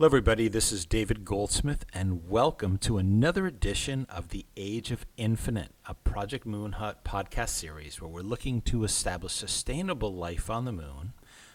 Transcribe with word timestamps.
Hello, 0.00 0.06
everybody. 0.06 0.48
This 0.48 0.72
is 0.72 0.86
David 0.86 1.26
Goldsmith, 1.26 1.84
and 1.92 2.26
welcome 2.26 2.78
to 2.78 2.96
another 2.96 3.46
edition 3.46 4.06
of 4.08 4.30
the 4.30 4.46
Age 4.56 4.90
of 4.90 5.04
Infinite, 5.18 5.72
a 5.86 5.92
Project 5.92 6.46
Moon 6.46 6.72
Hut 6.72 7.04
podcast 7.04 7.50
series 7.50 8.00
where 8.00 8.08
we're 8.08 8.22
looking 8.22 8.62
to 8.62 8.84
establish 8.84 9.34
sustainable 9.34 10.14
life 10.14 10.48
on 10.48 10.64
the 10.64 10.72
moon 10.72 11.12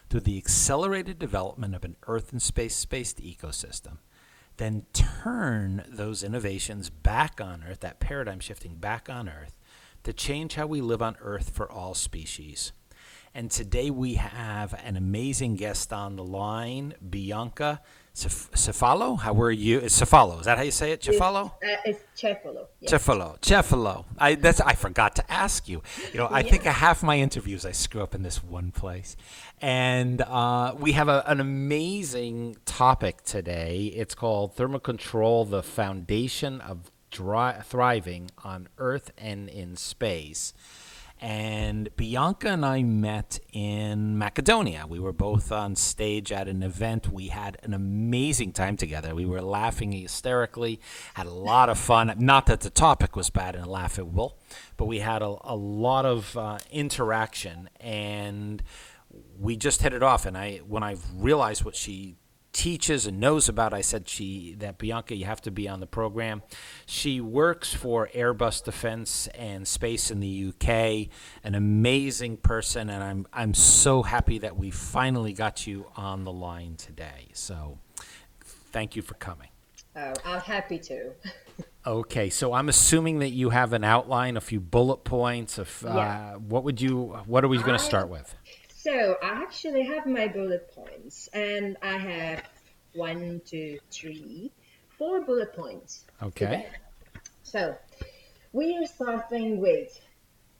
through 0.08 0.20
the 0.20 0.38
accelerated 0.38 1.18
development 1.18 1.74
of 1.74 1.84
an 1.84 1.96
Earth 2.06 2.30
and 2.30 2.40
space 2.40 2.84
based 2.84 3.20
ecosystem, 3.20 3.98
then 4.58 4.86
turn 4.92 5.84
those 5.88 6.22
innovations 6.22 6.88
back 6.88 7.40
on 7.40 7.64
Earth, 7.68 7.80
that 7.80 7.98
paradigm 7.98 8.38
shifting 8.38 8.76
back 8.76 9.10
on 9.10 9.28
Earth, 9.28 9.58
to 10.04 10.12
change 10.12 10.54
how 10.54 10.68
we 10.68 10.80
live 10.80 11.02
on 11.02 11.16
Earth 11.20 11.50
for 11.50 11.68
all 11.68 11.94
species. 11.94 12.70
And 13.34 13.50
today 13.50 13.90
we 13.90 14.14
have 14.14 14.72
an 14.84 14.96
amazing 14.96 15.56
guest 15.56 15.92
on 15.92 16.14
the 16.14 16.24
line, 16.24 16.94
Bianca 17.10 17.80
Cefalo? 18.16 19.18
How 19.20 19.34
were 19.34 19.50
you? 19.50 19.78
It's 19.78 20.00
Cefalo. 20.00 20.40
Is 20.40 20.46
that 20.46 20.56
how 20.56 20.64
you 20.64 20.70
say 20.70 20.92
it? 20.92 21.02
Cefalo? 21.02 21.52
It's, 21.60 21.70
uh, 21.70 21.82
it's 21.84 22.20
Cefalo. 22.20 22.66
Yes. 22.80 22.92
Cefalo. 22.92 23.38
Cefalo. 23.40 24.04
I 24.18 24.36
that's 24.36 24.60
I 24.62 24.72
forgot 24.72 25.16
to 25.16 25.30
ask 25.30 25.68
you. 25.68 25.82
You 26.12 26.20
know, 26.20 26.26
I 26.26 26.40
yeah. 26.40 26.50
think 26.50 26.62
half 26.62 27.02
my 27.02 27.18
interviews 27.18 27.66
I 27.66 27.72
screw 27.72 28.02
up 28.02 28.14
in 28.14 28.22
this 28.22 28.42
one 28.42 28.70
place, 28.70 29.16
and 29.60 30.22
uh, 30.22 30.74
we 30.78 30.92
have 30.92 31.08
a, 31.08 31.24
an 31.26 31.40
amazing 31.40 32.56
topic 32.64 33.22
today. 33.22 33.92
It's 33.94 34.14
called 34.14 34.54
thermal 34.54 34.80
control: 34.80 35.44
the 35.44 35.62
foundation 35.62 36.62
of 36.62 36.90
thriving 37.10 38.30
on 38.42 38.68
Earth 38.78 39.10
and 39.18 39.48
in 39.50 39.76
space. 39.76 40.54
And 41.20 41.88
Bianca 41.96 42.48
and 42.48 42.64
I 42.64 42.82
met 42.82 43.38
in 43.52 44.18
Macedonia. 44.18 44.84
We 44.86 45.00
were 45.00 45.12
both 45.12 45.50
on 45.50 45.74
stage 45.74 46.30
at 46.30 46.46
an 46.46 46.62
event. 46.62 47.08
We 47.08 47.28
had 47.28 47.56
an 47.62 47.72
amazing 47.72 48.52
time 48.52 48.76
together. 48.76 49.14
We 49.14 49.24
were 49.24 49.40
laughing 49.40 49.92
hysterically, 49.92 50.78
had 51.14 51.26
a 51.26 51.32
lot 51.32 51.68
of 51.70 51.78
fun. 51.78 52.14
Not 52.18 52.46
that 52.46 52.60
the 52.60 52.70
topic 52.70 53.16
was 53.16 53.30
bad 53.30 53.56
and 53.56 53.66
laughable, 53.66 54.38
but 54.76 54.84
we 54.84 54.98
had 54.98 55.22
a, 55.22 55.36
a 55.42 55.56
lot 55.56 56.04
of 56.04 56.36
uh, 56.36 56.58
interaction. 56.70 57.70
And 57.80 58.62
we 59.38 59.56
just 59.56 59.80
hit 59.80 59.94
it 59.94 60.02
off. 60.02 60.26
And 60.26 60.36
I, 60.36 60.58
when 60.58 60.82
I 60.82 60.96
realized 61.14 61.64
what 61.64 61.76
she 61.76 62.16
teaches 62.56 63.06
and 63.06 63.20
knows 63.20 63.48
about. 63.50 63.74
I 63.74 63.82
said 63.82 64.08
she 64.08 64.56
that 64.60 64.78
Bianca, 64.78 65.14
you 65.14 65.26
have 65.26 65.42
to 65.42 65.50
be 65.50 65.68
on 65.68 65.80
the 65.80 65.86
program. 65.86 66.42
She 66.86 67.20
works 67.20 67.74
for 67.74 68.08
Airbus 68.14 68.64
Defence 68.64 69.28
and 69.34 69.68
Space 69.68 70.10
in 70.10 70.20
the 70.20 70.48
UK. 70.48 71.08
An 71.44 71.54
amazing 71.54 72.38
person, 72.38 72.88
and 72.88 73.04
I'm 73.04 73.26
I'm 73.32 73.52
so 73.52 74.02
happy 74.02 74.38
that 74.38 74.56
we 74.56 74.70
finally 74.70 75.34
got 75.34 75.66
you 75.66 75.86
on 75.96 76.24
the 76.24 76.32
line 76.32 76.76
today. 76.76 77.28
So, 77.34 77.78
thank 78.72 78.96
you 78.96 79.02
for 79.02 79.14
coming. 79.14 79.48
Oh, 79.94 80.14
I'm 80.24 80.40
happy 80.40 80.78
to. 80.78 81.12
Okay, 81.86 82.30
so 82.30 82.52
I'm 82.52 82.68
assuming 82.68 83.20
that 83.20 83.30
you 83.30 83.50
have 83.50 83.72
an 83.72 83.84
outline, 83.84 84.36
a 84.36 84.40
few 84.40 84.58
bullet 84.58 85.04
points 85.04 85.56
of 85.56 85.84
uh, 85.86 85.94
yeah. 85.94 86.34
what 86.34 86.64
would 86.64 86.80
you, 86.80 87.16
what 87.26 87.44
are 87.44 87.48
we 87.48 87.58
going 87.58 87.78
to 87.78 87.84
start 87.84 88.08
with? 88.08 88.34
So 88.86 89.16
I 89.20 89.42
actually 89.42 89.82
have 89.82 90.06
my 90.06 90.28
bullet 90.28 90.72
points, 90.72 91.28
and 91.32 91.76
I 91.82 91.98
have 91.98 92.44
one, 92.94 93.40
two, 93.44 93.80
three, 93.90 94.52
four 94.96 95.22
bullet 95.22 95.52
points. 95.56 96.04
Okay. 96.22 96.46
Today. 96.46 96.66
So 97.42 97.74
we 98.52 98.76
are 98.76 98.86
starting 98.86 99.60
with 99.60 100.00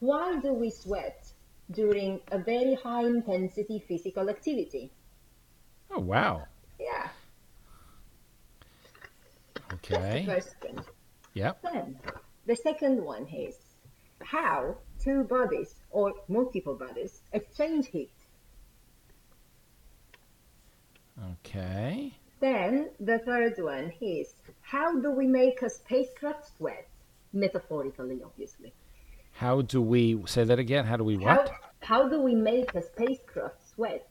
why 0.01 0.41
do 0.41 0.53
we 0.55 0.71
sweat 0.71 1.25
during 1.71 2.19
a 2.33 2.39
very 2.39 2.75
high 2.75 3.05
intensity 3.05 3.79
physical 3.87 4.29
activity? 4.29 4.91
Oh 5.93 6.01
wow. 6.01 6.49
Yeah. 6.81 7.09
Okay. 9.75 10.25
That's 10.27 10.27
the 10.27 10.33
first 10.33 10.61
thing. 10.63 10.79
Yep. 11.35 11.63
Then 11.63 12.01
the 12.45 12.57
second 12.57 13.05
one 13.05 13.29
is 13.29 13.55
how 14.21 14.79
two 14.99 15.23
bodies 15.23 15.77
or 15.91 16.13
multiple 16.27 16.75
bodies 16.75 17.23
exchange 17.33 17.87
heat. 17.87 18.11
Okay. 21.33 22.13
Then 22.41 22.91
the 23.01 23.19
third 23.21 23.55
one 23.59 23.93
is 24.01 24.35
how 24.61 25.01
do 25.01 25.11
we 25.11 25.27
make 25.27 25.63
a 25.63 25.71
spacecraft 25.71 26.57
sweat? 26.57 26.89
Metaphorically, 27.33 28.21
obviously. 28.25 28.73
How 29.33 29.63
do 29.63 29.81
we 29.83 30.23
say 30.27 30.45
that 30.45 30.59
again? 30.59 30.87
How 30.87 30.97
do 30.97 31.05
we 31.05 31.17
what? 31.17 31.49
How, 31.49 31.55
how 31.81 32.09
do 32.09 32.21
we 32.21 32.35
make 32.35 32.75
a 32.75 32.83
spacecraft 32.83 33.61
sweat? 33.75 34.07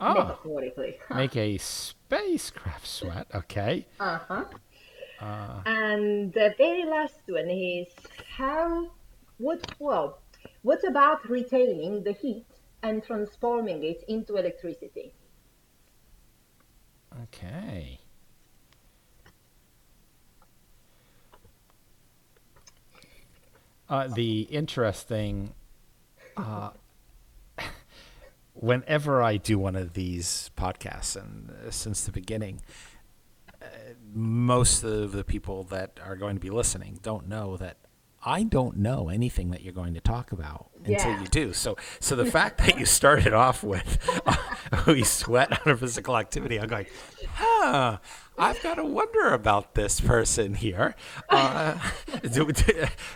Oh, 0.00 0.14
metaphorically. 0.14 0.98
make 1.14 1.36
a 1.36 1.58
spacecraft 1.58 2.86
sweat. 2.86 3.26
Okay. 3.34 3.86
Uh-huh. 3.98 4.44
Uh 5.20 5.60
And 5.66 6.32
the 6.32 6.54
very 6.56 6.84
last 6.84 7.20
one 7.28 7.50
is 7.50 7.88
how 8.38 8.90
what 9.38 9.60
well 9.78 10.18
what 10.62 10.82
about 10.84 11.28
retaining 11.28 12.02
the 12.04 12.12
heat 12.12 12.46
and 12.82 13.02
transforming 13.04 13.84
it 13.84 14.02
into 14.08 14.36
electricity? 14.36 15.12
Okay. 17.24 17.98
Uh, 23.88 24.06
the 24.06 24.42
interesting, 24.42 25.52
uh, 26.36 26.70
whenever 28.54 29.20
I 29.20 29.36
do 29.36 29.58
one 29.58 29.74
of 29.74 29.94
these 29.94 30.50
podcasts, 30.56 31.20
and 31.20 31.50
uh, 31.50 31.70
since 31.70 32.04
the 32.04 32.12
beginning, 32.12 32.62
uh, 33.60 33.66
most 34.14 34.84
of 34.84 35.10
the 35.12 35.24
people 35.24 35.64
that 35.64 35.98
are 36.02 36.14
going 36.14 36.36
to 36.36 36.40
be 36.40 36.50
listening 36.50 37.00
don't 37.02 37.28
know 37.28 37.56
that 37.56 37.78
I 38.24 38.44
don't 38.44 38.76
know 38.76 39.08
anything 39.08 39.50
that 39.50 39.62
you're 39.62 39.72
going 39.72 39.94
to 39.94 40.00
talk 40.00 40.30
about 40.30 40.68
yeah. 40.86 40.98
until 40.98 41.22
you 41.22 41.26
do. 41.28 41.52
So, 41.52 41.76
so 41.98 42.14
the 42.14 42.26
fact 42.26 42.58
that 42.58 42.78
you 42.78 42.84
started 42.84 43.32
off 43.32 43.64
with 43.64 43.98
we 44.86 45.02
sweat 45.04 45.60
under 45.60 45.76
physical 45.76 46.16
activity, 46.16 46.60
I'm 46.60 46.68
going, 46.68 46.86
huh, 47.34 47.98
I've 48.38 48.62
got 48.62 48.76
to 48.76 48.84
wonder 48.84 49.34
about 49.34 49.74
this 49.74 50.00
person 50.00 50.54
here. 50.54 50.94
Uh, 51.28 51.78
do, 52.32 52.50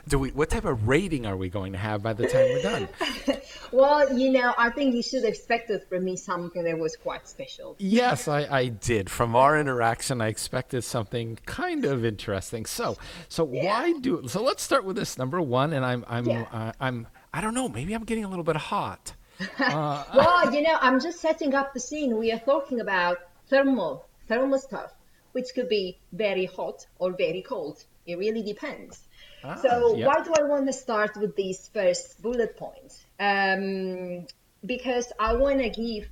do, 0.07 0.19
we? 0.19 0.31
What 0.31 0.51
type 0.51 0.65
of 0.65 0.87
rating 0.87 1.27
are 1.27 1.37
we 1.37 1.49
going 1.49 1.73
to 1.73 1.79
have 1.79 2.03
by 2.03 2.13
the 2.13 2.27
time 2.27 2.45
we're 2.45 2.63
done? 2.63 2.89
well, 3.73 4.17
you 4.17 4.31
know, 4.33 4.53
I 4.59 4.71
think 4.71 4.95
you 4.95 5.03
should 5.03 5.25
expected 5.25 5.83
from 5.89 6.05
me 6.05 6.17
something 6.17 6.65
that 6.65 6.79
was 6.79 6.97
quite 6.97 7.27
special. 7.27 7.77
Yes, 7.79 8.29
I, 8.29 8.47
I 8.51 8.69
did. 8.69 9.09
From 9.09 9.35
our 9.35 9.59
interaction, 9.59 10.21
I 10.21 10.29
expected 10.29 10.83
something 10.85 11.39
kind 11.47 11.85
of 11.85 12.05
interesting. 12.05 12.67
So, 12.67 12.99
so 13.29 13.51
yeah. 13.51 13.65
why 13.65 13.93
do? 14.01 14.29
So 14.29 14.43
let's 14.43 14.63
start 14.63 14.85
with 14.85 14.97
this 14.97 15.17
number 15.17 15.41
one, 15.41 15.73
and 15.73 15.87
I'm 15.87 16.05
I'm 16.09 16.27
yeah. 16.27 16.47
uh, 16.53 16.73
I'm 16.81 17.07
I 17.33 17.41
don't 17.41 17.55
know. 17.55 17.69
Maybe 17.69 17.95
I'm 17.95 18.05
getting 18.05 18.25
a 18.25 18.29
little 18.29 18.45
bit 18.45 18.57
hot. 18.57 19.15
Uh, 19.59 20.05
well, 20.15 20.55
you 20.55 20.63
know, 20.63 20.77
I'm 20.81 21.01
just 21.01 21.21
setting 21.21 21.55
up 21.55 21.75
the 21.75 21.81
scene. 21.81 22.17
We 22.17 22.33
are 22.33 22.39
talking 22.39 22.81
about 22.81 23.19
thermal 23.49 24.07
thermal 24.29 24.59
stuff 24.59 24.93
which 25.35 25.53
could 25.55 25.69
be 25.69 25.99
very 26.13 26.47
hot 26.47 26.87
or 26.99 27.13
very 27.13 27.43
cold. 27.43 27.85
It 28.07 28.19
really 28.19 28.43
depends. 28.43 29.03
Ah, 29.43 29.57
so 29.57 29.95
why 29.95 30.23
do 30.23 30.33
I 30.33 30.45
want 30.45 30.67
to 30.67 30.73
start 30.73 31.17
with 31.17 31.35
these 31.35 31.69
first 31.75 32.23
bullet 32.23 32.57
points? 32.57 33.05
Um, 33.19 34.27
because 34.65 35.13
I 35.19 35.35
want 35.35 35.59
to 35.59 35.71
give 35.71 36.09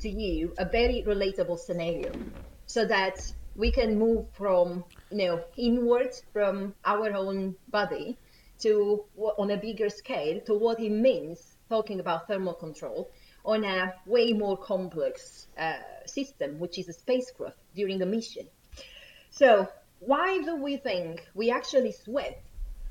to 0.00 0.08
you 0.08 0.54
a 0.58 0.64
very 0.64 1.04
relatable 1.06 1.58
scenario 1.58 2.12
so 2.66 2.86
that 2.86 3.20
we 3.54 3.70
can 3.70 3.98
move 3.98 4.26
from 4.32 4.84
you 5.10 5.18
know 5.18 5.44
inward 5.58 6.14
from 6.32 6.74
our 6.84 7.12
own 7.14 7.54
body 7.68 8.16
to 8.60 9.04
on 9.36 9.50
a 9.50 9.58
bigger 9.58 9.90
scale 9.90 10.40
to 10.46 10.54
what 10.54 10.80
it 10.80 10.90
means 10.90 11.51
talking 11.74 11.98
about 12.04 12.26
thermal 12.28 12.56
control 12.66 13.10
on 13.44 13.64
a 13.64 13.78
way 14.06 14.32
more 14.44 14.56
complex 14.56 15.46
uh, 15.58 15.72
system 16.06 16.58
which 16.62 16.76
is 16.78 16.86
a 16.88 16.92
spacecraft 16.92 17.58
during 17.74 17.98
a 18.02 18.06
mission 18.06 18.46
so 19.30 19.68
why 20.10 20.42
do 20.42 20.56
we 20.56 20.76
think 20.76 21.24
we 21.34 21.50
actually 21.50 21.92
sweat 21.92 22.42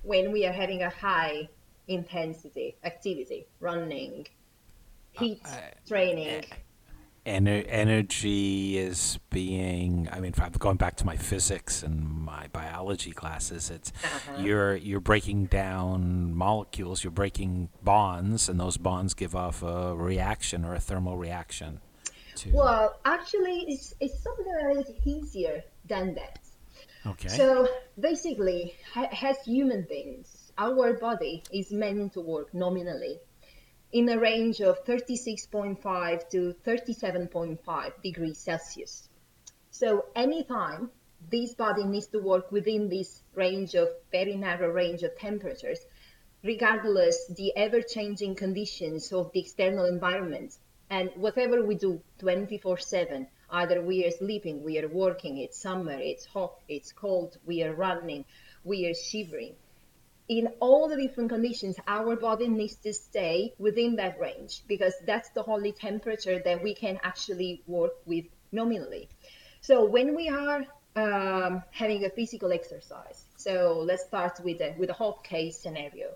when 0.03 0.31
we 0.31 0.45
are 0.45 0.53
having 0.53 0.81
a 0.81 0.89
high 0.89 1.49
intensity 1.87 2.77
activity, 2.83 3.47
running, 3.59 4.27
heat 5.11 5.41
uh, 5.45 5.57
training? 5.87 6.45
Ener- 7.23 7.65
energy 7.69 8.79
is 8.79 9.19
being 9.29 10.09
i 10.11 10.19
mean 10.19 10.33
i'm 10.39 10.51
going 10.53 10.77
back 10.77 10.95
to 10.95 11.05
my 11.05 11.15
physics 11.15 11.83
and 11.83 12.03
my 12.03 12.47
biology 12.51 13.11
classes 13.11 13.69
it's 13.69 13.93
uh-huh. 14.03 14.41
you're 14.41 14.75
you're 14.75 14.99
breaking 14.99 15.45
down 15.45 16.33
molecules 16.33 17.03
you're 17.03 17.11
breaking 17.11 17.69
bonds 17.83 18.49
and 18.49 18.59
those 18.59 18.77
bonds 18.77 19.13
give 19.13 19.35
off 19.35 19.61
a 19.61 19.95
reaction 19.95 20.65
or 20.65 20.73
a 20.73 20.79
thermal 20.79 21.15
reaction 21.15 21.79
to... 22.35 22.49
well 22.51 22.99
actually 23.05 23.65
it's, 23.67 23.93
it's 23.99 24.19
something 24.23 24.45
that 24.45 24.77
is 24.77 24.91
easier 25.05 25.63
than 25.87 26.15
that. 26.15 26.39
Okay. 27.05 27.29
So 27.29 27.67
basically, 27.99 28.75
as 28.95 29.37
human 29.45 29.85
beings, 29.89 30.51
our 30.57 30.93
body 30.93 31.43
is 31.51 31.71
meant 31.71 32.13
to 32.13 32.21
work 32.21 32.53
nominally 32.53 33.19
in 33.91 34.09
a 34.09 34.19
range 34.19 34.61
of 34.61 34.85
36.5 34.85 36.29
to 36.29 36.55
37.5 36.65 38.01
degrees 38.01 38.37
Celsius. 38.37 39.09
So 39.69 40.05
anytime 40.15 40.89
this 41.29 41.53
body 41.53 41.83
needs 41.83 42.07
to 42.07 42.19
work 42.19 42.51
within 42.51 42.89
this 42.89 43.21
range 43.35 43.75
of 43.75 43.89
very 44.11 44.35
narrow 44.35 44.69
range 44.69 45.03
of 45.03 45.17
temperatures, 45.17 45.79
regardless 46.43 47.27
the 47.27 47.55
ever-changing 47.55 48.35
conditions 48.35 49.11
of 49.13 49.31
the 49.31 49.39
external 49.39 49.85
environment. 49.85 50.57
And 50.89 51.11
whatever 51.15 51.63
we 51.63 51.75
do 51.75 52.01
24/7, 52.19 53.27
either 53.51 53.81
we 53.81 54.05
are 54.05 54.11
sleeping, 54.11 54.63
we 54.63 54.79
are 54.79 54.87
working, 54.87 55.37
it's 55.37 55.57
summer, 55.57 55.97
it's 55.99 56.25
hot, 56.25 56.55
it's 56.67 56.91
cold, 56.91 57.37
we 57.45 57.63
are 57.63 57.73
running, 57.73 58.25
we 58.63 58.87
are 58.87 58.93
shivering. 58.93 59.55
In 60.27 60.47
all 60.59 60.87
the 60.87 60.95
different 60.95 61.29
conditions, 61.29 61.77
our 61.87 62.15
body 62.15 62.47
needs 62.47 62.75
to 62.77 62.93
stay 62.93 63.53
within 63.57 63.95
that 63.97 64.19
range 64.19 64.63
because 64.67 64.93
that's 65.05 65.29
the 65.29 65.43
only 65.45 65.71
temperature 65.71 66.41
that 66.45 66.63
we 66.63 66.73
can 66.73 66.99
actually 67.03 67.63
work 67.67 67.93
with 68.05 68.25
nominally. 68.51 69.09
So 69.61 69.85
when 69.85 70.15
we 70.15 70.29
are 70.29 70.65
um, 70.95 71.63
having 71.71 72.05
a 72.05 72.09
physical 72.09 72.51
exercise, 72.51 73.25
so 73.37 73.83
let's 73.85 74.03
start 74.05 74.39
with 74.43 74.61
a 74.61 74.75
with 74.77 74.89
a 74.89 74.93
hot 74.93 75.23
case 75.23 75.57
scenario, 75.57 76.15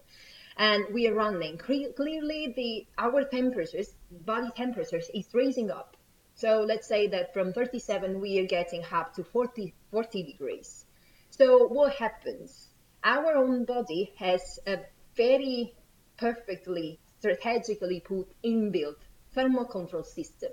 and 0.57 0.85
we 0.93 1.07
are 1.07 1.13
running. 1.13 1.57
clearly, 1.57 2.53
the 2.55 2.87
our 2.97 3.23
temperatures, 3.23 3.93
body 4.11 4.49
temperatures, 4.55 5.09
is 5.13 5.27
raising 5.33 5.71
up. 5.71 5.97
So 6.35 6.61
let's 6.61 6.87
say 6.87 7.07
that 7.07 7.33
from 7.33 7.53
37 7.53 8.19
we 8.19 8.39
are 8.39 8.45
getting 8.45 8.83
up 8.91 9.13
to 9.15 9.23
40 9.23 9.73
40 9.91 10.23
degrees. 10.23 10.85
So 11.29 11.67
what 11.67 11.93
happens? 11.93 12.64
Our 13.05 13.37
own 13.37 13.65
body 13.65 14.11
has 14.17 14.59
a 14.65 14.79
very 15.15 15.75
perfectly 16.17 16.99
strategically 17.19 17.99
put 17.99 18.27
inbuilt 18.43 18.97
thermal 19.35 19.65
control 19.65 20.03
system. 20.03 20.51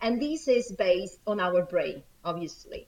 And 0.00 0.22
this 0.22 0.46
is 0.46 0.72
based 0.78 1.18
on 1.26 1.40
our 1.40 1.64
brain, 1.64 2.04
obviously. 2.24 2.86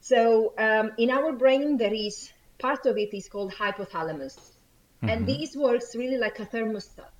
So 0.00 0.52
um, 0.58 0.92
in 0.98 1.10
our 1.10 1.32
brain, 1.32 1.78
there 1.78 1.94
is 1.94 2.30
part 2.58 2.84
of 2.84 2.98
it 2.98 3.14
is 3.14 3.26
called 3.26 3.54
hypothalamus. 3.54 4.36
Mm-hmm. 4.36 5.08
And 5.08 5.26
this 5.26 5.56
works 5.56 5.96
really 5.96 6.18
like 6.18 6.38
a 6.38 6.44
thermostat. 6.44 7.16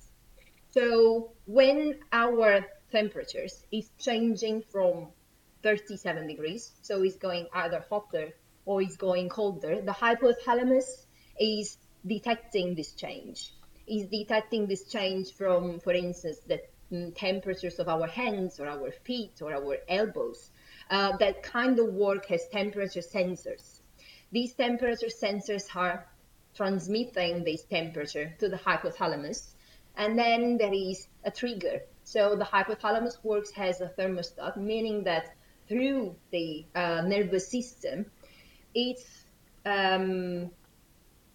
So 0.69 1.31
when 1.45 1.99
our 2.11 2.63
temperatures 2.91 3.65
is 3.71 3.89
changing 3.97 4.63
from 4.71 5.07
37 5.63 6.27
degrees, 6.27 6.73
so 6.83 7.01
it's 7.01 7.15
going 7.15 7.47
either 7.53 7.83
hotter 7.89 8.33
or 8.65 8.83
it's 8.83 8.97
going 8.97 9.29
colder, 9.29 9.81
the 9.81 9.93
hypothalamus 9.93 11.05
is 11.39 11.77
detecting 12.05 12.75
this 12.75 12.93
change. 12.93 13.51
Is 13.87 14.07
detecting 14.07 14.67
this 14.67 14.85
change 14.85 15.33
from, 15.33 15.79
for 15.79 15.93
instance, 15.93 16.39
the 16.47 16.61
mm, 16.91 17.13
temperatures 17.15 17.79
of 17.79 17.89
our 17.89 18.07
hands 18.07 18.59
or 18.59 18.67
our 18.67 18.91
feet 18.91 19.41
or 19.41 19.53
our 19.53 19.77
elbows. 19.89 20.51
Uh, 20.89 21.15
that 21.17 21.43
kind 21.43 21.79
of 21.79 21.93
work 21.93 22.25
has 22.27 22.47
temperature 22.49 23.01
sensors. 23.01 23.81
These 24.31 24.53
temperature 24.53 25.07
sensors 25.07 25.63
are 25.75 26.05
transmitting 26.55 27.43
this 27.43 27.63
temperature 27.63 28.33
to 28.39 28.49
the 28.49 28.57
hypothalamus, 28.57 29.53
and 29.95 30.17
then 30.17 30.57
there 30.57 30.73
is 30.73 31.07
a 31.23 31.31
trigger. 31.31 31.81
So 32.03 32.35
the 32.35 32.45
hypothalamus 32.45 33.23
works 33.23 33.51
as 33.57 33.81
a 33.81 33.91
thermostat, 33.97 34.57
meaning 34.57 35.03
that 35.05 35.35
through 35.67 36.15
the 36.31 36.65
uh, 36.75 37.01
nervous 37.01 37.47
system, 37.47 38.05
it's 38.75 39.25
um, 39.65 40.51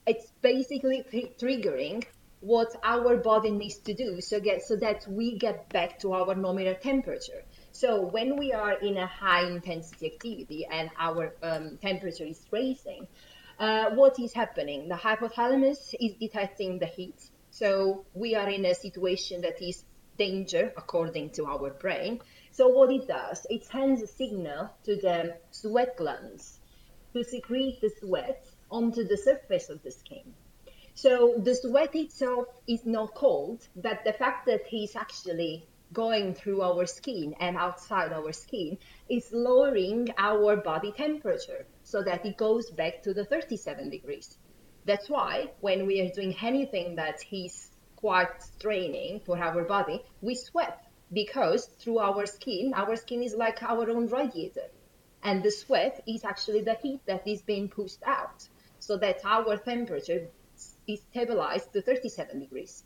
it's 0.09 0.33
basically 0.41 1.05
triggering 1.39 2.03
what 2.41 2.75
our 2.83 3.17
body 3.17 3.51
needs 3.51 3.79
to 3.79 3.95
do 3.95 4.21
so 4.21 4.41
get 4.41 4.63
so 4.63 4.77
that 4.77 5.05
we 5.09 5.37
get 5.39 5.69
back 5.71 5.99
to 5.99 6.13
our 6.13 6.35
nominal 6.35 6.75
temperature. 6.75 7.43
So 7.73 8.07
when 8.07 8.37
we 8.37 8.53
are 8.53 8.79
in 8.79 8.97
a 8.97 9.07
high 9.07 9.45
intensity 9.47 10.07
activity 10.07 10.67
and 10.71 10.91
our 10.99 11.35
um, 11.43 11.79
temperature 11.83 12.25
is 12.25 12.41
raising, 12.51 13.07
uh, 13.59 13.91
what 13.91 14.19
is 14.21 14.33
happening? 14.33 14.89
The 14.89 14.95
hypothalamus 14.95 15.95
is 16.01 16.15
detecting 16.15 16.79
the 16.79 16.87
heat. 16.87 17.21
So 17.51 18.05
we 18.15 18.35
are 18.35 18.49
in 18.49 18.65
a 18.65 18.75
situation 18.75 19.43
that 19.43 19.61
is 19.61 19.85
danger 20.17 20.73
according 20.77 21.31
to 21.31 21.47
our 21.47 21.71
brain. 21.71 22.21
So 22.53 22.69
what 22.69 22.91
it 22.91 23.09
does, 23.09 23.47
it 23.51 23.65
sends 23.65 24.03
a 24.03 24.07
signal 24.07 24.71
to 24.85 24.97
the 24.97 25.37
sweat 25.51 25.97
glands 25.97 26.61
to 27.13 27.25
secrete 27.25 27.81
the 27.81 27.91
sweat 28.01 28.48
onto 28.71 29.05
the 29.05 29.17
surface 29.17 29.69
of 29.69 29.83
the 29.83 29.91
skin. 29.91 30.35
So 30.95 31.35
the 31.39 31.55
sweat 31.55 31.95
itself 31.95 32.49
is 32.67 32.85
not 32.85 33.15
cold, 33.15 33.69
but 33.77 34.03
the 34.05 34.13
fact 34.13 34.47
that 34.47 34.67
he's 34.67 34.97
actually 34.97 35.69
going 35.93 36.35
through 36.35 36.61
our 36.61 36.87
skin 36.87 37.35
and 37.41 37.57
outside 37.57 38.13
our 38.13 38.33
skin 38.33 38.79
is 39.09 39.33
lowering 39.33 40.09
our 40.19 40.57
body 40.57 40.93
temperature 40.93 41.67
so 41.85 42.03
that 42.03 42.27
it 42.27 42.37
goes 42.37 42.71
back 42.71 43.03
to 43.05 43.15
the 43.15 43.25
37 43.25 43.91
degrees. 43.91 44.37
That's 44.85 45.09
why 45.09 45.53
when 45.61 45.87
we 45.87 46.01
are 46.01 46.11
doing 46.11 46.35
anything 46.43 46.97
that 46.97 47.21
is 47.31 47.71
quite 47.97 48.43
straining 48.43 49.21
for 49.21 49.39
our 49.39 49.65
body, 49.65 50.03
we 50.21 50.35
sweat 50.35 50.85
because 51.13 51.67
through 51.79 52.01
our 52.01 52.27
skin, 52.27 52.73
our 52.75 52.97
skin 52.97 53.23
is 53.23 53.35
like 53.35 53.63
our 53.63 53.89
own 53.89 54.09
radiator. 54.09 54.69
And 55.23 55.43
the 55.43 55.51
sweat 55.51 56.03
is 56.07 56.25
actually 56.25 56.63
the 56.63 56.75
heat 56.75 57.01
that 57.07 57.27
is 57.27 57.43
being 57.43 57.69
pushed 57.69 58.03
out 58.05 58.49
so 58.89 58.97
that 58.97 59.21
our 59.25 59.59
temperature 59.59 60.23
is 60.87 61.01
stabilized 61.11 61.75
to 61.75 61.83
37 61.83 62.41
degrees. 62.41 62.85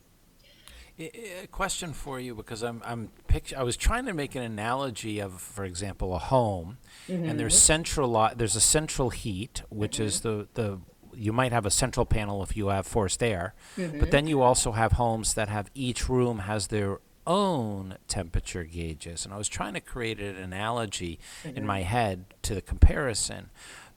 A 0.99 1.47
question 1.51 1.93
for 1.93 2.21
you 2.21 2.35
because 2.35 2.63
I'm 2.63 2.83
I'm 2.85 3.09
picture, 3.27 3.57
I 3.57 3.63
was 3.63 3.77
trying 3.79 4.07
to 4.07 4.13
make 4.13 4.35
an 4.35 4.43
analogy 4.43 5.21
of, 5.21 5.41
for 5.41 5.65
example, 5.65 6.15
a 6.15 6.19
home, 6.19 6.77
mm-hmm. 7.09 7.25
and 7.25 7.41
there's 7.41 7.59
central 7.59 8.31
there's 8.37 8.57
a 8.57 8.67
central 8.79 9.09
heat, 9.09 9.63
which 9.71 9.97
mm-hmm. 9.97 10.05
is 10.05 10.21
the 10.21 10.49
the 10.53 10.81
you 11.15 11.33
might 11.33 11.53
have 11.53 11.65
a 11.65 11.71
central 11.71 12.05
panel 12.05 12.43
if 12.43 12.57
you 12.59 12.69
have 12.69 12.87
forced 12.87 13.23
air, 13.23 13.55
mm-hmm. 13.79 14.01
but 14.01 14.11
then 14.11 14.27
you 14.27 14.43
also 14.43 14.73
have 14.73 14.93
homes 14.93 15.33
that 15.35 15.49
have 15.49 15.71
each 15.75 16.09
room 16.11 16.41
has 16.41 16.67
their 16.67 16.99
own 17.27 17.97
temperature 18.09 18.65
gauges, 18.65 19.25
and 19.25 19.33
I 19.33 19.39
was 19.39 19.49
trying 19.49 19.75
to 19.75 19.81
create 19.81 20.21
an 20.21 20.37
analogy 20.37 21.19
in 21.45 21.55
mm-hmm. 21.55 21.67
my 21.67 21.83
head 21.83 22.25
to 22.43 22.55
the 22.55 22.63
comparison, 22.63 23.51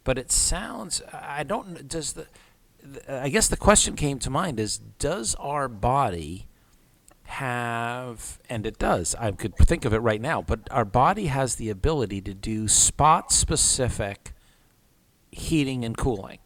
but 0.06 0.18
it 0.18 0.32
sounds 0.32 1.02
I 1.12 1.44
don't 1.44 1.88
does 1.90 2.14
the 2.14 2.28
I 3.10 3.28
guess 3.28 3.50
the 3.50 3.58
question 3.58 3.96
came 3.98 4.20
to 4.20 4.30
mind 4.30 4.60
is 4.60 4.78
does 4.78 5.36
our 5.36 5.68
body 5.68 6.48
have, 7.26 8.40
and 8.50 8.66
it 8.66 8.78
does, 8.78 9.16
I 9.16 9.32
could 9.32 9.56
think 9.58 9.86
of 9.86 9.94
it 9.94 9.98
right 9.98 10.22
now, 10.22 10.42
but 10.42 10.60
our 10.72 10.86
body 10.86 11.26
has 11.26 11.56
the 11.56 11.70
ability 11.70 12.22
to 12.22 12.34
do 12.34 12.68
spot 12.68 13.32
specific 13.32 14.34
heating 15.32 15.84
and 15.84 15.98
cooling. 15.98 16.40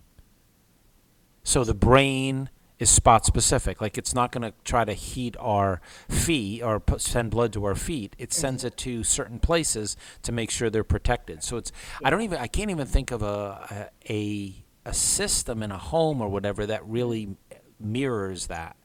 So 1.43 1.63
the 1.63 1.73
brain 1.73 2.49
is 2.79 2.89
spot 2.89 3.25
specific. 3.25 3.81
Like 3.81 3.97
it's 3.97 4.15
not 4.15 4.31
going 4.31 4.43
to 4.43 4.53
try 4.63 4.85
to 4.85 4.93
heat 4.93 5.35
our 5.39 5.81
feet 6.09 6.63
or 6.63 6.81
send 6.97 7.31
blood 7.31 7.53
to 7.53 7.65
our 7.65 7.75
feet. 7.75 8.15
It 8.17 8.33
sends 8.33 8.61
mm-hmm. 8.61 8.67
it 8.67 8.77
to 8.77 9.03
certain 9.03 9.39
places 9.39 9.97
to 10.23 10.31
make 10.31 10.49
sure 10.49 10.69
they're 10.69 10.83
protected. 10.83 11.43
So 11.43 11.57
it's 11.57 11.71
I 12.03 12.09
don't 12.09 12.21
even 12.21 12.39
I 12.39 12.47
can't 12.47 12.71
even 12.71 12.87
think 12.87 13.11
of 13.11 13.21
a 13.21 13.89
a 14.09 14.63
a 14.85 14.93
system 14.93 15.61
in 15.61 15.71
a 15.71 15.77
home 15.77 16.21
or 16.21 16.29
whatever 16.29 16.65
that 16.65 16.85
really 16.85 17.35
mirrors 17.79 18.47
that. 18.47 18.75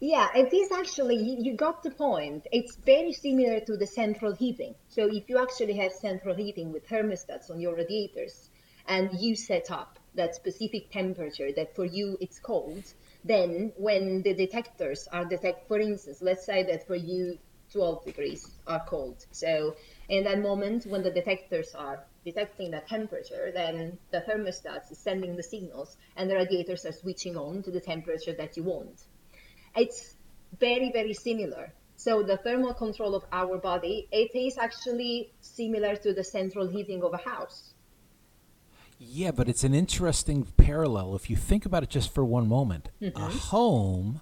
Yeah, 0.00 0.28
it 0.34 0.52
is 0.52 0.70
actually, 0.72 1.16
you 1.16 1.54
got 1.54 1.82
the 1.82 1.90
point. 1.90 2.46
It's 2.52 2.76
very 2.76 3.12
similar 3.12 3.60
to 3.60 3.76
the 3.76 3.86
central 3.86 4.34
heating. 4.34 4.74
So 4.88 5.06
if 5.10 5.28
you 5.28 5.38
actually 5.38 5.74
have 5.74 5.92
central 5.92 6.34
heating 6.34 6.72
with 6.72 6.86
thermostats 6.88 7.50
on 7.50 7.60
your 7.60 7.74
radiators 7.74 8.50
and 8.86 9.08
you 9.18 9.34
set 9.34 9.70
up 9.70 9.98
that 10.14 10.34
specific 10.34 10.90
temperature 10.90 11.52
that 11.52 11.74
for 11.74 11.84
you 11.84 12.18
it's 12.20 12.38
cold, 12.38 12.84
then 13.24 13.72
when 13.76 14.22
the 14.22 14.34
detectors 14.34 15.08
are 15.10 15.24
detect, 15.24 15.66
for 15.66 15.78
instance, 15.78 16.18
let's 16.20 16.44
say 16.44 16.62
that 16.64 16.86
for 16.86 16.94
you 16.94 17.38
12 17.72 18.04
degrees 18.04 18.50
are 18.66 18.84
cold. 18.86 19.24
So 19.32 19.76
in 20.08 20.24
that 20.24 20.40
moment 20.40 20.86
when 20.86 21.02
the 21.02 21.10
detectors 21.10 21.74
are 21.74 22.04
detecting 22.24 22.70
the 22.70 22.80
temperature, 22.80 23.50
then 23.52 23.98
the 24.10 24.20
thermostat 24.20 24.92
is 24.92 24.98
sending 24.98 25.36
the 25.36 25.42
signals 25.42 25.96
and 26.16 26.30
the 26.30 26.36
radiators 26.36 26.84
are 26.86 26.92
switching 26.92 27.36
on 27.36 27.62
to 27.62 27.70
the 27.70 27.80
temperature 27.80 28.34
that 28.34 28.56
you 28.56 28.62
want. 28.62 29.02
It's 29.76 30.16
very, 30.60 30.92
very 30.92 31.14
similar. 31.14 31.72
So 31.96 32.22
the 32.22 32.36
thermal 32.36 32.74
control 32.74 33.14
of 33.14 33.24
our 33.32 33.58
body, 33.58 34.08
it 34.12 34.34
is 34.34 34.58
actually 34.58 35.32
similar 35.40 35.96
to 35.96 36.12
the 36.12 36.24
central 36.24 36.68
heating 36.68 37.02
of 37.02 37.14
a 37.14 37.18
house. 37.18 37.73
Yeah, 38.98 39.30
but 39.32 39.48
it's 39.48 39.64
an 39.64 39.74
interesting 39.74 40.44
parallel 40.56 41.14
if 41.14 41.28
you 41.28 41.36
think 41.36 41.66
about 41.66 41.82
it 41.82 41.90
just 41.90 42.12
for 42.12 42.24
one 42.24 42.48
moment. 42.48 42.90
Mm-hmm. 43.02 43.16
A 43.16 43.28
home 43.28 44.20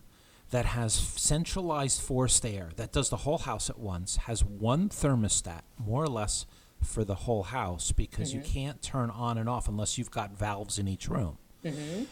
that 0.50 0.66
has 0.66 0.92
centralized 0.92 2.00
forced 2.00 2.44
air 2.44 2.70
that 2.76 2.92
does 2.92 3.08
the 3.08 3.18
whole 3.18 3.38
house 3.38 3.70
at 3.70 3.78
once 3.78 4.16
has 4.16 4.44
one 4.44 4.88
thermostat, 4.88 5.62
more 5.78 6.04
or 6.04 6.08
less 6.08 6.46
for 6.82 7.04
the 7.04 7.14
whole 7.14 7.44
house 7.44 7.92
because 7.92 8.30
mm-hmm. 8.30 8.44
you 8.44 8.44
can't 8.44 8.82
turn 8.82 9.10
on 9.10 9.38
and 9.38 9.48
off 9.48 9.68
unless 9.68 9.96
you've 9.96 10.10
got 10.10 10.36
valves 10.36 10.78
in 10.78 10.88
each 10.88 11.08
room. 11.08 11.38
Mm-hmm. 11.64 12.04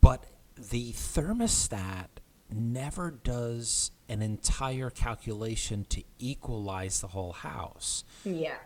But 0.00 0.24
the 0.56 0.92
thermostat 0.92 2.08
never 2.50 3.10
does 3.10 3.90
an 4.08 4.22
entire 4.22 4.90
calculation 4.90 5.84
to 5.90 6.02
equalize 6.18 7.00
the 7.00 7.08
whole 7.08 7.32
house. 7.32 8.04
Yeah. 8.24 8.56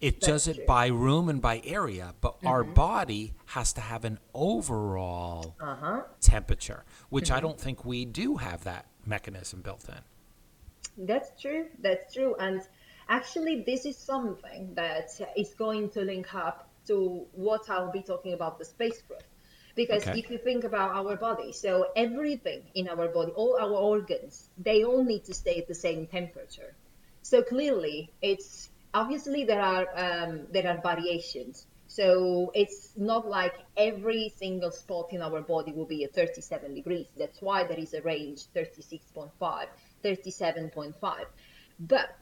It 0.00 0.20
does 0.20 0.48
it 0.48 0.66
by 0.66 0.86
room 0.86 1.28
and 1.28 1.42
by 1.42 1.60
area, 1.64 2.14
but 2.20 2.38
mm-hmm. 2.38 2.46
our 2.46 2.64
body 2.64 3.34
has 3.46 3.74
to 3.74 3.82
have 3.82 4.04
an 4.06 4.18
overall 4.32 5.56
uh-huh. 5.60 6.02
temperature, 6.20 6.84
which 7.10 7.26
mm-hmm. 7.26 7.34
I 7.36 7.40
don't 7.40 7.60
think 7.60 7.84
we 7.84 8.06
do 8.06 8.36
have 8.36 8.64
that 8.64 8.86
mechanism 9.04 9.60
built 9.60 9.86
in. 9.88 11.06
That's 11.06 11.38
true. 11.40 11.66
That's 11.80 12.14
true. 12.14 12.34
And 12.38 12.62
actually, 13.08 13.62
this 13.66 13.84
is 13.84 13.96
something 13.96 14.72
that 14.74 15.10
is 15.36 15.54
going 15.54 15.90
to 15.90 16.00
link 16.00 16.34
up 16.34 16.70
to 16.86 17.26
what 17.32 17.68
I'll 17.68 17.92
be 17.92 18.02
talking 18.02 18.32
about 18.32 18.58
the 18.58 18.64
spacecraft. 18.64 19.24
Because 19.76 20.02
okay. 20.06 20.18
if 20.18 20.30
you 20.30 20.38
think 20.38 20.64
about 20.64 20.90
our 20.90 21.16
body, 21.16 21.52
so 21.52 21.86
everything 21.94 22.62
in 22.74 22.88
our 22.88 23.08
body, 23.08 23.32
all 23.32 23.56
our 23.60 23.70
organs, 23.70 24.48
they 24.58 24.82
all 24.82 25.04
need 25.04 25.24
to 25.24 25.34
stay 25.34 25.58
at 25.58 25.68
the 25.68 25.74
same 25.74 26.06
temperature. 26.06 26.74
So 27.22 27.42
clearly, 27.42 28.10
it's 28.20 28.70
obviously 28.94 29.44
there 29.44 29.60
are 29.60 29.86
um, 29.94 30.46
there 30.52 30.68
are 30.68 30.80
variations. 30.80 31.66
So 31.86 32.52
it's 32.54 32.92
not 32.96 33.26
like 33.26 33.54
every 33.76 34.32
single 34.36 34.70
spot 34.70 35.12
in 35.12 35.22
our 35.22 35.40
body 35.40 35.72
will 35.72 35.86
be 35.86 36.04
at 36.04 36.14
37 36.14 36.72
degrees. 36.74 37.08
That's 37.18 37.42
why 37.42 37.64
there 37.64 37.78
is 37.78 37.94
a 37.94 38.02
range 38.02 38.44
36.5, 38.54 39.30
37.5. 40.04 41.24
But 41.80 42.16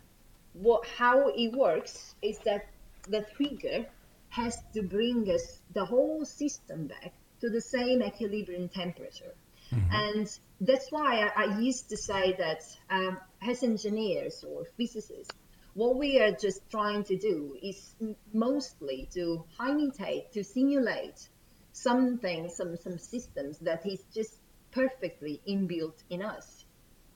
what 0.54 0.86
how 0.86 1.28
it 1.28 1.52
works 1.52 2.14
is 2.22 2.38
that 2.46 2.66
the 3.08 3.26
trigger 3.36 3.86
has 4.30 4.56
to 4.72 4.82
bring 4.82 5.30
us 5.30 5.60
the 5.74 5.84
whole 5.84 6.24
system 6.24 6.86
back 6.86 7.12
to 7.40 7.50
the 7.50 7.60
same 7.60 8.02
equilibrium 8.02 8.68
temperature. 8.68 9.34
Mm-hmm. 9.72 9.92
And 9.92 10.38
that's 10.60 10.90
why 10.90 11.30
I, 11.36 11.44
I, 11.44 11.58
used 11.58 11.90
to 11.90 11.96
say 11.96 12.34
that 12.38 12.62
um, 12.88 13.18
as 13.42 13.62
engineers 13.62 14.44
or 14.48 14.64
physicists, 14.76 15.34
what 15.74 15.96
we 15.96 16.20
are 16.20 16.32
just 16.32 16.68
trying 16.70 17.04
to 17.04 17.16
do 17.16 17.56
is 17.62 17.94
mostly 18.32 19.08
to 19.14 19.44
imitate, 19.60 20.32
to 20.32 20.42
simulate 20.42 21.28
something, 21.72 22.48
some, 22.48 22.76
some 22.76 22.98
systems 22.98 23.58
that 23.58 23.86
is 23.86 24.02
just 24.14 24.38
perfectly 24.72 25.40
inbuilt 25.48 26.02
in 26.10 26.22
us. 26.22 26.64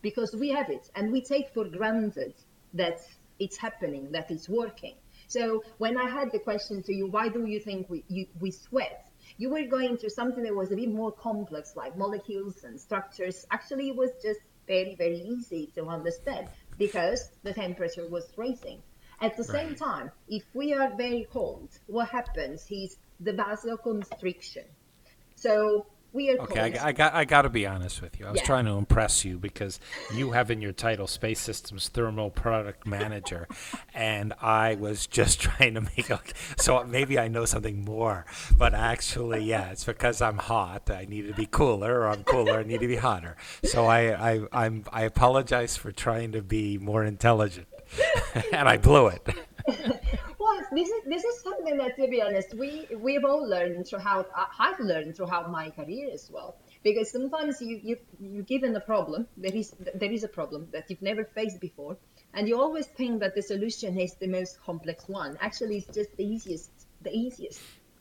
Because 0.00 0.34
we 0.34 0.50
have 0.50 0.70
it 0.70 0.90
and 0.94 1.12
we 1.12 1.22
take 1.22 1.52
for 1.54 1.64
granted 1.64 2.34
that 2.74 3.00
it's 3.38 3.56
happening, 3.56 4.12
that 4.12 4.30
it's 4.30 4.48
working. 4.48 4.94
So 5.28 5.62
when 5.78 5.96
I 5.96 6.08
had 6.08 6.30
the 6.32 6.38
question 6.38 6.82
to 6.84 6.94
you, 6.94 7.06
why 7.06 7.28
do 7.28 7.46
you 7.46 7.60
think 7.60 7.88
we, 7.88 8.04
you, 8.08 8.26
we 8.40 8.50
sweat? 8.50 9.08
You 9.38 9.50
were 9.50 9.64
going 9.64 9.96
to 9.98 10.10
something 10.10 10.42
that 10.44 10.54
was 10.54 10.72
a 10.72 10.76
bit 10.76 10.92
more 10.92 11.12
complex, 11.12 11.74
like 11.74 11.96
molecules 11.96 12.64
and 12.64 12.78
structures. 12.78 13.46
Actually, 13.50 13.88
it 13.88 13.96
was 13.96 14.10
just 14.22 14.40
very, 14.66 14.94
very 14.94 15.20
easy 15.20 15.70
to 15.74 15.86
understand 15.86 16.48
because 16.78 17.30
the 17.42 17.52
temperature 17.52 18.06
was 18.08 18.32
rising. 18.36 18.82
At 19.20 19.36
the 19.36 19.44
right. 19.44 19.66
same 19.66 19.74
time, 19.76 20.10
if 20.28 20.42
we 20.54 20.72
are 20.74 20.92
very 20.96 21.26
cold, 21.30 21.68
what 21.86 22.08
happens 22.08 22.66
is 22.70 22.96
the 23.20 23.32
vasoconstriction. 23.32 24.64
So 25.36 25.86
we 26.12 26.30
are 26.30 26.38
okay. 26.40 26.78
I, 26.78 26.88
I, 26.88 26.92
got. 26.92 27.14
I 27.14 27.24
got 27.24 27.42
to 27.42 27.48
be 27.48 27.66
honest 27.66 28.02
with 28.02 28.20
you. 28.20 28.26
I 28.26 28.30
was 28.30 28.40
yeah. 28.40 28.46
trying 28.46 28.66
to 28.66 28.72
impress 28.72 29.24
you 29.24 29.38
because 29.38 29.80
you 30.14 30.32
have 30.32 30.50
in 30.50 30.60
your 30.60 30.72
title 30.72 31.06
Space 31.06 31.40
Systems 31.40 31.88
Thermal 31.88 32.30
Product 32.30 32.86
Manager, 32.86 33.48
and 33.94 34.34
I 34.40 34.74
was 34.74 35.06
just 35.06 35.40
trying 35.40 35.74
to 35.74 35.80
make. 35.80 36.10
A, 36.10 36.20
so 36.58 36.84
maybe 36.84 37.18
I 37.18 37.28
know 37.28 37.44
something 37.44 37.84
more, 37.84 38.26
but 38.56 38.74
actually, 38.74 39.44
yeah, 39.44 39.70
it's 39.70 39.84
because 39.84 40.20
I'm 40.20 40.38
hot. 40.38 40.90
I 40.90 41.06
need 41.08 41.28
to 41.28 41.34
be 41.34 41.46
cooler, 41.46 42.00
or 42.00 42.08
I'm 42.08 42.24
cooler. 42.24 42.58
I 42.58 42.62
need 42.62 42.80
to 42.80 42.88
be 42.88 42.96
hotter. 42.96 43.36
So 43.64 43.86
I, 43.86 44.32
I, 44.32 44.40
I'm. 44.52 44.84
I 44.92 45.02
apologize 45.02 45.76
for 45.76 45.92
trying 45.92 46.32
to 46.32 46.42
be 46.42 46.76
more 46.78 47.04
intelligent, 47.04 47.68
and 48.52 48.68
I 48.68 48.76
blew 48.76 49.08
it. 49.08 49.26
This 50.74 50.88
is 50.88 51.04
this 51.06 51.24
is 51.24 51.42
something 51.42 51.76
that, 51.78 51.96
to 51.96 52.08
be 52.08 52.22
honest, 52.22 52.54
we 52.54 52.86
we've 52.96 53.24
all 53.24 53.46
learned 53.48 53.86
throughout. 53.86 54.28
Uh, 54.36 54.46
I've 54.58 54.80
learned 54.80 55.16
throughout 55.16 55.50
my 55.50 55.70
career 55.70 56.10
as 56.12 56.30
well. 56.30 56.56
Because 56.82 57.10
sometimes 57.10 57.60
you 57.60 57.80
you 57.82 57.96
you 58.20 58.42
given 58.42 58.74
a 58.76 58.80
problem, 58.80 59.26
there 59.36 59.54
is 59.54 59.74
there 59.94 60.10
is 60.10 60.24
a 60.24 60.28
problem 60.28 60.68
that 60.72 60.90
you've 60.90 61.02
never 61.02 61.24
faced 61.24 61.60
before, 61.60 61.96
and 62.34 62.48
you 62.48 62.60
always 62.60 62.86
think 62.86 63.20
that 63.20 63.34
the 63.34 63.42
solution 63.42 63.98
is 63.98 64.14
the 64.14 64.26
most 64.26 64.60
complex 64.60 65.08
one. 65.08 65.36
Actually, 65.40 65.78
it's 65.78 65.94
just 65.94 66.16
the 66.16 66.24
easiest, 66.24 66.70
the 67.02 67.14
easiest. 67.14 67.60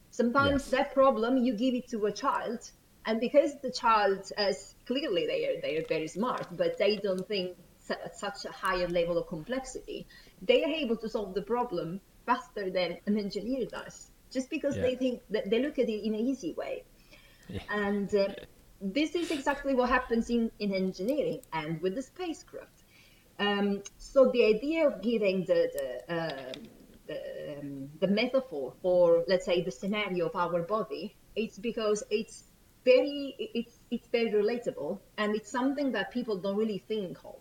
Sometimes 0.10 0.64
yes. 0.64 0.72
that 0.72 0.94
problem 0.94 1.38
you 1.38 1.54
give 1.54 1.74
it 1.74 1.88
to 1.90 2.06
a 2.06 2.12
child, 2.12 2.72
and 3.06 3.20
because 3.20 3.60
the 3.62 3.72
child, 3.72 4.32
as 4.38 4.76
clearly 4.86 5.28
they 5.28 5.48
are 5.50 5.62
they 5.62 5.78
are 5.78 5.86
very 5.88 6.08
smart, 6.08 6.48
but 6.52 6.78
they 6.78 6.96
don't 6.98 7.28
think 7.28 7.58
at 7.90 8.18
such 8.18 8.46
a 8.46 8.52
higher 8.52 8.88
level 8.88 9.18
of 9.18 9.28
complexity, 9.28 10.08
they 10.42 10.64
are 10.64 10.70
able 10.70 10.96
to 10.96 11.10
solve 11.10 11.34
the 11.34 11.42
problem 11.42 12.00
faster 12.32 12.70
than 12.70 12.98
an 13.08 13.18
engineer 13.18 13.66
does, 13.66 14.12
just 14.32 14.50
because 14.50 14.76
yeah. 14.76 14.84
they 14.84 14.96
think 14.96 15.22
that 15.30 15.50
they 15.50 15.60
look 15.66 15.78
at 15.80 15.90
it 15.90 16.06
in 16.08 16.14
an 16.14 16.22
easy 16.32 16.54
way. 16.54 16.84
Yeah. 17.48 17.62
And 17.70 18.10
uh, 18.16 18.30
this 18.82 19.16
is 19.16 19.32
exactly 19.32 19.74
what 19.76 19.90
happens 19.90 20.30
in, 20.30 20.52
in 20.60 20.74
engineering 20.74 21.42
and 21.54 21.82
with 21.82 21.96
the 21.96 22.02
spacecraft. 22.02 22.78
Um, 23.40 23.82
so 23.98 24.30
the 24.32 24.44
idea 24.46 24.88
of 24.88 25.02
giving 25.02 25.46
the 25.46 25.62
the, 25.78 25.88
uh, 26.16 26.52
the, 27.08 27.20
um, 27.60 27.90
the 28.00 28.08
metaphor 28.08 28.74
or 28.84 29.24
let's 29.28 29.46
say 29.46 29.62
the 29.62 29.72
scenario 29.72 30.28
of 30.28 30.36
our 30.36 30.62
body, 30.62 31.16
it's 31.36 31.58
because 31.58 32.04
it's 32.10 32.44
very 32.84 33.36
it's 33.60 33.76
it's 33.90 34.08
very 34.18 34.32
relatable 34.32 35.00
and 35.18 35.36
it's 35.36 35.52
something 35.60 35.92
that 35.92 36.12
people 36.12 36.36
don't 36.38 36.58
really 36.58 36.84
think 36.88 37.18
of 37.26 37.40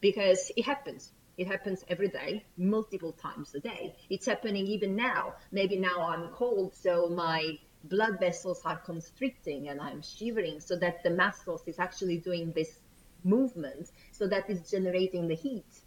because 0.00 0.50
it 0.56 0.64
happens 0.64 1.12
it 1.36 1.46
happens 1.46 1.84
every 1.88 2.08
day, 2.08 2.44
multiple 2.56 3.12
times 3.12 3.54
a 3.54 3.60
day. 3.60 3.96
It's 4.10 4.26
happening 4.26 4.66
even 4.66 4.94
now. 4.94 5.34
Maybe 5.52 5.76
now 5.76 6.00
I'm 6.00 6.28
cold, 6.28 6.74
so 6.74 7.08
my 7.08 7.58
blood 7.84 8.18
vessels 8.20 8.62
are 8.64 8.76
constricting 8.76 9.68
and 9.68 9.80
I'm 9.80 10.00
shivering, 10.02 10.60
so 10.60 10.76
that 10.76 11.02
the 11.02 11.10
muscles 11.10 11.62
is 11.66 11.78
actually 11.78 12.18
doing 12.18 12.52
this 12.52 12.80
movement, 13.24 13.90
so 14.12 14.26
that 14.28 14.48
is 14.48 14.70
generating 14.70 15.28
the 15.28 15.34
heat. 15.34 15.80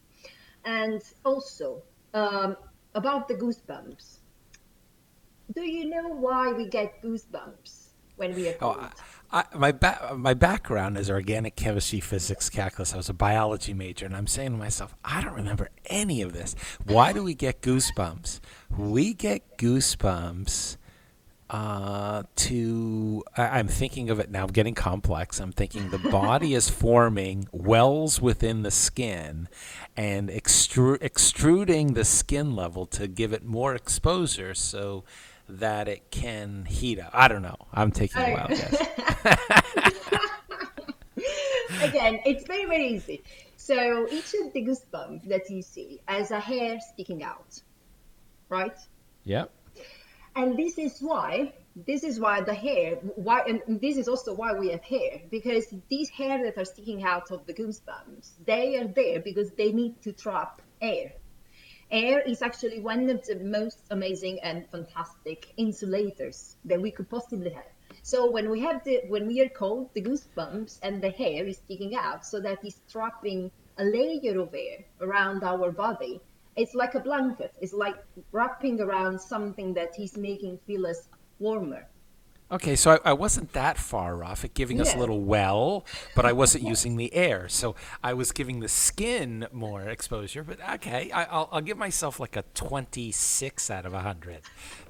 And 0.66 1.02
also 1.24 1.84
um, 2.14 2.58
about 2.94 3.28
the 3.28 3.36
goosebumps. 3.36 4.18
Do 5.54 5.62
you 5.62 5.90
know 5.90 6.10
why 6.10 6.52
we 6.52 6.68
get 6.68 7.02
goosebumps 7.02 7.92
when 8.18 8.36
we 8.36 8.50
are 8.50 8.56
oh, 8.56 8.74
cold? 8.74 8.78
Oh, 8.80 8.86
I, 8.86 9.17
my 9.54 9.72
ba- 9.72 10.16
my 10.16 10.34
background 10.34 10.98
is 10.98 11.10
organic 11.10 11.56
chemistry, 11.56 12.00
physics, 12.00 12.50
calculus. 12.50 12.94
I 12.94 12.98
was 12.98 13.10
a 13.10 13.14
biology 13.14 13.74
major, 13.74 14.06
and 14.06 14.16
I'm 14.16 14.28
saying 14.28 14.52
to 14.52 14.58
myself, 14.58 14.96
I 15.04 15.22
don't 15.22 15.34
remember 15.34 15.70
any 15.88 16.22
of 16.22 16.34
this. 16.34 16.56
Why 16.86 17.14
do 17.14 17.24
we 17.24 17.34
get 17.34 17.62
goosebumps? 17.62 18.40
We 18.78 19.14
get 19.14 19.58
goosebumps 19.58 20.78
uh, 21.50 22.24
to. 22.36 23.24
I, 23.36 23.60
am 23.60 23.68
thinking 23.68 24.10
of 24.10 24.20
it 24.20 24.32
now. 24.32 24.44
I'm 24.44 24.52
getting 24.52 24.76
complex. 24.76 25.40
I'm 25.40 25.52
thinking 25.52 25.90
the 25.90 25.98
body 26.12 26.54
is 26.54 26.70
forming 26.70 27.48
wells 27.52 28.22
within 28.22 28.64
the 28.64 28.72
skin 28.72 29.48
and 29.96 30.30
extru- 30.30 31.02
extruding 31.02 31.94
the 31.94 32.06
skin 32.06 32.56
level 32.56 32.86
to 32.88 33.08
give 33.08 33.34
it 33.34 33.44
more 33.44 33.76
exposure. 33.76 34.54
So 34.54 35.04
that 35.50 35.88
it 35.88 36.12
can 36.12 36.66
heat 36.66 37.00
up. 37.00 37.12
I 37.14 37.28
don't 37.28 37.42
know. 37.42 37.58
I'm 37.74 37.92
taking 37.92 38.22
a 38.22 38.34
wild 38.34 38.50
guess. 38.50 38.74
Again, 41.82 42.20
it's 42.26 42.46
very, 42.46 42.66
very 42.66 42.90
easy. 42.90 43.24
So 43.56 44.08
each 44.10 44.34
of 44.34 44.54
the 44.54 44.66
goosebumps 44.66 45.28
that 45.28 45.50
you 45.50 45.62
see 45.62 46.02
has 46.08 46.32
a 46.32 46.40
hair 46.40 46.80
sticking 46.80 47.24
out, 47.24 47.62
right? 48.50 48.78
Yep. 49.26 49.52
And 50.36 50.58
this 50.58 50.78
is 50.78 51.00
why 51.00 51.54
this 51.86 52.04
is 52.04 52.20
why 52.20 52.42
the 52.42 52.54
hair 52.54 52.96
why 53.16 53.42
and 53.42 53.80
this 53.80 53.98
is 53.98 54.08
also 54.08 54.34
why 54.34 54.54
we 54.54 54.70
have 54.70 54.82
hair 54.82 55.22
because 55.30 55.72
these 55.90 56.10
hair 56.10 56.44
that 56.44 56.58
are 56.58 56.66
sticking 56.66 57.04
out 57.04 57.30
of 57.30 57.46
the 57.46 57.54
goosebumps 57.54 58.32
they 58.46 58.78
are 58.78 58.88
there 58.88 59.20
because 59.20 59.52
they 59.52 59.72
need 59.72 60.02
to 60.02 60.12
trap 60.12 60.62
air 60.82 61.14
Air 61.90 62.20
is 62.20 62.42
actually 62.42 62.82
one 62.82 63.10
of 63.10 63.26
the 63.26 63.40
most 63.40 63.80
amazing 63.92 64.42
and 64.42 64.68
fantastic 64.68 65.54
insulators 65.56 66.58
that 66.66 66.82
we 66.82 66.92
could 66.92 67.10
possibly 67.10 67.52
have. 67.52 67.72
So 68.04 68.30
when 68.30 68.50
we 68.50 68.60
have 68.60 68.84
the 68.84 69.04
when 69.08 69.26
we 69.26 69.40
are 69.40 69.48
cold, 69.48 69.94
the 69.94 70.02
goosebumps 70.02 70.80
and 70.84 71.02
the 71.02 71.12
hair 71.12 71.46
is 71.46 71.58
sticking 71.60 71.96
out, 71.96 72.26
so 72.26 72.42
that 72.42 72.66
is 72.66 72.82
trapping 72.90 73.52
a 73.78 73.86
layer 73.86 74.38
of 74.40 74.54
air 74.54 74.84
around 75.00 75.44
our 75.44 75.72
body. 75.72 76.20
It's 76.58 76.74
like 76.74 76.96
a 76.96 77.00
blanket. 77.00 77.56
It's 77.62 77.74
like 77.74 78.04
wrapping 78.34 78.82
around 78.82 79.22
something 79.22 79.74
that 79.76 79.98
is 79.98 80.18
making 80.18 80.58
feel 80.68 80.88
us 80.88 81.08
warmer. 81.40 81.88
Okay, 82.50 82.78
so 82.78 82.92
I, 82.92 83.10
I, 83.10 83.14
wasn't 83.14 83.52
that 83.54 83.78
far 83.78 84.24
off 84.24 84.46
at 84.46 84.54
giving 84.54 84.78
yeah. 84.78 84.84
us 84.84 84.96
a 84.96 84.98
little 84.98 85.20
well, 85.20 85.86
but 86.16 86.26
I 86.26 86.32
wasn't 86.32 86.64
using 86.64 86.96
the 86.96 87.14
air. 87.14 87.50
So 87.50 87.76
I 88.02 88.14
was 88.14 88.32
giving 88.32 88.62
the 88.62 88.70
skin 88.70 89.48
more 89.52 89.82
exposure. 89.82 90.44
But 90.44 90.60
okay, 90.76 91.12
I, 91.12 91.24
will 91.24 91.50
I'll 91.52 91.62
give 91.62 91.78
myself 91.78 92.22
like 92.22 92.38
a 92.38 92.44
26 92.54 93.70
out 93.70 93.86
of 93.86 93.92
100. 93.92 94.42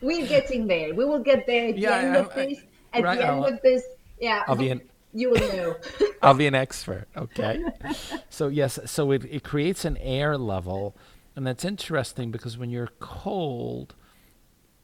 We're 0.00 0.26
getting 0.26 0.66
there. 0.66 0.92
We 0.92 1.04
will 1.04 1.20
get 1.20 1.46
there 1.46 1.68
at 1.68 1.76
the 1.76 1.86
end 1.86 2.16
I, 2.16 2.20
of 2.20 2.34
this. 2.34 2.58
At 2.92 3.04
right, 3.04 3.16
the 3.16 3.26
end 3.26 3.36
I'll, 3.36 3.44
of 3.44 3.62
this, 3.62 3.84
yeah. 4.20 4.42
I'll 4.48 4.56
be 4.56 4.70
in. 4.70 4.82
you 5.14 5.30
will 5.30 5.38
know. 5.56 5.76
I'll 6.20 6.34
be 6.34 6.48
an 6.48 6.54
expert. 6.56 7.06
Okay. 7.16 7.64
so 8.28 8.48
yes, 8.48 8.80
so 8.86 9.12
it, 9.12 9.24
it 9.30 9.44
creates 9.44 9.84
an 9.84 9.96
air 9.98 10.36
level, 10.36 10.96
and 11.36 11.46
that's 11.46 11.64
interesting 11.64 12.30
because 12.30 12.56
when 12.56 12.70
you're 12.70 12.92
cold, 13.00 13.94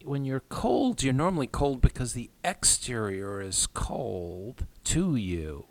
when 0.05 0.25
you're 0.25 0.41
cold, 0.49 1.03
you're 1.03 1.13
normally 1.13 1.47
cold 1.47 1.81
because 1.81 2.13
the 2.13 2.31
exterior 2.45 3.41
is 3.41 3.67
cold 3.67 4.67
to 4.85 5.17
you. 5.17 5.67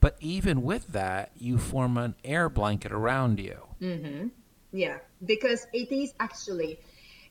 But 0.00 0.16
even 0.20 0.62
with 0.62 0.88
that, 0.88 1.30
you 1.36 1.58
form 1.58 1.96
an 1.96 2.16
air 2.24 2.48
blanket 2.48 2.92
around 2.92 3.38
you. 3.38 3.58
Mm-hmm. 3.80 4.28
Yeah, 4.72 4.98
because 5.24 5.66
it 5.72 5.92
is 5.92 6.14
actually, 6.18 6.80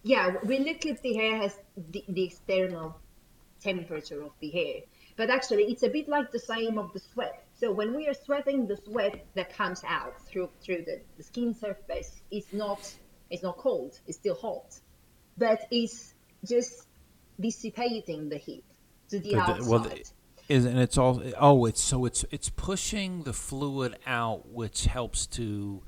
yeah, 0.04 0.36
we 0.46 0.60
look 0.60 0.86
at 0.86 1.02
the 1.02 1.14
hair 1.14 1.42
as 1.42 1.58
the, 1.92 2.04
the 2.08 2.24
external 2.24 2.98
temperature 3.60 4.22
of 4.22 4.32
the 4.40 4.50
hair 4.50 4.82
but 5.22 5.30
actually 5.30 5.66
it's 5.66 5.84
a 5.84 5.90
bit 5.90 6.10
like 6.10 6.32
the 6.32 6.40
same 6.40 6.80
of 6.80 6.92
the 6.94 7.00
sweat. 7.00 7.44
So 7.62 7.72
when 7.72 7.94
we 7.96 8.08
are 8.08 8.16
sweating, 8.16 8.66
the 8.66 8.76
sweat 8.76 9.24
that 9.36 9.56
comes 9.56 9.84
out 9.88 10.20
through 10.26 10.50
through 10.64 10.84
the, 10.84 11.00
the 11.18 11.24
skin 11.24 11.54
surface 11.54 12.22
is 12.32 12.52
not 12.52 12.92
it's 13.30 13.44
not 13.44 13.58
cold, 13.58 14.00
it's 14.08 14.18
still 14.18 14.34
hot, 14.34 14.80
but 15.38 15.68
it's 15.70 16.16
just 16.44 16.88
dissipating 17.40 18.30
the 18.30 18.38
heat 18.38 18.66
to 19.10 19.20
the 19.20 19.36
but 19.36 19.50
outside. 19.50 19.64
The, 19.64 19.70
well, 19.70 19.88
is 20.50 20.66
and 20.66 20.80
it's 20.80 20.98
all 20.98 21.22
oh 21.38 21.66
it's 21.66 21.82
so 21.82 22.06
it's 22.06 22.26
it's 22.32 22.50
pushing 22.50 23.24
the 23.24 23.34
fluid 23.34 23.96
out, 24.08 24.50
which 24.50 24.86
helps 24.86 25.28
to 25.28 25.84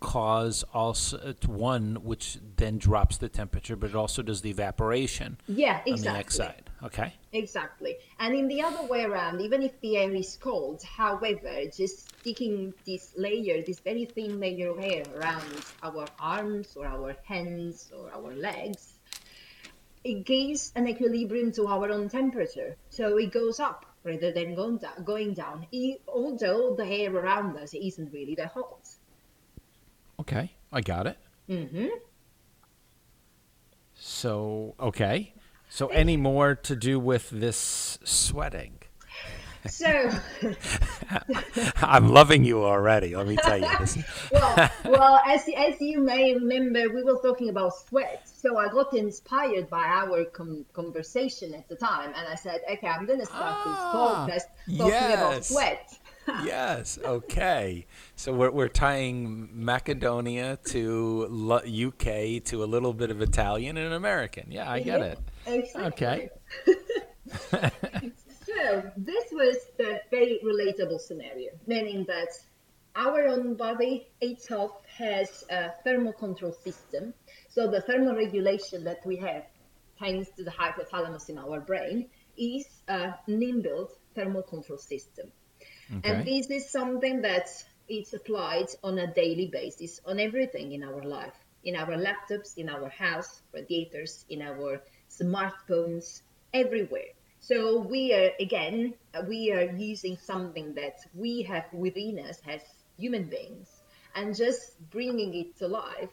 cause 0.00 0.64
also 0.72 1.34
one 1.46 1.96
which 2.04 2.38
then 2.56 2.78
drops 2.78 3.18
the 3.18 3.28
temperature 3.28 3.74
but 3.74 3.90
it 3.90 3.96
also 3.96 4.22
does 4.22 4.42
the 4.42 4.50
evaporation 4.50 5.36
yeah 5.48 5.80
exactly. 5.86 5.92
on 5.92 6.00
the 6.00 6.12
next 6.12 6.36
side 6.36 6.70
okay 6.84 7.12
exactly 7.32 7.96
and 8.20 8.34
in 8.34 8.46
the 8.46 8.62
other 8.62 8.86
way 8.86 9.04
around 9.04 9.40
even 9.40 9.60
if 9.62 9.78
the 9.80 9.96
air 9.96 10.14
is 10.14 10.38
cold 10.40 10.80
however 10.82 11.64
just 11.76 12.08
sticking 12.20 12.72
this 12.86 13.12
layer 13.16 13.62
this 13.62 13.80
very 13.80 14.04
thin 14.04 14.38
layer 14.38 14.70
of 14.70 14.78
air 14.78 15.02
around 15.16 15.64
our 15.82 16.06
arms 16.20 16.76
or 16.76 16.86
our 16.86 17.16
hands 17.24 17.90
or 17.96 18.10
our 18.12 18.32
legs 18.34 18.94
it 20.04 20.24
gives 20.24 20.72
an 20.76 20.86
equilibrium 20.86 21.50
to 21.50 21.66
our 21.66 21.90
own 21.90 22.08
temperature 22.08 22.76
so 22.88 23.18
it 23.18 23.32
goes 23.32 23.58
up 23.58 23.84
rather 24.04 24.32
than 24.32 24.54
going 24.54 24.78
down, 24.78 25.04
going 25.04 25.34
down. 25.34 25.66
Although 26.06 26.74
the 26.76 26.86
hair 26.86 27.14
around 27.14 27.58
us 27.58 27.74
isn't 27.74 28.12
really 28.12 28.34
that 28.36 28.52
hot 28.52 28.88
Okay, 30.20 30.52
I 30.72 30.80
got 30.80 31.06
it. 31.06 31.18
Mm-hmm. 31.48 31.86
So, 33.94 34.74
okay. 34.80 35.32
So, 35.68 35.88
any 35.88 36.16
more 36.16 36.54
to 36.54 36.76
do 36.76 36.98
with 36.98 37.30
this 37.30 37.98
sweating? 38.04 38.78
So, 39.68 40.10
I'm 41.82 42.08
loving 42.08 42.44
you 42.44 42.64
already. 42.64 43.14
Let 43.14 43.26
me 43.26 43.36
tell 43.36 43.58
you. 43.58 43.68
This. 43.78 43.98
well, 44.32 44.70
well, 44.84 45.20
as 45.26 45.42
as 45.56 45.80
you 45.80 46.00
may 46.00 46.34
remember, 46.34 46.88
we 46.88 47.02
were 47.02 47.20
talking 47.22 47.48
about 47.48 47.74
sweat. 47.76 48.28
So 48.28 48.56
I 48.56 48.68
got 48.68 48.94
inspired 48.94 49.68
by 49.68 49.82
our 49.84 50.24
com- 50.26 50.64
conversation 50.72 51.54
at 51.54 51.68
the 51.68 51.76
time, 51.76 52.12
and 52.16 52.28
I 52.28 52.34
said, 52.34 52.60
"Okay, 52.70 52.86
I'm 52.86 53.04
going 53.04 53.20
to 53.20 53.26
start 53.26 53.56
ah, 53.66 54.26
this 54.26 54.44
podcast 54.44 54.78
talking 54.78 54.92
yes. 54.92 55.14
about 55.14 55.44
sweat." 55.44 55.98
Yes. 56.44 56.98
Okay. 57.04 57.86
So 58.16 58.32
we're 58.32 58.50
we're 58.50 58.68
tying 58.68 59.48
Macedonia 59.52 60.58
to 60.66 61.26
UK 61.54 62.44
to 62.44 62.64
a 62.64 62.66
little 62.66 62.92
bit 62.92 63.10
of 63.10 63.20
Italian 63.20 63.76
and 63.76 63.94
American. 63.94 64.50
Yeah, 64.50 64.70
I 64.70 64.80
get 64.80 65.00
it. 65.00 65.18
Exactly. 65.46 65.86
Okay. 65.86 66.30
so 68.46 68.90
this 68.96 69.24
was 69.32 69.56
the 69.76 70.00
very 70.10 70.40
relatable 70.44 71.00
scenario, 71.00 71.50
meaning 71.66 72.04
that 72.08 72.28
our 72.96 73.28
own 73.28 73.54
body 73.54 74.08
itself 74.20 74.72
has 74.96 75.44
a 75.50 75.70
thermal 75.84 76.12
control 76.12 76.52
system. 76.52 77.14
So 77.48 77.68
the 77.70 77.80
thermal 77.82 78.16
regulation 78.16 78.84
that 78.84 79.04
we 79.06 79.16
have, 79.16 79.44
thanks 80.00 80.30
to 80.36 80.44
the 80.44 80.50
hypothalamus 80.50 81.28
in 81.28 81.38
our 81.38 81.60
brain, 81.60 82.08
is 82.36 82.66
a 82.88 83.14
inbuilt 83.28 83.90
thermal 84.14 84.42
control 84.42 84.78
system. 84.78 85.30
Okay. 85.96 86.10
And 86.10 86.26
this 86.26 86.50
is 86.50 86.70
something 86.70 87.22
that 87.22 87.48
it's 87.88 88.12
applied 88.12 88.68
on 88.84 88.98
a 88.98 89.12
daily 89.14 89.46
basis 89.46 90.00
on 90.04 90.20
everything 90.20 90.72
in 90.72 90.84
our 90.84 91.02
life, 91.02 91.34
in 91.64 91.76
our 91.76 91.96
laptops, 91.96 92.58
in 92.58 92.68
our 92.68 92.88
house, 92.90 93.42
radiators, 93.54 94.26
in 94.28 94.42
our 94.42 94.82
smartphones, 95.08 96.22
everywhere. 96.52 97.12
So 97.40 97.78
we 97.80 98.12
are 98.12 98.30
again, 98.40 98.94
we 99.26 99.52
are 99.52 99.72
using 99.76 100.18
something 100.18 100.74
that 100.74 100.98
we 101.14 101.42
have 101.42 101.64
within 101.72 102.18
us 102.18 102.40
as 102.46 102.60
human 102.98 103.24
beings, 103.24 103.68
and 104.14 104.36
just 104.36 104.74
bringing 104.90 105.34
it 105.34 105.56
to 105.58 105.68
life 105.68 106.10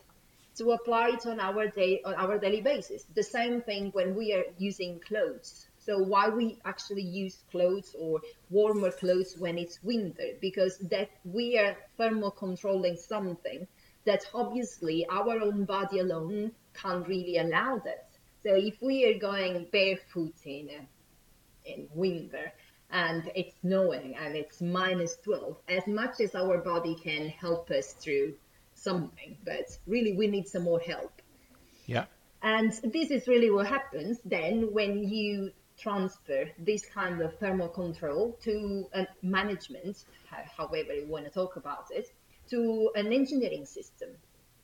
to 0.56 0.72
apply 0.72 1.10
it 1.10 1.26
on 1.26 1.40
our 1.40 1.68
day 1.68 2.02
on 2.06 2.14
our 2.16 2.38
daily 2.38 2.62
basis. 2.62 3.04
The 3.14 3.24
same 3.24 3.62
thing 3.62 3.90
when 3.92 4.16
we 4.16 4.34
are 4.34 4.46
using 4.58 5.00
clothes 5.00 5.68
so 5.86 6.00
why 6.00 6.30
we 6.30 6.58
actually 6.66 7.04
use 7.04 7.44
clothes 7.52 7.96
or 7.98 8.20
warmer 8.50 8.92
clothes 8.92 9.36
when 9.38 9.60
it's 9.60 9.84
winter? 9.84 10.30
Because 10.42 10.80
that 10.90 11.12
we 11.24 11.60
are 11.60 11.78
thermal 11.98 12.32
controlling 12.32 12.98
something 12.98 13.68
that 14.06 14.26
obviously 14.34 15.06
our 15.10 15.40
own 15.42 15.66
body 15.66 16.00
alone 16.00 16.52
can't 16.74 17.08
really 17.08 17.38
allow 17.38 17.80
that. 17.86 18.10
So 18.42 18.56
if 18.56 18.82
we 18.82 19.06
are 19.06 19.20
going 19.20 19.68
barefoot 19.72 20.36
in 20.44 20.70
uh, 20.70 20.84
in 21.66 21.88
winter 21.94 22.52
and 22.90 23.32
it's 23.36 23.56
snowing 23.62 24.16
and 24.16 24.36
it's 24.36 24.62
minus 24.62 25.18
12, 25.24 25.58
as 25.70 25.86
much 25.88 26.20
as 26.20 26.34
our 26.34 26.60
body 26.60 26.96
can 26.96 27.30
help 27.30 27.70
us 27.70 27.94
through 27.94 28.34
something, 28.74 29.38
but 29.44 29.66
really 29.86 30.14
we 30.14 30.28
need 30.28 30.48
some 30.48 30.64
more 30.64 30.80
help. 30.80 31.22
Yeah. 31.86 32.06
And 32.42 32.72
this 32.72 33.10
is 33.12 33.28
really 33.28 33.50
what 33.50 33.68
happens 33.68 34.20
then 34.26 34.72
when 34.72 35.04
you 35.04 35.52
transfer 35.78 36.50
this 36.58 36.86
kind 36.86 37.22
of 37.22 37.38
thermal 37.40 37.70
control 37.70 38.38
to 38.44 38.88
a 38.94 39.08
management, 39.22 40.06
however 40.58 40.94
you 40.94 41.08
want 41.08 41.26
to 41.26 41.32
talk 41.32 41.56
about 41.56 41.88
it, 41.92 42.12
to 42.50 42.92
an 42.96 43.12
engineering 43.12 43.66
system. 43.66 44.10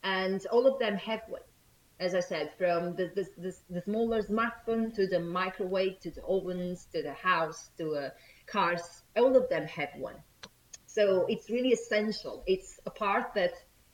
And 0.03 0.45
all 0.47 0.65
of 0.65 0.79
them 0.79 0.95
have 0.97 1.21
one. 1.27 1.41
As 1.99 2.15
I 2.15 2.19
said, 2.19 2.51
from 2.57 2.95
the, 2.95 3.11
the, 3.13 3.27
the, 3.37 3.55
the 3.69 3.81
smaller 3.81 4.23
smartphone 4.23 4.93
to 4.95 5.05
the 5.05 5.19
microwave 5.19 5.99
to 5.99 6.09
the 6.09 6.23
ovens 6.23 6.87
to 6.93 7.03
the 7.03 7.13
house 7.13 7.69
to 7.77 7.95
uh, 7.95 8.09
cars, 8.47 9.03
all 9.15 9.35
of 9.35 9.47
them 9.49 9.67
have 9.67 9.89
one. 9.97 10.15
So 10.87 11.25
it's 11.29 11.49
really 11.49 11.69
essential. 11.69 12.43
It's 12.47 12.79
a 12.85 12.89
part 12.89 13.33
that 13.35 13.53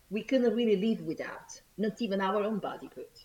we 0.10 0.24
couldn't 0.24 0.56
really 0.56 0.78
live 0.78 1.02
without, 1.06 1.62
not 1.78 2.02
even 2.02 2.22
our 2.22 2.44
own 2.44 2.60
body 2.60 2.88
could. 2.88 3.17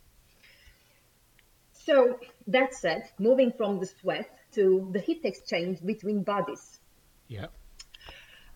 So 1.85 2.19
that 2.47 2.75
said, 2.75 3.09
moving 3.19 3.53
from 3.53 3.81
the 3.81 3.87
sweat 3.87 4.31
to 4.53 4.89
the 4.93 5.01
heat 5.01 5.25
exchange 5.25 5.85
between 5.85 6.23
bodies. 6.23 6.81
Yeah. 7.29 7.47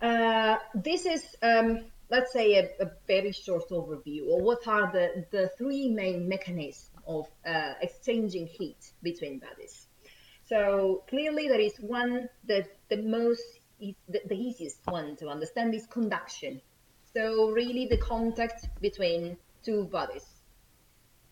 Uh, 0.01 0.59
this 0.75 1.07
is, 1.07 1.37
um, 1.43 1.87
let's 2.11 2.33
say, 2.33 2.55
a, 2.55 2.85
a, 2.85 2.91
very 3.07 3.33
short 3.33 3.69
overview 3.71 4.37
of 4.37 4.45
what 4.45 4.69
are 4.69 4.93
the, 4.93 5.25
the 5.31 5.51
three 5.59 5.89
main 5.89 6.29
mechanisms 6.29 6.91
of 7.07 7.27
uh, 7.47 7.73
exchanging 7.81 8.47
heat 8.47 8.93
between 9.03 9.39
bodies. 9.39 9.87
So 10.49 11.03
clearly, 11.09 11.49
there 11.49 11.61
is 11.61 11.77
one 11.79 12.29
that 12.47 12.69
the 12.89 12.99
most 12.99 13.43
the, 13.81 13.95
the 14.09 14.35
easiest 14.35 14.79
one 14.87 15.17
to 15.17 15.29
understand 15.29 15.75
is 15.75 15.87
conduction. 15.87 16.61
So 17.13 17.51
really, 17.51 17.87
the 17.87 17.99
contact 17.99 18.69
between 18.81 19.37
two 19.65 19.85
bodies 19.85 20.36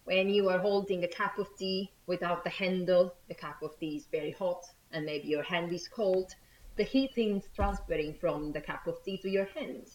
when 0.05 0.29
you 0.29 0.49
are 0.49 0.59
holding 0.59 1.05
a 1.05 1.09
cup 1.09 1.39
of 1.39 1.49
tea 1.57 1.91
without 2.07 2.45
the 2.45 2.51
handle, 2.51 3.15
the 3.29 3.35
cup 3.35 3.63
of 3.63 3.79
tea 3.79 3.97
is 3.97 4.07
very 4.11 4.33
hot 4.33 4.63
and 4.93 5.05
maybe 5.05 5.29
your 5.29 5.43
hand 5.43 5.73
is 5.73 5.89
cold. 5.89 6.35
The 6.77 6.85
heat 6.85 7.13
is 7.17 7.45
transferring 7.55 8.15
from 8.15 8.53
the 8.53 8.61
cup 8.61 8.87
of 8.87 9.03
tea 9.05 9.19
to 9.19 9.31
your 9.31 9.47
hand. 9.47 9.87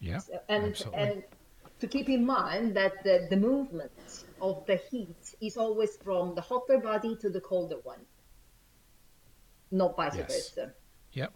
Yeah. 0.00 0.18
So, 0.18 0.40
and, 0.48 0.84
and 0.94 1.22
to 1.80 1.86
keep 1.86 2.08
in 2.08 2.26
mind 2.26 2.76
that 2.76 3.04
the, 3.04 3.26
the 3.30 3.36
movement 3.36 4.24
of 4.40 4.64
the 4.66 4.76
heat 4.76 5.34
is 5.40 5.56
always 5.56 5.96
from 5.96 6.34
the 6.34 6.40
hotter 6.40 6.78
body 6.78 7.16
to 7.16 7.30
the 7.30 7.40
colder 7.40 7.78
one, 7.82 8.00
not 9.70 9.96
vice 9.96 10.16
yes. 10.16 10.26
versa. 10.26 10.72
Yep. 11.12 11.32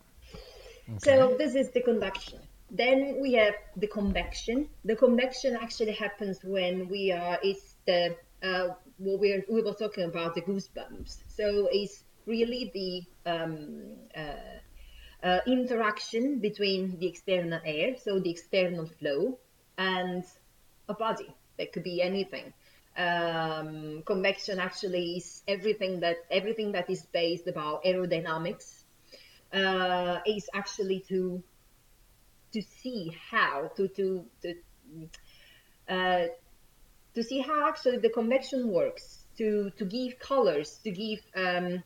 Okay. 0.91 0.99
So 0.99 1.37
this 1.39 1.55
is 1.55 1.71
the 1.71 1.83
conduction. 1.83 2.41
Then 2.71 3.19
we 3.21 3.33
have 3.35 3.55
the 3.77 3.87
convection. 3.87 4.69
The 4.85 4.97
convection 4.97 5.57
actually 5.57 5.93
happens 5.93 6.41
when 6.43 6.89
we 6.89 7.13
are, 7.13 7.39
it's 7.43 7.68
the, 7.89 8.17
uh, 8.43 8.75
what 8.99 9.19
we're, 9.19 9.45
we 9.51 9.63
were 9.63 9.73
talking 9.73 10.05
about, 10.05 10.35
the 10.35 10.43
goosebumps. 10.43 11.23
So 11.29 11.69
it's 11.73 12.05
really 12.27 12.71
the 12.75 13.31
um, 13.31 13.97
uh, 14.15 15.27
uh, 15.27 15.41
interaction 15.47 16.39
between 16.39 16.99
the 16.99 17.07
external 17.07 17.61
air, 17.65 17.97
so 17.97 18.21
the 18.21 18.31
external 18.31 18.87
flow, 18.87 19.39
and 19.79 20.25
a 20.89 20.95
body. 20.95 21.35
That 21.57 21.73
could 21.73 21.83
be 21.83 22.01
anything. 22.03 22.53
Um, 22.97 24.03
convection 24.05 24.59
actually 24.61 25.17
is 25.19 25.43
everything 25.49 26.01
that 26.01 26.17
everything 26.31 26.73
that 26.73 26.91
is 26.91 27.07
based 27.13 27.47
about 27.47 27.85
aerodynamics 27.85 28.85
uh, 29.53 30.19
is 30.27 30.49
actually 30.53 31.01
to 31.09 31.43
to 32.53 32.61
see 32.63 33.17
how 33.31 33.71
to 33.77 33.89
to 33.89 34.25
to 34.43 34.55
uh, 35.89 36.27
to 37.15 37.23
see 37.23 37.41
how 37.41 37.69
actually 37.69 37.99
the 37.99 38.11
convection 38.11 38.69
works 38.69 39.25
to 39.39 39.71
to 39.79 39.85
give 39.85 40.19
colors 40.19 40.79
to 40.85 40.91
give 40.91 41.21
um, 41.35 41.83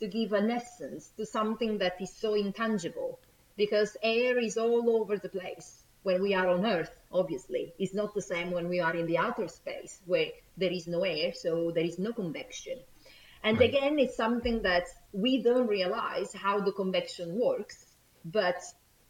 to 0.00 0.06
give 0.08 0.32
an 0.32 0.50
essence 0.50 1.10
to 1.16 1.24
something 1.24 1.78
that 1.78 2.00
is 2.00 2.12
so 2.12 2.34
intangible. 2.34 3.18
Because 3.56 3.96
air 4.02 4.38
is 4.38 4.56
all 4.58 4.90
over 4.98 5.16
the 5.16 5.28
place 5.28 5.84
when 6.02 6.20
we 6.20 6.34
are 6.34 6.48
on 6.48 6.66
earth 6.66 6.96
obviously. 7.12 7.72
It's 7.78 7.94
not 7.94 8.14
the 8.14 8.22
same 8.22 8.50
when 8.50 8.68
we 8.68 8.80
are 8.80 8.94
in 8.94 9.06
the 9.06 9.18
outer 9.18 9.48
space 9.48 10.00
where 10.06 10.30
there 10.56 10.72
is 10.72 10.86
no 10.86 11.04
air 11.04 11.32
so 11.32 11.70
there 11.70 11.84
is 11.84 11.98
no 11.98 12.12
convection. 12.12 12.78
And 13.44 13.58
right. 13.58 13.68
again 13.68 13.98
it's 13.98 14.16
something 14.16 14.62
that 14.62 14.86
we 15.12 15.42
don't 15.42 15.68
realize 15.68 16.32
how 16.34 16.60
the 16.60 16.72
convection 16.72 17.38
works 17.38 17.86
but 18.24 18.60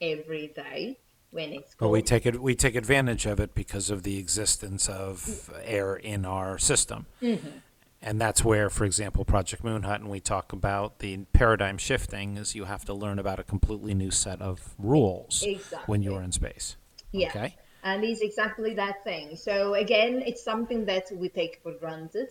every 0.00 0.48
day 0.48 0.98
when 1.34 1.52
it's 1.52 1.74
cold. 1.74 1.90
Well, 1.90 1.98
we 1.98 2.02
take 2.02 2.24
it 2.24 2.40
we 2.40 2.54
take 2.54 2.74
advantage 2.76 3.26
of 3.26 3.40
it 3.40 3.54
because 3.54 3.90
of 3.90 4.02
the 4.04 4.18
existence 4.18 4.88
of 4.88 5.50
air 5.64 5.96
in 5.96 6.24
our 6.24 6.58
system. 6.58 7.06
Mm-hmm. 7.20 7.58
And 8.00 8.20
that's 8.20 8.44
where, 8.44 8.68
for 8.68 8.84
example, 8.84 9.24
Project 9.24 9.62
Moonhut, 9.62 9.96
and 9.96 10.10
we 10.10 10.20
talk 10.20 10.52
about 10.52 10.98
the 10.98 11.24
paradigm 11.32 11.78
shifting, 11.78 12.36
is 12.36 12.54
you 12.54 12.64
have 12.64 12.84
to 12.84 12.92
learn 12.92 13.18
about 13.18 13.40
a 13.40 13.42
completely 13.42 13.94
new 13.94 14.10
set 14.10 14.42
of 14.42 14.74
rules 14.78 15.42
exactly. 15.42 15.78
when 15.86 16.02
you're 16.02 16.20
in 16.20 16.30
space. 16.30 16.76
Yeah. 17.12 17.28
Okay. 17.28 17.56
And 17.82 18.04
it's 18.04 18.20
exactly 18.20 18.74
that 18.74 19.04
thing. 19.04 19.36
So 19.36 19.74
again, 19.74 20.22
it's 20.26 20.42
something 20.44 20.84
that 20.84 21.10
we 21.14 21.30
take 21.30 21.60
for 21.62 21.72
granted 21.72 22.28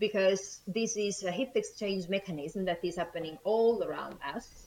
because 0.00 0.60
this 0.66 0.96
is 0.96 1.22
a 1.22 1.30
heat 1.30 1.52
exchange 1.54 2.08
mechanism 2.08 2.64
that 2.64 2.84
is 2.84 2.96
happening 2.96 3.38
all 3.44 3.84
around 3.84 4.16
us. 4.34 4.66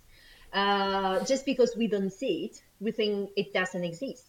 Uh, 0.55 1.21
just 1.25 1.45
because 1.45 1.75
we 1.75 1.85
don't 1.85 2.13
see 2.13 2.45
it, 2.45 2.63
we 2.79 2.91
think 2.91 3.29
it 3.35 3.53
doesn't 3.53 3.83
exist. 3.83 4.25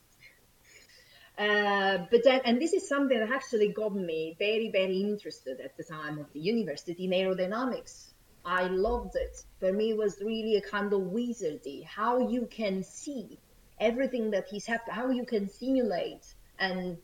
Uh, 1.38 1.98
but 2.10 2.24
then, 2.24 2.40
and 2.44 2.60
this 2.60 2.72
is 2.72 2.88
something 2.88 3.16
that 3.16 3.30
actually 3.30 3.68
got 3.68 3.94
me 3.94 4.34
very, 4.36 4.68
very 4.72 4.98
interested 5.02 5.60
at 5.60 5.76
the 5.76 5.84
time 5.84 6.18
of 6.18 6.26
the 6.32 6.40
university 6.40 7.04
in 7.04 7.12
aerodynamics. 7.12 8.10
I 8.44 8.64
loved 8.64 9.14
it. 9.14 9.44
For 9.60 9.72
me, 9.72 9.90
it 9.90 9.96
was 9.96 10.20
really 10.20 10.56
a 10.56 10.60
kind 10.60 10.92
of 10.92 11.00
wizardy 11.02 11.84
how 11.84 12.28
you 12.28 12.46
can 12.46 12.82
see 12.82 13.38
everything 13.78 14.32
that 14.32 14.52
is 14.52 14.66
happening, 14.66 14.96
how 14.96 15.10
you 15.10 15.24
can 15.24 15.48
simulate 15.48 16.34
and 16.58 16.96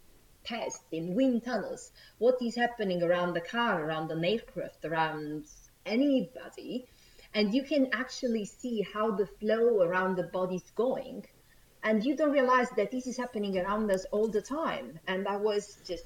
test 0.45 0.83
in 0.91 1.15
wind 1.15 1.45
tunnels 1.45 1.93
what 2.19 2.43
is 2.43 2.57
happening 2.57 3.05
around 3.05 3.35
the 3.35 3.41
car, 3.41 3.85
around 3.85 4.11
an 4.11 4.25
aircraft, 4.25 4.85
around 4.85 5.45
anybody, 5.87 6.87
and 7.35 7.55
you 7.55 7.63
can 7.63 7.89
actually 7.93 8.45
see 8.45 8.87
how 8.93 9.11
the 9.11 9.27
flow 9.27 9.83
around 9.83 10.17
the 10.17 10.25
body 10.25 10.57
is 10.57 10.71
going. 10.75 11.25
And 11.85 12.05
you 12.05 12.17
don't 12.17 12.31
realize 12.31 12.69
that 12.77 12.91
this 12.91 13.07
is 13.07 13.17
happening 13.17 13.59
around 13.59 13.91
us 13.91 14.05
all 14.13 14.29
the 14.29 14.43
time. 14.43 14.99
And 15.09 15.27
i 15.27 15.37
was 15.37 15.79
just 15.87 16.05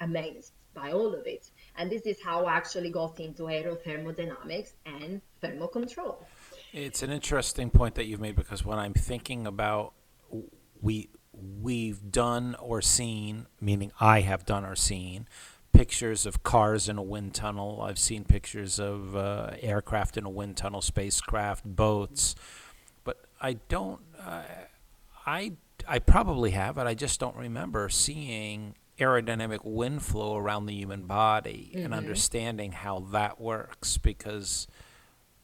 amazed 0.00 0.52
by 0.74 0.92
all 0.92 1.14
of 1.14 1.26
it. 1.26 1.50
And 1.76 1.90
this 1.90 2.02
is 2.02 2.20
how 2.22 2.44
i 2.46 2.54
actually 2.54 2.90
got 2.90 3.20
into 3.20 3.44
aerothermodynamics 3.44 4.72
and 4.84 5.20
thermal 5.40 5.68
control. 5.68 6.26
It's 6.72 7.02
an 7.02 7.10
interesting 7.10 7.70
point 7.70 7.94
that 7.94 8.06
you've 8.06 8.20
made 8.20 8.36
because 8.36 8.64
when 8.64 8.78
i'm 8.78 8.94
thinking 8.94 9.46
about 9.46 9.94
we 10.82 11.08
we've 11.32 12.10
done 12.10 12.56
or 12.60 12.80
seen 12.82 13.46
meaning 13.60 13.90
i 14.00 14.20
have 14.20 14.44
done 14.44 14.64
or 14.64 14.76
seen 14.76 15.26
pictures 15.74 16.24
of 16.24 16.42
cars 16.42 16.88
in 16.88 16.96
a 16.96 17.02
wind 17.02 17.34
tunnel. 17.34 17.82
I've 17.82 17.98
seen 17.98 18.24
pictures 18.24 18.78
of 18.78 19.14
uh, 19.14 19.50
aircraft 19.60 20.16
in 20.16 20.24
a 20.24 20.30
wind 20.30 20.56
tunnel, 20.56 20.80
spacecraft, 20.80 21.64
boats, 21.64 22.34
but 23.04 23.18
I 23.40 23.54
don't. 23.68 24.00
Uh, 24.18 24.42
I 25.26 25.52
I 25.86 25.98
probably 25.98 26.52
have 26.52 26.78
it. 26.78 26.86
I 26.86 26.94
just 26.94 27.20
don't 27.20 27.36
remember 27.36 27.88
seeing 27.88 28.74
aerodynamic 28.98 29.64
wind 29.64 30.02
flow 30.02 30.36
around 30.36 30.66
the 30.66 30.74
human 30.74 31.06
body 31.06 31.72
mm-hmm. 31.74 31.84
and 31.84 31.94
understanding 31.94 32.72
how 32.72 33.00
that 33.00 33.40
works 33.40 33.98
because 33.98 34.68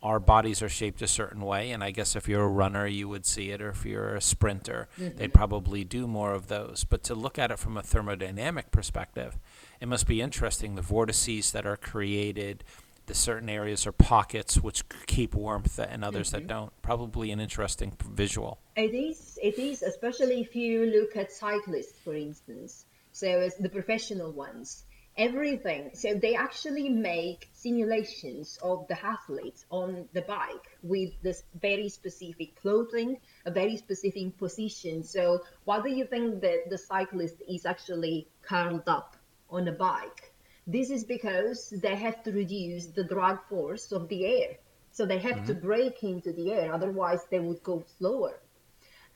our 0.03 0.21
bodies 0.21 0.63
are 0.63 0.69
shaped 0.69 1.03
a 1.03 1.07
certain 1.09 1.43
way 1.43 1.73
and 1.73 1.83
i 1.83 1.91
guess 1.91 2.15
if 2.15 2.29
you're 2.29 2.45
a 2.45 2.49
runner 2.49 2.87
you 2.87 3.09
would 3.09 3.27
see 3.27 3.51
it 3.51 3.61
or 3.61 3.71
if 3.71 3.85
you're 3.85 4.15
a 4.15 4.21
sprinter 4.21 4.89
mm-hmm. 4.99 5.19
they'd 5.19 5.35
probably 5.35 5.83
do 5.83 6.07
more 6.07 6.33
of 6.33 6.47
those 6.47 6.85
but 6.85 7.03
to 7.03 7.15
look 7.15 7.39
at 7.39 7.51
it 7.51 7.59
from 7.59 7.77
a 7.77 7.83
thermodynamic 7.83 8.71
perspective 8.71 9.37
it 9.81 9.89
must 9.89 10.07
be 10.07 10.21
interesting 10.21 10.75
the 10.75 10.83
vortices 10.83 11.53
that 11.53 11.67
are 11.67 11.77
created 11.77 12.65
the 13.07 13.15
certain 13.15 13.49
areas 13.49 13.89
or 13.89 13.93
pockets 13.93 14.61
which 14.61 14.85
keep 15.07 15.35
warmth 15.35 15.81
and 15.81 16.05
others 16.05 16.29
mm-hmm. 16.29 16.43
that 16.43 16.47
don't. 16.47 16.83
Probably 16.83 17.33
an 17.33 17.41
interesting 17.41 17.93
visual. 18.09 18.61
It 18.77 18.95
is 18.95 19.39
it 19.43 19.59
is 19.59 19.83
especially 19.83 20.41
if 20.41 20.55
you 20.55 20.87
look 20.87 21.17
at 21.17 21.33
cyclists 21.33 21.99
for 22.05 22.15
instance. 22.15 22.87
So 23.13 23.27
as 23.27 23.57
the 23.57 23.69
professional 23.69 24.31
ones 24.31 24.85
everything 25.19 25.91
so 25.93 26.15
they 26.15 26.37
actually 26.37 26.89
make 26.89 27.51
simulations 27.53 28.59
of 28.63 28.87
the 28.87 29.05
athlete 29.05 29.65
on 29.71 30.09
the 30.13 30.23
bike 30.23 30.69
with 30.85 31.11
this 31.21 31.43
very 31.61 31.89
specific 31.89 32.55
clothing 32.55 33.19
a 33.45 33.51
very 33.51 33.77
specific 33.77 34.39
position. 34.39 35.03
So 35.03 35.41
why 35.65 35.83
do 35.83 35.91
you 35.91 36.05
think 36.05 36.41
that 36.43 36.71
the 36.71 36.79
cyclist 36.79 37.43
is 37.49 37.67
actually 37.67 38.29
curled 38.43 38.85
up 38.87 39.17
on 39.51 39.69
a 39.69 39.73
bike. 39.73 40.33
This 40.67 40.91
is 40.91 41.05
because 41.05 41.71
they 41.71 41.97
have 41.97 42.23
to 42.25 42.33
reduce 42.33 42.87
the 42.87 43.05
drag 43.05 43.39
force 43.49 43.93
of 43.93 44.09
the 44.09 44.27
air. 44.27 44.57
So 44.93 45.07
they 45.07 45.19
have 45.19 45.37
mm-hmm. 45.37 45.47
to 45.47 45.55
break 45.55 46.03
into 46.03 46.33
the 46.33 46.53
air, 46.53 46.73
otherwise 46.73 47.21
they 47.31 47.41
would 47.41 47.63
go 47.63 47.85
slower. 47.99 48.41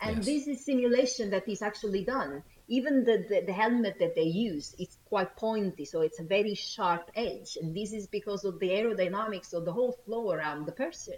And 0.01 0.17
yes. 0.17 0.27
this 0.27 0.47
is 0.49 0.65
simulation 0.65 1.31
that 1.31 1.49
is 1.49 1.63
actually 1.63 2.05
done. 2.05 2.43
Even 2.69 3.05
the, 3.05 3.25
the, 3.29 3.43
the, 3.47 3.53
helmet 3.53 3.99
that 3.99 4.15
they 4.15 4.23
use 4.23 4.75
is 4.79 4.97
quite 5.05 5.37
pointy, 5.37 5.85
so 5.85 6.01
it's 6.01 6.19
a 6.19 6.25
very 6.25 6.55
sharp 6.55 7.11
edge. 7.15 7.57
And 7.61 7.77
this 7.77 7.93
is 7.93 8.07
because 8.07 8.45
of 8.45 8.59
the 8.59 8.71
aerodynamics 8.71 9.53
of 9.53 9.65
the 9.65 9.73
whole 9.73 9.93
flow 10.05 10.33
around 10.33 10.67
the 10.67 10.73
person 10.73 11.17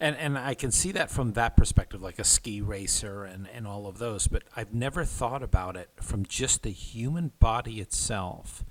and 0.00 0.16
and 0.16 0.38
I 0.38 0.54
can 0.54 0.70
see 0.70 0.92
that 0.92 1.10
from 1.10 1.32
that 1.32 1.56
perspective, 1.56 2.02
like 2.02 2.18
a 2.18 2.24
ski 2.24 2.60
racer 2.60 3.24
and 3.24 3.48
and 3.52 3.66
all 3.66 3.86
of 3.86 3.98
those. 3.98 4.28
But 4.28 4.44
I've 4.56 4.74
never 4.74 5.04
thought 5.04 5.42
about 5.42 5.76
it 5.76 5.90
from 6.00 6.26
just 6.26 6.62
the 6.62 6.70
human 6.70 7.32
body 7.38 7.80
itself 7.80 8.64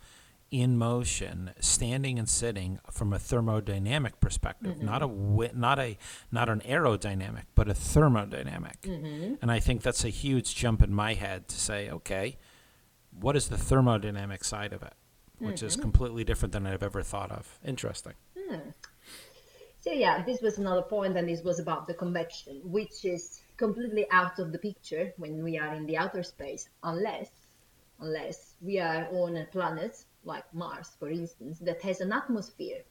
in 0.52 0.78
motion, 0.78 1.52
standing 1.62 2.20
and 2.20 2.28
sitting 2.28 2.78
from 2.92 3.14
a 3.14 3.18
thermodynamic 3.18 4.20
perspective, 4.20 4.76
mm-hmm. 4.76 4.86
not 4.86 5.02
a 5.02 5.58
not 5.58 5.80
a 5.80 5.98
not 6.30 6.50
an 6.50 6.60
aerodynamic, 6.62 7.46
but 7.56 7.70
a 7.70 7.74
thermodynamic. 7.74 8.82
Mm-hmm. 8.82 9.36
And 9.42 9.50
I 9.50 9.60
think 9.60 9.82
that's 9.82 10.04
a 10.04 10.10
huge 10.10 10.54
jump 10.54 10.84
in 10.84 10.94
my 10.94 11.14
head 11.14 11.48
to 11.48 11.56
say, 11.56 11.90
okay, 11.90 12.38
what 13.18 13.38
is 13.38 13.48
the 13.48 13.56
thermodynamic 13.56 14.44
side 14.44 14.74
of 14.74 14.84
it, 14.84 14.94
which 15.40 15.58
mm-hmm. 15.58 15.66
is 15.68 15.78
completely 15.78 16.26
different 16.26 16.52
than 16.52 16.68
I've 16.68 16.84
ever 16.84 17.02
thought 17.02 17.32
of. 17.32 17.58
Interesting. 17.66 18.14
Mm. 18.38 18.74
So 19.82 19.92
yeah, 19.92 20.24
this 20.24 20.42
was 20.42 20.60
another 20.60 20.84
point, 20.84 21.18
and 21.18 21.28
this 21.28 21.44
was 21.44 21.60
about 21.60 21.88
the 21.88 21.94
convection, 21.94 22.62
which 22.64 23.04
is 23.04 23.42
completely 23.58 24.10
out 24.12 24.40
of 24.40 24.52
the 24.54 24.60
picture 24.60 25.12
when 25.18 25.44
we 25.44 25.58
are 25.58 25.74
in 25.74 25.88
the 25.88 25.98
outer 25.98 26.24
space, 26.24 26.70
unless 26.84 27.32
unless 28.00 28.56
we 28.62 28.80
are 28.80 29.08
on 29.12 29.36
a 29.38 29.46
planet 29.46 30.06
like 30.24 30.46
Mars, 30.54 30.96
for 31.00 31.10
instance, 31.10 31.60
that 31.60 31.82
has 31.82 32.00
an 32.00 32.14
atmosphere. 32.14 32.84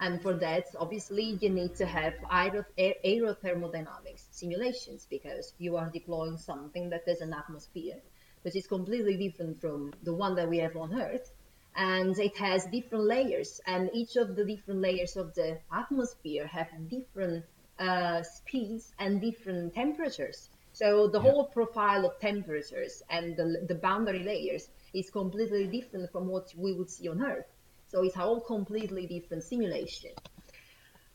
And 0.00 0.20
for 0.22 0.34
that, 0.34 0.66
obviously, 0.78 1.38
you 1.40 1.50
need 1.50 1.74
to 1.76 1.86
have 1.86 2.14
aer- 2.32 2.66
aerothermodynamics 2.78 4.26
simulations 4.30 5.06
because 5.08 5.52
you 5.58 5.76
are 5.76 5.90
deploying 5.90 6.38
something 6.38 6.90
that 6.90 7.06
has 7.06 7.20
an 7.20 7.34
atmosphere, 7.34 8.00
which 8.42 8.56
is 8.56 8.66
completely 8.66 9.16
different 9.18 9.60
from 9.60 9.92
the 10.02 10.14
one 10.14 10.34
that 10.36 10.48
we 10.48 10.58
have 10.58 10.76
on 10.76 10.98
Earth 10.98 11.30
and 11.76 12.18
it 12.18 12.36
has 12.38 12.64
different 12.66 13.04
layers 13.04 13.60
and 13.66 13.90
each 13.92 14.16
of 14.16 14.34
the 14.34 14.44
different 14.44 14.80
layers 14.80 15.16
of 15.16 15.34
the 15.34 15.58
atmosphere 15.72 16.46
have 16.46 16.68
different 16.88 17.44
uh, 17.78 18.22
speeds 18.22 18.92
and 18.98 19.20
different 19.20 19.74
temperatures. 19.74 20.48
So 20.72 21.08
the 21.08 21.20
yeah. 21.20 21.30
whole 21.30 21.44
profile 21.44 22.06
of 22.06 22.18
temperatures 22.18 23.02
and 23.10 23.36
the, 23.36 23.64
the 23.68 23.74
boundary 23.74 24.20
layers 24.20 24.68
is 24.94 25.10
completely 25.10 25.66
different 25.66 26.10
from 26.10 26.28
what 26.28 26.52
we 26.56 26.72
would 26.72 26.90
see 26.90 27.08
on 27.08 27.22
earth. 27.22 27.46
So 27.88 28.02
it's 28.02 28.16
a 28.16 28.20
whole 28.20 28.40
completely 28.40 29.06
different 29.06 29.42
simulation. 29.44 30.10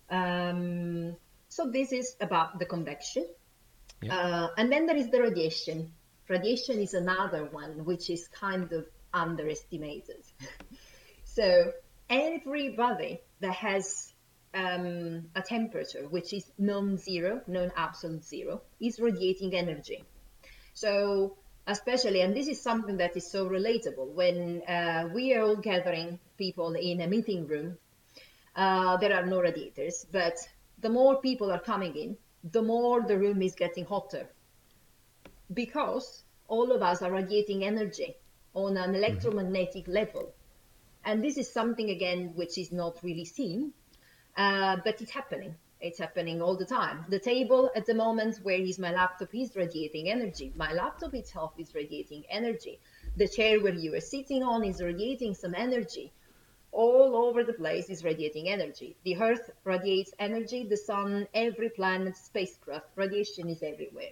Um, 0.09 1.15
so 1.49 1.69
this 1.69 1.91
is 1.91 2.15
about 2.21 2.59
the 2.59 2.65
convection. 2.65 3.25
Yeah. 4.01 4.17
uh, 4.17 4.47
and 4.57 4.71
then 4.71 4.85
there 4.85 4.95
is 4.95 5.09
the 5.09 5.21
radiation. 5.21 5.91
Radiation 6.27 6.79
is 6.79 6.93
another 6.93 7.45
one 7.45 7.85
which 7.85 8.09
is 8.09 8.27
kind 8.27 8.71
of 8.71 8.85
underestimated. 9.13 10.23
so 11.23 11.71
everybody 12.09 13.21
that 13.39 13.53
has 13.53 14.13
um, 14.53 15.29
a 15.35 15.41
temperature 15.41 16.07
which 16.09 16.33
is 16.33 16.51
non-zero, 16.57 17.41
non-absolute 17.47 18.23
zero, 18.23 18.61
is 18.79 18.99
radiating 18.99 19.55
energy. 19.55 20.03
So 20.73 21.37
especially, 21.67 22.21
and 22.21 22.35
this 22.35 22.47
is 22.47 22.61
something 22.61 22.97
that 22.97 23.15
is 23.15 23.29
so 23.29 23.47
relatable, 23.47 24.13
when 24.13 24.61
uh, 24.67 25.09
we 25.13 25.33
are 25.33 25.41
all 25.43 25.55
gathering 25.55 26.19
people 26.37 26.73
in 26.73 27.01
a 27.01 27.07
meeting 27.07 27.47
room, 27.47 27.77
uh, 28.55 28.97
there 28.97 29.15
are 29.15 29.25
no 29.25 29.39
radiators, 29.39 30.05
but 30.11 30.35
the 30.79 30.89
more 30.89 31.21
people 31.21 31.51
are 31.51 31.59
coming 31.59 31.95
in, 31.95 32.17
the 32.43 32.61
more 32.61 33.01
the 33.01 33.17
room 33.17 33.41
is 33.41 33.55
getting 33.55 33.85
hotter. 33.85 34.27
Because 35.53 36.23
all 36.47 36.71
of 36.71 36.81
us 36.81 37.01
are 37.01 37.11
radiating 37.11 37.63
energy 37.63 38.15
on 38.53 38.77
an 38.77 38.95
electromagnetic 38.95 39.83
mm-hmm. 39.83 39.93
level. 39.93 40.33
And 41.03 41.23
this 41.23 41.37
is 41.37 41.51
something, 41.51 41.89
again, 41.89 42.33
which 42.35 42.57
is 42.57 42.71
not 42.71 43.01
really 43.03 43.25
seen, 43.25 43.73
uh, 44.37 44.77
but 44.83 45.01
it's 45.01 45.11
happening. 45.11 45.55
It's 45.79 45.97
happening 45.97 46.43
all 46.43 46.55
the 46.55 46.65
time. 46.65 47.05
The 47.09 47.17
table 47.17 47.71
at 47.75 47.87
the 47.87 47.95
moment 47.95 48.37
where 48.43 48.59
is 48.59 48.77
my 48.77 48.91
laptop 48.91 49.33
is 49.33 49.55
radiating 49.55 50.09
energy. 50.09 50.53
My 50.55 50.71
laptop 50.73 51.15
itself 51.15 51.53
is 51.57 51.73
radiating 51.73 52.23
energy. 52.29 52.79
The 53.17 53.27
chair 53.27 53.59
where 53.59 53.73
you 53.73 53.95
are 53.95 54.01
sitting 54.01 54.43
on 54.43 54.63
is 54.63 54.79
radiating 54.79 55.33
some 55.33 55.55
energy. 55.55 56.13
All 56.71 57.15
over 57.15 57.43
the 57.43 57.53
place 57.53 57.89
is 57.89 58.03
radiating 58.03 58.47
energy. 58.47 58.95
The 59.03 59.17
Earth 59.17 59.49
radiates 59.63 60.13
energy, 60.19 60.63
the 60.63 60.77
Sun, 60.77 61.27
every 61.33 61.69
planet, 61.69 62.15
spacecraft, 62.15 62.87
radiation 62.95 63.49
is 63.49 63.63
everywhere. 63.63 64.11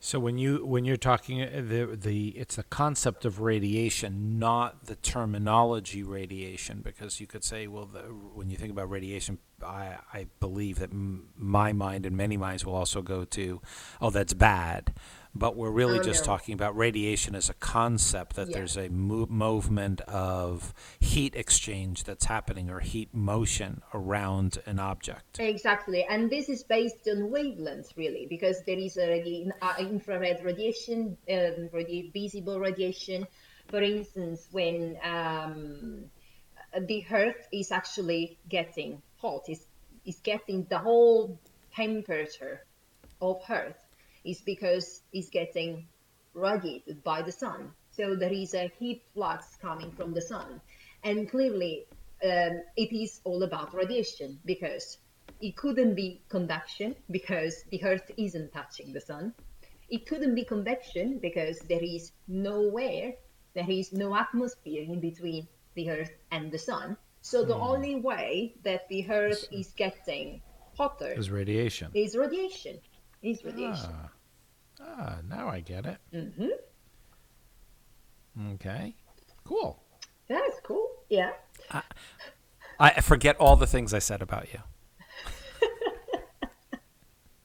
So 0.00 0.20
when 0.20 0.38
you 0.38 0.64
when 0.64 0.84
you're 0.84 0.96
talking 0.96 1.42
uh, 1.42 1.48
the 1.56 1.98
the 2.00 2.28
it's 2.28 2.56
the 2.56 2.62
concept 2.62 3.24
of 3.24 3.40
radiation, 3.40 4.38
not 4.38 4.84
the 4.84 4.94
terminology 4.94 6.04
radiation, 6.04 6.82
because 6.82 7.20
you 7.20 7.26
could 7.26 7.42
say, 7.42 7.66
well, 7.66 7.86
the, 7.86 8.00
when 8.00 8.48
you 8.48 8.56
think 8.56 8.70
about 8.70 8.90
radiation, 8.90 9.38
I 9.60 9.96
I 10.12 10.26
believe 10.38 10.78
that 10.78 10.90
m- 10.92 11.30
my 11.36 11.72
mind 11.72 12.06
and 12.06 12.16
many 12.16 12.36
minds 12.36 12.64
will 12.64 12.76
also 12.76 13.02
go 13.02 13.24
to, 13.24 13.60
oh, 14.00 14.10
that's 14.10 14.34
bad 14.34 14.94
but 15.34 15.56
we're 15.56 15.70
really 15.70 15.98
oh, 15.98 16.02
just 16.02 16.22
no. 16.22 16.26
talking 16.26 16.54
about 16.54 16.76
radiation 16.76 17.34
as 17.34 17.48
a 17.48 17.54
concept 17.54 18.36
that 18.36 18.48
yeah. 18.48 18.58
there's 18.58 18.76
a 18.76 18.88
mo- 18.88 19.26
movement 19.28 20.00
of 20.02 20.74
heat 21.00 21.34
exchange 21.34 22.04
that's 22.04 22.24
happening 22.24 22.70
or 22.70 22.80
heat 22.80 23.12
motion 23.12 23.82
around 23.94 24.58
an 24.66 24.78
object 24.78 25.38
exactly 25.38 26.04
and 26.08 26.30
this 26.30 26.48
is 26.48 26.62
based 26.64 27.08
on 27.08 27.30
wavelengths 27.30 27.96
really 27.96 28.26
because 28.28 28.62
there 28.66 28.78
is 28.78 28.96
a 28.96 29.48
uh, 29.62 29.74
infrared 29.78 30.42
radiation 30.44 31.16
um, 31.30 31.68
radi- 31.74 32.12
visible 32.12 32.58
radiation 32.58 33.26
for 33.68 33.82
instance 33.82 34.48
when 34.50 34.96
um, 35.04 36.04
the 36.86 37.04
earth 37.10 37.48
is 37.52 37.70
actually 37.72 38.38
getting 38.48 39.00
hot 39.16 39.48
is 39.48 39.66
is 40.04 40.18
getting 40.20 40.64
the 40.70 40.78
whole 40.78 41.38
temperature 41.74 42.64
of 43.20 43.42
earth 43.50 43.87
is 44.24 44.40
because 44.40 45.02
it's 45.12 45.28
getting 45.28 45.86
rugged 46.34 47.02
by 47.04 47.22
the 47.22 47.32
sun. 47.32 47.72
So 47.90 48.14
there 48.14 48.32
is 48.32 48.54
a 48.54 48.70
heat 48.78 49.02
flux 49.14 49.56
coming 49.60 49.90
from 49.92 50.14
the 50.14 50.22
sun. 50.22 50.60
And 51.04 51.30
clearly, 51.30 51.86
um, 52.24 52.62
it 52.76 52.92
is 52.92 53.20
all 53.24 53.42
about 53.42 53.74
radiation 53.74 54.38
because 54.44 54.98
it 55.40 55.56
couldn't 55.56 55.94
be 55.94 56.20
conduction 56.28 56.96
because 57.10 57.64
the 57.70 57.82
earth 57.84 58.10
isn't 58.16 58.52
touching 58.52 58.92
the 58.92 59.00
sun. 59.00 59.34
It 59.88 60.06
couldn't 60.06 60.34
be 60.34 60.44
convection 60.44 61.18
because 61.18 61.60
there 61.60 61.82
is 61.82 62.12
nowhere, 62.26 63.14
there 63.54 63.70
is 63.70 63.92
no 63.92 64.14
atmosphere 64.14 64.82
in 64.82 65.00
between 65.00 65.48
the 65.74 65.90
earth 65.90 66.12
and 66.30 66.52
the 66.52 66.58
sun. 66.58 66.96
So 67.20 67.44
the 67.44 67.54
mm. 67.54 67.68
only 67.68 67.94
way 67.96 68.54
that 68.64 68.88
the 68.88 69.08
earth 69.10 69.46
is 69.50 69.68
getting 69.76 70.42
hotter 70.76 71.12
is 71.12 71.30
radiation. 71.30 71.90
Is 71.94 72.16
radiation. 72.16 72.78
Is 73.22 73.44
radiation. 73.44 73.90
Ah. 73.92 74.10
Ah, 74.80 75.18
now 75.28 75.48
I 75.48 75.60
get 75.60 75.86
it. 75.86 75.98
Mm-hmm. 76.14 76.48
Okay. 78.54 78.94
Cool. 79.44 79.82
That's 80.28 80.60
cool. 80.62 80.88
Yeah. 81.08 81.32
I, 81.70 81.82
I 82.78 83.00
forget 83.00 83.36
all 83.38 83.56
the 83.56 83.66
things 83.66 83.92
I 83.92 83.98
said 83.98 84.22
about 84.22 84.46
you. 84.52 84.60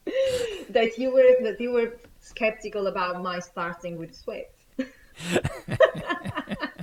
that 0.70 0.96
you 0.96 1.12
were 1.12 1.42
that 1.42 1.60
you 1.60 1.72
were 1.72 1.98
skeptical 2.20 2.86
about 2.86 3.20
my 3.22 3.40
starting 3.40 3.98
with 3.98 4.14
sweat. 4.14 4.54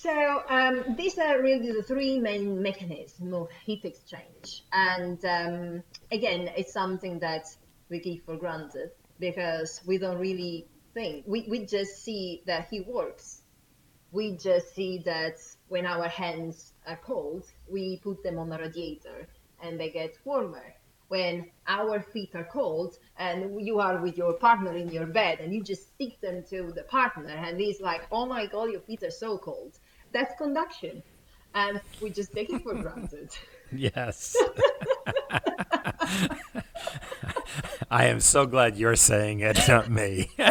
So 0.00 0.44
um, 0.48 0.94
these 0.96 1.18
are 1.18 1.42
really 1.42 1.72
the 1.72 1.82
three 1.82 2.20
main 2.20 2.62
mechanisms 2.62 3.34
of 3.34 3.48
heat 3.66 3.84
exchange. 3.84 4.62
And 4.72 5.18
um, 5.24 5.82
again, 6.12 6.52
it's 6.56 6.72
something 6.72 7.18
that 7.18 7.46
we 7.88 7.98
take 7.98 8.24
for 8.24 8.36
granted 8.36 8.92
because 9.18 9.80
we 9.84 9.98
don't 9.98 10.18
really 10.18 10.68
think. 10.94 11.24
We, 11.26 11.48
we 11.50 11.66
just 11.66 12.04
see 12.04 12.44
that 12.46 12.68
he 12.70 12.82
works. 12.82 13.42
We 14.12 14.36
just 14.36 14.72
see 14.72 15.02
that 15.04 15.38
when 15.66 15.84
our 15.84 16.06
hands 16.06 16.74
are 16.86 17.00
cold, 17.02 17.46
we 17.68 17.96
put 17.96 18.22
them 18.22 18.38
on 18.38 18.52
a 18.52 18.58
radiator 18.58 19.26
and 19.60 19.80
they 19.80 19.90
get 19.90 20.16
warmer. 20.24 20.74
When 21.08 21.50
our 21.66 22.00
feet 22.02 22.36
are 22.36 22.44
cold 22.44 22.98
and 23.18 23.66
you 23.66 23.80
are 23.80 24.00
with 24.00 24.16
your 24.16 24.34
partner 24.34 24.76
in 24.76 24.90
your 24.90 25.06
bed 25.06 25.40
and 25.40 25.52
you 25.52 25.64
just 25.64 25.88
stick 25.94 26.20
them 26.20 26.44
to 26.50 26.70
the 26.70 26.84
partner 26.84 27.30
and 27.30 27.58
he's 27.58 27.80
like, 27.80 28.02
oh 28.12 28.26
my 28.26 28.46
God, 28.46 28.70
your 28.70 28.82
feet 28.82 29.02
are 29.02 29.10
so 29.10 29.38
cold 29.38 29.76
that's 30.12 30.36
conduction. 30.38 31.02
And 31.54 31.80
we 32.00 32.10
just 32.10 32.32
take 32.32 32.50
it 32.50 32.62
for 32.62 32.74
granted. 32.82 33.30
Yes. 33.72 34.36
I 37.90 38.04
am 38.06 38.20
so 38.20 38.46
glad 38.46 38.76
you're 38.76 38.96
saying 38.96 39.40
it, 39.40 39.58
not 39.66 39.90
me. 39.90 40.30
so 40.38 40.50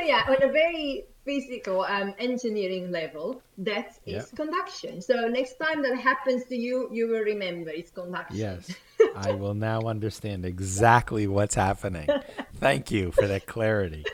yeah, 0.00 0.24
on 0.28 0.42
a 0.42 0.52
very 0.52 1.04
physical 1.28 1.82
um, 1.82 2.14
engineering 2.18 2.90
level, 2.90 3.42
that 3.58 3.98
is 4.06 4.14
yep. 4.14 4.34
conduction. 4.34 5.02
So 5.02 5.28
next 5.28 5.56
time 5.56 5.82
that 5.82 5.98
happens 5.98 6.46
to 6.46 6.56
you, 6.56 6.88
you 6.90 7.06
will 7.06 7.20
remember 7.20 7.68
it's 7.68 7.90
conduction. 7.90 8.38
Yes, 8.38 8.74
I 9.14 9.32
will 9.32 9.52
now 9.52 9.82
understand 9.82 10.46
exactly 10.46 11.26
what's 11.26 11.54
happening. 11.54 12.08
Thank 12.54 12.90
you 12.90 13.12
for 13.12 13.26
that 13.26 13.44
clarity. 13.44 14.06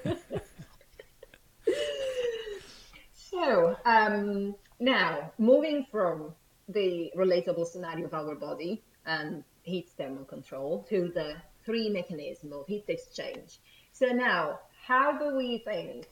so 3.13 3.77
um, 3.85 4.55
now, 4.79 5.33
moving 5.37 5.85
from 5.93 6.33
the 6.71 7.13
relatable 7.15 7.67
scenario 7.67 8.07
of 8.07 8.15
our 8.15 8.35
body 8.35 8.83
and 9.05 9.45
heat 9.63 9.91
thermal 9.99 10.25
control 10.25 10.87
to 10.89 11.11
the 11.13 11.35
three 11.67 11.91
mechanism 11.91 12.55
of 12.55 12.67
heat 12.67 12.85
exchange. 12.89 13.59
So 13.93 14.07
now, 14.07 14.61
how 14.87 15.19
do 15.19 15.37
we 15.37 15.59
think 15.59 16.07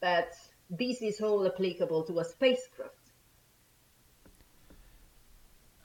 that 0.00 0.36
this 0.70 1.02
is 1.02 1.20
all 1.20 1.46
applicable 1.46 2.04
to 2.04 2.18
a 2.20 2.24
spacecraft. 2.24 2.92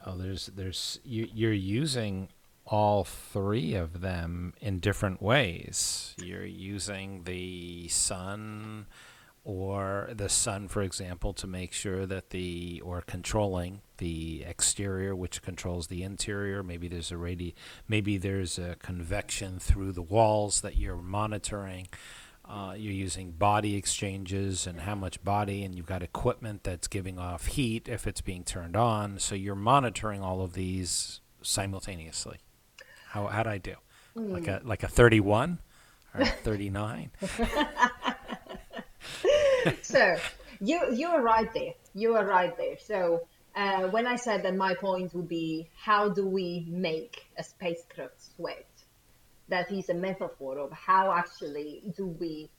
Oh, 0.06 0.18
there's 0.18 0.48
there's 0.48 1.00
you, 1.04 1.28
you're 1.32 1.54
using 1.54 2.30
all 2.66 3.04
three 3.04 3.76
of 3.76 4.02
them 4.02 4.54
in 4.62 4.80
different 4.80 5.22
ways. 5.22 6.16
You're 6.18 6.46
using 6.46 7.24
the 7.26 7.88
sun 7.90 8.88
or 9.44 10.10
the 10.14 10.30
sun, 10.30 10.68
for 10.68 10.84
example, 10.84 11.34
to 11.34 11.48
make 11.48 11.74
sure 11.74 12.06
that 12.06 12.30
the 12.30 12.82
or 12.86 13.02
controlling 13.02 13.82
the 13.98 14.44
exterior, 14.44 15.16
which 15.16 15.42
controls 15.42 15.88
the 15.88 16.04
interior. 16.04 16.62
Maybe 16.62 16.88
there's 16.88 17.12
a 17.12 17.16
radi, 17.16 17.54
maybe 17.88 18.18
there's 18.18 18.60
a 18.60 18.76
convection 18.76 19.60
through 19.60 19.94
the 19.94 20.02
walls 20.02 20.62
that 20.62 20.78
you're 20.78 20.98
monitoring. 20.98 21.88
Uh, 22.52 22.74
you're 22.74 22.92
using 22.92 23.32
body 23.32 23.78
exchanges 23.78 24.68
and 24.68 24.82
how 24.82 24.94
much 24.94 25.24
body, 25.24 25.64
and 25.64 25.74
you've 25.74 25.86
got 25.86 26.04
equipment 26.04 26.66
that's 26.66 26.90
giving 26.90 27.18
off 27.18 27.46
heat 27.46 27.88
if 27.88 28.06
it's 28.06 28.20
being 28.20 28.44
turned 28.44 28.76
on. 28.76 29.20
So 29.20 29.36
you're 29.36 29.56
monitoring 29.56 30.22
all 30.22 30.42
of 30.42 30.52
these 30.52 31.22
simultaneously. 31.42 32.40
How 33.08 33.28
how'd 33.28 33.48
I 33.48 33.58
do? 33.58 33.76
Mm. 34.18 34.34
Like 34.34 34.48
a 34.48 34.62
like 34.66 34.84
a 34.84 34.90
31 34.90 35.60
or 36.14 36.22
a 36.22 36.26
39? 36.44 37.12
so 39.82 40.18
you 40.60 40.94
you 40.94 41.08
are 41.08 41.22
right 41.22 41.54
there. 41.54 41.74
You 41.94 42.16
are 42.16 42.26
right 42.26 42.58
there. 42.58 42.76
So 42.84 43.28
uh, 43.56 43.84
when 43.84 44.08
I 44.08 44.18
said 44.18 44.44
that 44.44 44.56
my 44.56 44.74
point 44.74 45.14
would 45.14 45.30
be 45.30 45.70
how 45.74 46.10
do 46.10 46.28
we 46.28 46.66
make 46.68 47.28
a 47.38 47.44
spacecraft 47.44 48.22
sweat? 48.36 48.68
That 49.52 49.70
is 49.72 49.90
a 49.90 49.94
metaphor 49.94 50.58
of 50.58 50.72
how 50.72 51.12
actually 51.12 51.84
do 51.96 52.08
we 52.08 52.50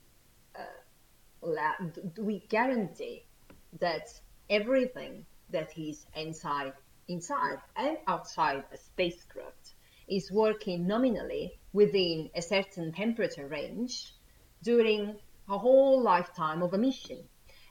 uh, 0.54 1.88
do 2.14 2.22
we 2.22 2.38
guarantee 2.50 3.24
that 3.80 4.06
everything 4.50 5.24
that 5.50 5.70
is 5.76 6.06
inside 6.14 6.74
inside 7.08 7.58
and 7.76 7.96
outside 8.06 8.62
a 8.72 8.76
spacecraft 8.76 9.74
is 10.06 10.30
working 10.30 10.86
nominally 10.86 11.58
within 11.72 12.30
a 12.34 12.42
certain 12.42 12.92
temperature 12.92 13.48
range 13.48 14.12
during 14.62 15.16
a 15.48 15.58
whole 15.58 16.00
lifetime 16.00 16.62
of 16.62 16.74
a 16.74 16.78
mission. 16.78 17.18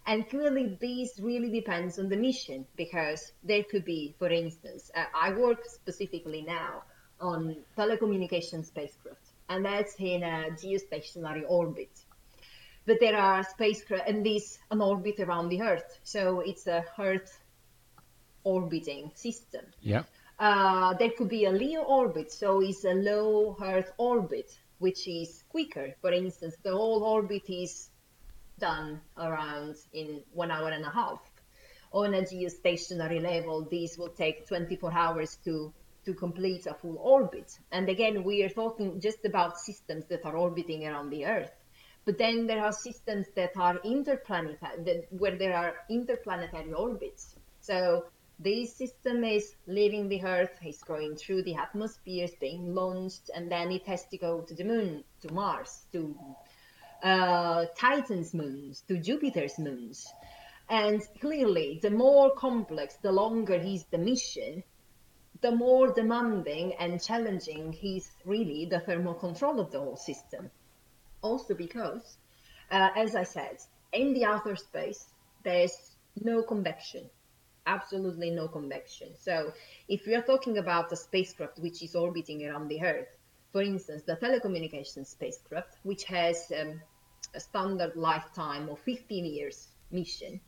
And 0.07 0.27
clearly, 0.27 0.77
this 0.81 1.19
really 1.19 1.51
depends 1.51 1.99
on 1.99 2.09
the 2.09 2.17
mission 2.17 2.65
because 2.75 3.31
there 3.43 3.63
could 3.63 3.85
be, 3.85 4.15
for 4.17 4.29
instance, 4.29 4.89
uh, 4.95 5.05
I 5.15 5.33
work 5.33 5.59
specifically 5.67 6.41
now 6.41 6.83
on 7.21 7.55
telecommunication 7.77 8.65
spacecraft, 8.65 9.25
and 9.49 9.65
that's 9.65 9.95
in 9.99 10.23
a 10.23 10.49
geostationary 10.51 11.43
orbit. 11.47 11.91
But 12.85 12.99
there 12.99 13.15
are 13.15 13.43
spacecraft, 13.43 14.09
and 14.09 14.25
this 14.25 14.57
an 14.71 14.81
orbit 14.81 15.19
around 15.19 15.49
the 15.49 15.61
Earth, 15.61 15.99
so 16.03 16.39
it's 16.39 16.67
a 16.67 16.83
Earth 16.97 17.39
orbiting 18.43 19.11
system. 19.13 19.65
Yeah. 19.81 20.03
Uh, 20.39 20.95
there 20.95 21.11
could 21.11 21.29
be 21.29 21.45
a 21.45 21.51
LEO 21.51 21.83
orbit, 21.83 22.31
so 22.31 22.61
it's 22.61 22.83
a 22.83 22.93
low 22.93 23.55
Earth 23.61 23.91
orbit, 23.97 24.57
which 24.79 25.07
is 25.07 25.43
quicker. 25.49 25.93
For 26.01 26.11
instance, 26.11 26.55
the 26.63 26.71
whole 26.71 27.03
orbit 27.03 27.43
is 27.47 27.89
done 28.57 29.01
around 29.17 29.75
in 29.93 30.21
one 30.33 30.49
hour 30.49 30.69
and 30.69 30.83
a 30.83 30.89
half. 30.89 31.19
On 31.93 32.13
a 32.13 32.21
geostationary 32.21 33.21
level, 33.21 33.67
these 33.69 33.97
will 33.97 34.09
take 34.09 34.47
24 34.47 34.93
hours 34.93 35.37
to 35.43 35.73
to 36.05 36.13
complete 36.13 36.65
a 36.65 36.73
full 36.73 36.97
orbit. 36.97 37.57
And 37.71 37.89
again, 37.89 38.23
we 38.23 38.43
are 38.43 38.49
talking 38.49 38.99
just 38.99 39.25
about 39.25 39.59
systems 39.59 40.05
that 40.05 40.25
are 40.25 40.35
orbiting 40.35 40.87
around 40.87 41.09
the 41.09 41.25
Earth. 41.25 41.51
But 42.05 42.17
then 42.17 42.47
there 42.47 42.63
are 42.63 42.71
systems 42.71 43.27
that 43.35 43.51
are 43.57 43.79
interplanetary, 43.83 44.83
that, 44.85 45.05
where 45.11 45.37
there 45.37 45.55
are 45.55 45.75
interplanetary 45.89 46.73
orbits. 46.73 47.35
So 47.59 48.05
this 48.39 48.75
system 48.75 49.23
is 49.23 49.55
leaving 49.67 50.09
the 50.09 50.23
Earth, 50.23 50.57
it's 50.63 50.83
going 50.83 51.15
through 51.15 51.43
the 51.43 51.55
atmosphere, 51.55 52.25
it's 52.25 52.35
being 52.35 52.73
launched, 52.73 53.29
and 53.35 53.51
then 53.51 53.71
it 53.71 53.85
has 53.85 54.03
to 54.07 54.17
go 54.17 54.41
to 54.41 54.55
the 54.55 54.63
moon, 54.63 55.03
to 55.21 55.31
Mars, 55.31 55.85
to 55.91 56.15
uh, 57.03 57.65
Titan's 57.77 58.33
moons, 58.33 58.81
to 58.87 58.97
Jupiter's 58.97 59.59
moons. 59.59 60.07
And 60.69 61.01
clearly, 61.19 61.79
the 61.81 61.91
more 61.91 62.33
complex, 62.33 62.95
the 62.95 63.11
longer 63.11 63.55
is 63.55 63.83
the 63.91 63.97
mission, 63.97 64.63
the 65.41 65.51
more 65.51 65.91
demanding 65.93 66.73
and 66.79 67.01
challenging 67.01 67.77
is 67.81 68.11
really 68.25 68.65
the 68.65 68.79
thermal 68.79 69.15
control 69.15 69.59
of 69.59 69.71
the 69.71 69.79
whole 69.79 69.97
system. 69.97 70.49
Also 71.21 71.53
because, 71.53 72.17
uh, 72.69 72.89
as 72.95 73.15
I 73.15 73.23
said, 73.23 73.57
in 73.91 74.13
the 74.13 74.25
outer 74.25 74.55
space, 74.55 75.09
there's 75.43 75.95
no 76.23 76.43
convection 76.43 77.09
absolutely 77.65 78.31
no 78.31 78.47
convection. 78.47 79.09
So 79.17 79.53
if 79.87 80.05
we 80.05 80.15
are 80.15 80.21
talking 80.21 80.57
about 80.57 80.91
a 80.91 80.95
spacecraft 80.95 81.59
which 81.59 81.81
is 81.81 81.95
orbiting 81.95 82.47
around 82.47 82.67
the 82.67 82.81
Earth, 82.81 83.17
for 83.51 83.61
instance, 83.61 84.03
the 84.03 84.15
telecommunications 84.15 85.07
spacecraft, 85.07 85.77
which 85.83 86.05
has 86.05 86.51
um, 86.59 86.81
a 87.35 87.39
standard 87.39 87.95
lifetime 87.95 88.69
of 88.69 88.79
15 88.79 89.25
years 89.25 89.67
mission, 89.91 90.39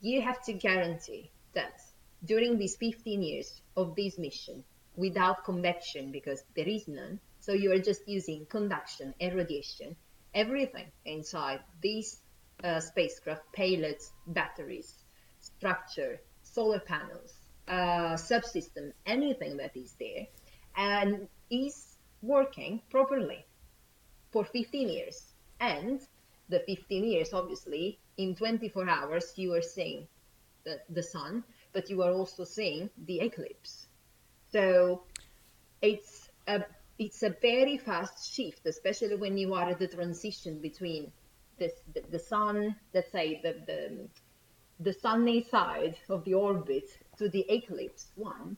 you 0.00 0.22
have 0.22 0.42
to 0.44 0.52
guarantee 0.54 1.30
that 1.52 1.80
during 2.24 2.58
these 2.58 2.76
15 2.76 3.22
years 3.22 3.62
of 3.76 3.94
this 3.96 4.18
mission, 4.18 4.64
without 4.96 5.44
convection, 5.44 6.12
because 6.12 6.42
there 6.54 6.68
is 6.68 6.86
none, 6.88 7.20
so 7.40 7.52
you 7.52 7.72
are 7.72 7.78
just 7.78 8.06
using 8.06 8.46
conduction 8.46 9.14
and 9.20 9.34
radiation, 9.34 9.96
everything 10.34 10.86
inside 11.04 11.60
these 11.80 12.20
uh, 12.62 12.80
spacecraft, 12.80 13.42
payloads, 13.56 14.10
batteries, 14.26 15.04
structure, 15.40 16.20
solar 16.42 16.80
panels, 16.80 17.32
uh, 17.68 18.14
subsystem, 18.14 18.92
anything 19.06 19.56
that 19.56 19.76
is 19.76 19.94
there, 19.98 20.26
and 20.76 21.28
is 21.50 21.96
working 22.22 22.82
properly 22.90 23.44
for 24.30 24.44
15 24.44 24.88
years. 24.88 25.32
And 25.60 26.00
the 26.48 26.60
15 26.60 27.04
years, 27.04 27.32
obviously, 27.32 27.98
in 28.16 28.34
24 28.34 28.88
hours, 28.88 29.32
you 29.36 29.54
are 29.54 29.62
seeing 29.62 30.06
the, 30.64 30.80
the 30.90 31.02
sun, 31.02 31.44
but 31.72 31.90
you 31.90 32.02
are 32.02 32.12
also 32.12 32.44
seeing 32.44 32.90
the 33.06 33.20
eclipse. 33.20 33.86
So 34.52 35.02
it's 35.82 36.30
a 36.46 36.64
it's 36.98 37.22
a 37.22 37.34
very 37.40 37.78
fast 37.78 38.34
shift, 38.34 38.66
especially 38.66 39.16
when 39.16 39.38
you 39.38 39.54
are 39.54 39.70
at 39.70 39.78
the 39.78 39.88
transition 39.88 40.58
between 40.58 41.10
this, 41.58 41.72
the, 41.94 42.02
the 42.10 42.18
sun, 42.18 42.76
let's 42.92 43.10
say 43.10 43.40
the, 43.42 43.54
the 43.66 44.08
the 44.80 44.92
sunny 44.92 45.42
side 45.42 45.96
of 46.08 46.24
the 46.24 46.34
orbit 46.34 46.88
to 47.18 47.28
the 47.28 47.44
eclipse 47.52 48.08
one. 48.16 48.56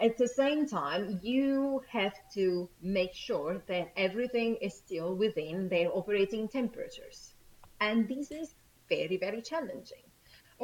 At 0.00 0.16
the 0.18 0.26
same 0.26 0.66
time, 0.66 1.20
you 1.22 1.82
have 1.88 2.14
to 2.34 2.68
make 2.80 3.14
sure 3.14 3.62
that 3.68 3.92
everything 3.96 4.56
is 4.56 4.74
still 4.74 5.14
within 5.14 5.68
their 5.68 5.90
operating 5.94 6.48
temperatures. 6.48 7.34
And 7.80 8.08
this 8.08 8.30
is 8.30 8.54
very, 8.88 9.16
very 9.16 9.42
challenging. 9.42 10.01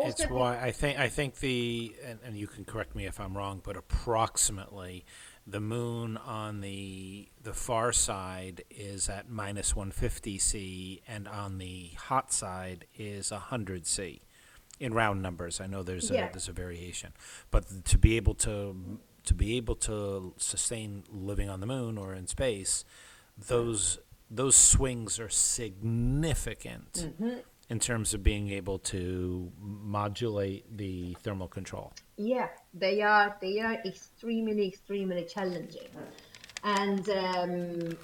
It's 0.06 0.24
why 0.28 0.60
I 0.60 0.70
think 0.70 0.98
I 0.98 1.08
think 1.08 1.36
the 1.36 1.94
and, 2.04 2.18
and, 2.24 2.36
you 2.36 2.46
can 2.46 2.64
correct 2.64 2.94
me 2.94 3.06
if 3.06 3.20
I'm 3.20 3.36
wrong, 3.36 3.60
but 3.64 3.76
approximately 3.76 5.04
the 5.46 5.60
moon 5.60 6.16
on 6.18 6.60
the 6.60 7.28
the 7.42 7.52
far 7.52 7.92
side 7.92 8.64
is 8.70 9.08
at 9.08 9.28
minus 9.28 9.74
150 9.74 10.38
C, 10.38 11.02
and 11.08 11.26
on 11.26 11.58
the 11.58 11.90
hot 11.96 12.32
side 12.32 12.86
is 12.96 13.30
100 13.30 13.86
C 13.86 14.22
in 14.78 14.94
round 14.94 15.22
numbers. 15.22 15.60
I 15.60 15.66
know 15.66 15.82
there's 15.82 16.10
a, 16.10 16.14
there's 16.14 16.48
a 16.48 16.52
variation, 16.52 17.12
but 17.50 17.84
to 17.86 17.98
be 17.98 18.16
able 18.16 18.34
to 18.36 18.98
to 19.24 19.34
be 19.34 19.56
able 19.56 19.74
to 19.76 20.34
sustain 20.38 21.04
living 21.10 21.48
on 21.48 21.60
the 21.60 21.66
moon 21.66 21.98
or 21.98 22.14
in 22.14 22.26
space, 22.26 22.84
those 23.36 23.98
those 24.30 24.56
swings 24.56 25.18
are 25.18 25.28
significant 25.28 26.92
mm-hmm. 26.92 27.38
In 27.70 27.78
terms 27.78 28.14
of 28.14 28.22
being 28.22 28.50
able 28.50 28.78
to 28.78 29.52
modulate 29.60 30.76
the 30.76 31.16
thermal 31.22 31.48
control. 31.48 31.92
Yeah, 32.16 32.48
they 32.74 33.02
are 33.02 33.36
they 33.40 33.60
are 33.60 33.74
extremely 33.84 34.68
extremely 34.68 35.24
challenging. 35.24 35.88
And 36.64 37.08
um, 37.10 37.96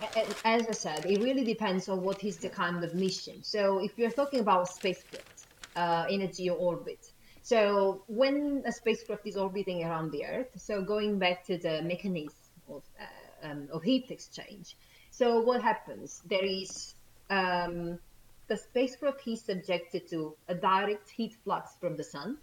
as 0.44 0.68
I 0.68 0.72
said, 0.72 1.06
it 1.06 1.20
really 1.20 1.44
depends 1.44 1.88
on 1.88 2.02
what 2.02 2.22
is 2.22 2.36
the 2.36 2.48
kind 2.48 2.84
of 2.84 2.94
mission. 2.94 3.42
So 3.42 3.82
if 3.82 3.98
you're 3.98 4.12
talking 4.12 4.40
about 4.40 4.68
spacecraft, 4.68 5.46
uh, 5.76 6.06
in 6.08 6.22
a 6.22 6.32
geo 6.32 6.54
orbit. 6.54 7.10
So 7.42 8.04
when 8.06 8.62
a 8.66 8.72
spacecraft 8.72 9.26
is 9.26 9.36
orbiting 9.36 9.84
around 9.84 10.12
the 10.12 10.24
Earth, 10.24 10.50
so 10.56 10.82
going 10.82 11.18
back 11.18 11.44
to 11.46 11.58
the 11.58 11.82
mechanism 11.82 12.34
of, 12.68 12.82
uh, 12.98 13.46
um, 13.46 13.68
of 13.72 13.82
heat 13.82 14.10
exchange, 14.10 14.76
so 15.10 15.40
what 15.40 15.62
happens? 15.62 16.22
There 16.24 16.44
is 16.44 16.94
um, 17.30 17.98
the 18.46 18.56
spacecraft 18.56 19.26
is 19.26 19.42
subjected 19.42 20.08
to 20.08 20.36
a 20.48 20.54
direct 20.54 21.10
heat 21.10 21.34
flux 21.44 21.76
from 21.80 21.96
the 21.96 22.04
sun. 22.04 22.38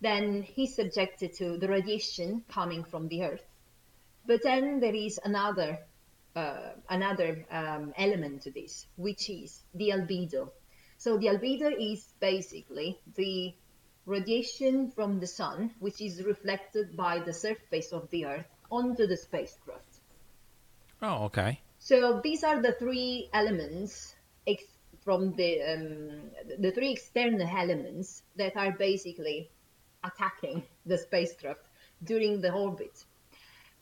Then 0.00 0.42
he's 0.42 0.74
subjected 0.74 1.32
to 1.34 1.56
the 1.56 1.68
radiation 1.68 2.44
coming 2.48 2.84
from 2.84 3.08
the 3.08 3.22
Earth. 3.22 3.44
But 4.26 4.42
then 4.42 4.80
there 4.80 4.94
is 4.94 5.18
another 5.24 5.78
uh, 6.34 6.72
another 6.88 7.44
um, 7.50 7.92
element 7.96 8.42
to 8.42 8.50
this, 8.50 8.86
which 8.96 9.28
is 9.28 9.62
the 9.74 9.90
albedo. 9.90 10.50
So 10.98 11.18
the 11.18 11.26
albedo 11.26 11.70
is 11.78 12.14
basically 12.20 12.98
the 13.16 13.54
radiation 14.06 14.90
from 14.90 15.20
the 15.20 15.26
sun, 15.26 15.72
which 15.78 16.00
is 16.00 16.24
reflected 16.24 16.96
by 16.96 17.18
the 17.18 17.32
surface 17.32 17.92
of 17.92 18.08
the 18.10 18.26
Earth 18.26 18.46
onto 18.70 19.06
the 19.06 19.16
spacecraft. 19.16 20.00
Oh, 21.02 21.24
okay. 21.24 21.60
So 21.78 22.20
these 22.22 22.44
are 22.44 22.62
the 22.62 22.72
three 22.72 23.28
elements 23.32 24.14
ex- 24.46 24.71
from 25.04 25.34
the 25.36 25.62
um, 25.62 26.30
the 26.58 26.70
three 26.70 26.92
external 26.92 27.46
elements 27.46 28.22
that 28.36 28.56
are 28.56 28.72
basically 28.72 29.50
attacking 30.04 30.62
the 30.86 30.98
spacecraft 30.98 31.66
during 32.04 32.40
the 32.40 32.52
orbit. 32.52 33.04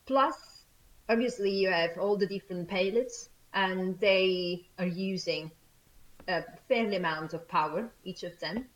Plus, 0.06 0.64
obviously, 1.09 1.50
you 1.50 1.70
have 1.70 1.98
all 1.98 2.16
the 2.16 2.26
different 2.26 2.68
payloads, 2.68 3.28
and 3.52 3.98
they 4.00 4.66
are 4.78 4.87
using 4.87 5.50
a 6.28 6.42
fairly 6.68 6.96
amount 6.96 7.35
of 7.35 7.48
power, 7.48 7.90
each 8.04 8.22
of 8.22 8.38
them. 8.40 8.66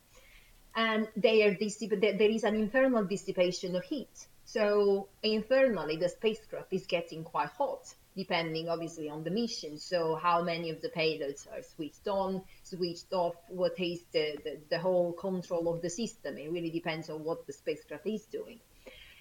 And 0.76 1.08
they 1.16 1.42
are 1.44 1.54
dissip- 1.54 2.00
there 2.00 2.30
is 2.30 2.44
an 2.44 2.56
internal 2.56 3.04
dissipation 3.04 3.76
of 3.76 3.84
heat. 3.84 4.26
So 4.44 5.08
internally, 5.22 5.96
the 5.96 6.08
spacecraft 6.08 6.72
is 6.72 6.86
getting 6.86 7.24
quite 7.24 7.50
hot, 7.50 7.94
depending 8.16 8.68
obviously 8.68 9.08
on 9.08 9.24
the 9.24 9.30
mission. 9.30 9.78
So 9.78 10.14
how 10.14 10.42
many 10.42 10.70
of 10.70 10.80
the 10.80 10.88
payloads 10.88 11.46
are 11.52 11.62
switched 11.62 12.06
on, 12.08 12.42
switched 12.62 13.12
off, 13.12 13.34
what 13.48 13.78
is 13.78 14.04
the, 14.12 14.38
the, 14.44 14.58
the 14.70 14.78
whole 14.78 15.12
control 15.12 15.72
of 15.74 15.82
the 15.82 15.90
system. 15.90 16.36
It 16.38 16.50
really 16.50 16.70
depends 16.70 17.10
on 17.10 17.24
what 17.24 17.46
the 17.46 17.52
spacecraft 17.52 18.06
is 18.06 18.24
doing. 18.26 18.60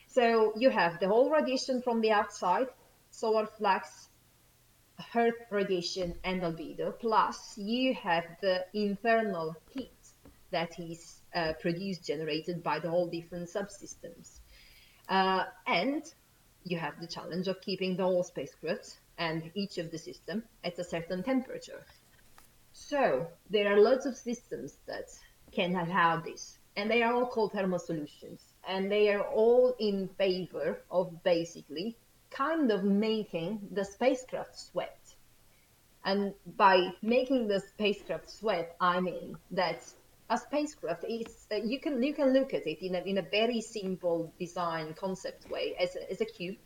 So 0.08 0.54
you 0.56 0.70
have 0.70 1.00
the 1.00 1.08
whole 1.08 1.30
radiation 1.30 1.82
from 1.82 2.02
the 2.02 2.12
outside, 2.12 2.68
solar 3.10 3.48
flux, 3.48 4.10
Earth 5.16 5.34
radiation 5.50 6.16
and 6.24 6.42
albedo, 6.42 6.98
plus 7.00 7.58
you 7.58 7.96
have 7.96 8.26
the 8.42 8.64
internal 8.74 9.56
heat 9.72 9.90
that 10.52 10.80
is 10.80 11.22
uh, 11.34 11.54
produced, 11.60 12.06
generated 12.06 12.62
by 12.62 12.80
the 12.80 12.90
whole 12.90 13.08
different 13.08 13.50
subsystems. 13.50 14.40
Uh, 15.10 15.46
and 15.66 16.04
you 16.64 16.78
have 16.78 17.00
the 17.00 17.08
challenge 17.08 17.48
of 17.48 17.62
keeping 17.62 17.96
the 17.96 18.04
whole 18.04 18.24
spacecraft 18.24 18.98
and 19.18 19.52
each 19.54 19.78
of 19.78 19.92
the 19.92 19.98
system 19.98 20.44
at 20.64 20.80
a 20.80 20.84
certain 20.84 21.24
temperature. 21.24 21.86
So 22.72 23.28
there 23.50 23.72
are 23.72 23.80
lots 23.80 24.06
of 24.06 24.16
systems 24.16 24.78
that 24.88 25.10
can 25.52 25.76
allow 25.76 26.18
this, 26.18 26.58
and 26.76 26.90
they 26.90 27.04
are 27.04 27.14
all 27.14 27.28
called 27.28 27.52
thermal 27.52 27.80
solutions, 27.80 28.42
and 28.68 28.92
they 28.92 29.14
are 29.14 29.22
all 29.22 29.76
in 29.80 30.10
favor 30.18 30.82
of 30.90 31.24
basically 31.24 31.96
kind 32.32 32.72
of 32.72 32.84
making 32.84 33.60
the 33.72 33.86
spacecraft 33.86 34.58
sweat. 34.58 34.98
And 36.06 36.34
by 36.58 36.90
making 37.02 37.48
the 37.48 37.60
spacecraft 37.60 38.30
sweat, 38.30 38.76
I 38.82 39.00
mean 39.00 39.38
that 39.52 39.84
a 40.30 40.38
spacecraft 40.38 41.06
is 41.08 41.48
uh, 41.52 41.56
you 41.56 41.80
can 41.80 42.02
you 42.02 42.14
can 42.14 42.34
look 42.34 42.54
at 42.54 42.66
it 42.66 42.86
in 42.86 42.96
a, 42.96 43.02
in 43.02 43.18
a 43.18 43.22
very 43.22 43.62
simple 43.62 44.34
design 44.40 44.94
concept 44.94 45.50
way 45.50 45.76
as 45.80 45.96
a, 45.96 46.12
as 46.12 46.22
a 46.22 46.26
cube. 46.26 46.58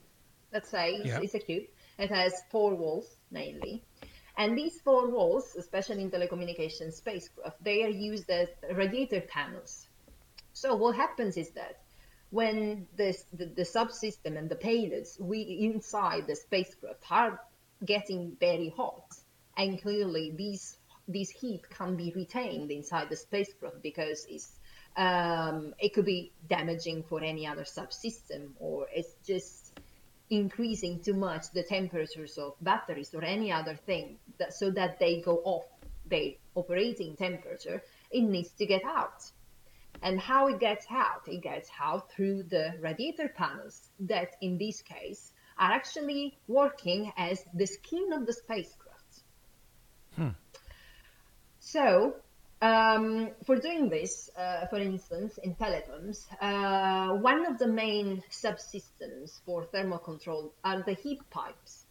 Let's 0.54 0.70
say 0.70 0.96
it's, 0.96 1.08
yeah. 1.08 1.20
it's 1.22 1.34
a 1.34 1.40
cube. 1.40 1.66
It 1.98 2.10
has 2.10 2.34
four 2.52 2.76
walls 2.76 3.08
mainly. 3.32 3.84
And 4.38 4.56
these 4.56 4.80
four 4.82 5.10
walls, 5.10 5.56
especially 5.58 6.04
in 6.04 6.12
telecommunication 6.12 6.94
spacecraft, 6.94 7.64
they 7.64 7.84
are 7.84 7.90
used 7.90 8.30
as 8.30 8.48
radiator 8.72 9.22
panels. 9.22 9.88
So 10.54 10.76
what 10.76 10.96
happens 10.96 11.38
is 11.38 11.50
that 11.52 11.82
when 12.30 12.88
this, 12.96 13.26
the, 13.34 13.46
the 13.46 13.64
subsystem 13.64 14.38
and 14.38 14.48
the 14.50 14.56
payloads 14.56 15.20
we 15.20 15.42
inside 15.62 16.28
the 16.28 16.36
spacecraft 16.36 17.04
are 17.10 17.42
getting 17.84 18.38
very 18.40 18.70
hot, 18.76 19.06
and 19.58 19.82
clearly 19.82 20.34
these 20.36 20.77
this 21.08 21.30
heat 21.30 21.70
can 21.70 21.96
be 21.96 22.12
retained 22.16 22.72
inside 22.72 23.10
the 23.10 23.16
spacecraft 23.16 23.82
because 23.82 24.26
it's 24.30 24.52
um, 24.96 25.76
it 25.80 25.94
could 25.94 26.06
be 26.06 26.32
damaging 26.50 27.04
for 27.04 27.24
any 27.24 27.46
other 27.46 27.64
subsystem 27.64 28.50
or 28.60 28.88
it's 28.92 29.14
just 29.26 29.80
increasing 30.30 31.00
too 31.02 31.14
much 31.14 31.52
the 31.54 31.64
temperatures 31.64 32.38
of 32.38 32.56
batteries 32.62 33.14
or 33.14 33.24
any 33.24 33.52
other 33.52 33.76
thing 33.76 34.18
that, 34.40 34.54
so 34.54 34.72
that 34.72 35.00
they 35.00 35.22
go 35.22 35.38
off 35.46 35.66
their 36.08 36.32
operating 36.56 37.16
temperature. 37.16 37.82
It 38.12 38.22
needs 38.22 38.50
to 38.54 38.66
get 38.66 38.84
out. 38.84 39.24
And 40.02 40.20
how 40.20 40.48
it 40.48 40.60
gets 40.60 40.86
out? 40.92 41.28
It 41.28 41.42
gets 41.42 41.70
out 41.80 42.12
through 42.12 42.44
the 42.44 42.74
radiator 42.80 43.30
panels 43.30 43.90
that 44.02 44.36
in 44.42 44.58
this 44.58 44.82
case 44.82 45.32
are 45.58 45.72
actually 45.72 46.38
working 46.48 47.12
as 47.18 47.44
the 47.54 47.66
skin 47.66 48.14
of 48.14 48.26
the 48.26 48.34
spacecraft. 48.34 48.87
So 51.68 52.16
um, 52.62 53.32
for 53.46 53.58
doing 53.58 53.90
this, 53.90 54.30
uh, 54.38 54.68
for 54.68 54.78
instance, 54.78 55.38
in 55.44 55.54
telecoms, 55.56 56.26
uh, 56.40 57.18
one 57.18 57.46
of 57.46 57.60
the 57.60 57.68
main 57.68 58.24
subsystems 58.32 59.42
for 59.46 59.66
thermal 59.66 60.00
control 60.00 60.54
are 60.64 60.82
the 60.84 60.94
heat 60.94 61.20
pipes. 61.30 61.86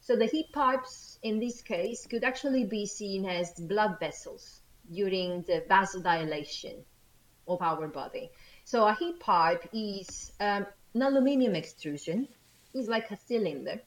So 0.00 0.14
the 0.14 0.26
heat 0.26 0.52
pipes 0.52 1.18
in 1.24 1.40
this 1.40 1.60
case 1.60 2.06
could 2.06 2.22
actually 2.22 2.64
be 2.64 2.86
seen 2.86 3.26
as 3.26 3.50
blood 3.58 3.98
vessels 3.98 4.60
during 4.92 5.42
the 5.42 5.64
vasodilation 5.68 6.84
of 7.48 7.60
our 7.62 7.88
body. 7.88 8.30
So 8.64 8.86
a 8.86 8.94
heat 8.94 9.18
pipe 9.18 9.68
is 9.72 10.30
um, 10.38 10.66
an 10.94 11.02
aluminum 11.02 11.56
extrusion, 11.56 12.28
is 12.74 12.86
like 12.86 13.10
a 13.10 13.18
cylinder 13.26 13.80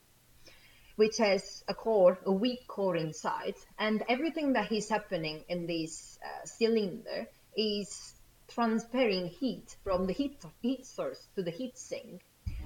which 1.03 1.17
has 1.17 1.65
a 1.67 1.73
core, 1.73 2.17
a 2.25 2.31
wick 2.31 2.65
core 2.65 2.95
inside, 2.95 3.55
and 3.77 4.01
everything 4.07 4.53
that 4.53 4.71
is 4.71 4.87
happening 4.87 5.43
in 5.49 5.67
this 5.67 6.17
uh, 6.23 6.45
cylinder 6.45 7.27
is 7.57 8.13
transferring 8.47 9.25
heat 9.27 9.75
from 9.83 10.07
the 10.07 10.13
heat, 10.13 10.41
heat 10.61 10.85
source 10.85 11.27
to 11.35 11.43
the 11.43 11.51
heat 11.51 11.77
sink 11.77 12.21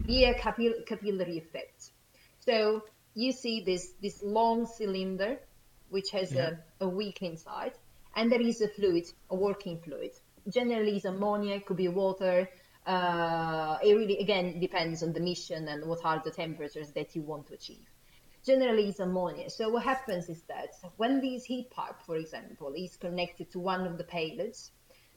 via 0.05 0.35
capil- 0.35 0.85
capillary 0.85 1.39
effect. 1.39 1.89
So 2.41 2.83
you 3.15 3.31
see 3.31 3.63
this, 3.63 3.93
this 4.03 4.21
long 4.21 4.67
cylinder, 4.67 5.39
which 5.89 6.11
has 6.11 6.31
yeah. 6.31 6.51
a, 6.79 6.85
a 6.85 6.87
wick 6.87 7.23
inside, 7.23 7.73
and 8.15 8.31
there 8.31 8.41
is 8.41 8.61
a 8.61 8.67
fluid, 8.67 9.05
a 9.31 9.35
working 9.35 9.79
fluid. 9.79 10.11
Generally, 10.47 10.97
it's 10.97 11.05
ammonia, 11.05 11.55
it 11.55 11.65
could 11.65 11.77
be 11.77 11.87
water. 11.87 12.47
Uh, 12.85 13.79
it 13.83 13.95
really, 13.95 14.19
again, 14.19 14.59
depends 14.59 15.01
on 15.01 15.11
the 15.11 15.19
mission 15.19 15.67
and 15.67 15.87
what 15.89 16.05
are 16.05 16.21
the 16.23 16.29
temperatures 16.29 16.91
that 16.91 17.15
you 17.15 17.23
want 17.23 17.47
to 17.47 17.55
achieve 17.55 17.87
generally 18.47 18.87
it's 18.87 19.01
ammonia. 19.01 19.49
So 19.49 19.69
what 19.69 19.83
happens 19.83 20.29
is 20.29 20.41
that 20.43 20.69
when 20.95 21.19
this 21.19 21.43
heat 21.43 21.69
pipe, 21.69 22.01
for 22.05 22.15
example, 22.15 22.73
is 22.75 22.95
connected 22.95 23.51
to 23.51 23.59
one 23.59 23.85
of 23.85 23.97
the 23.97 24.05
payloads, 24.05 24.71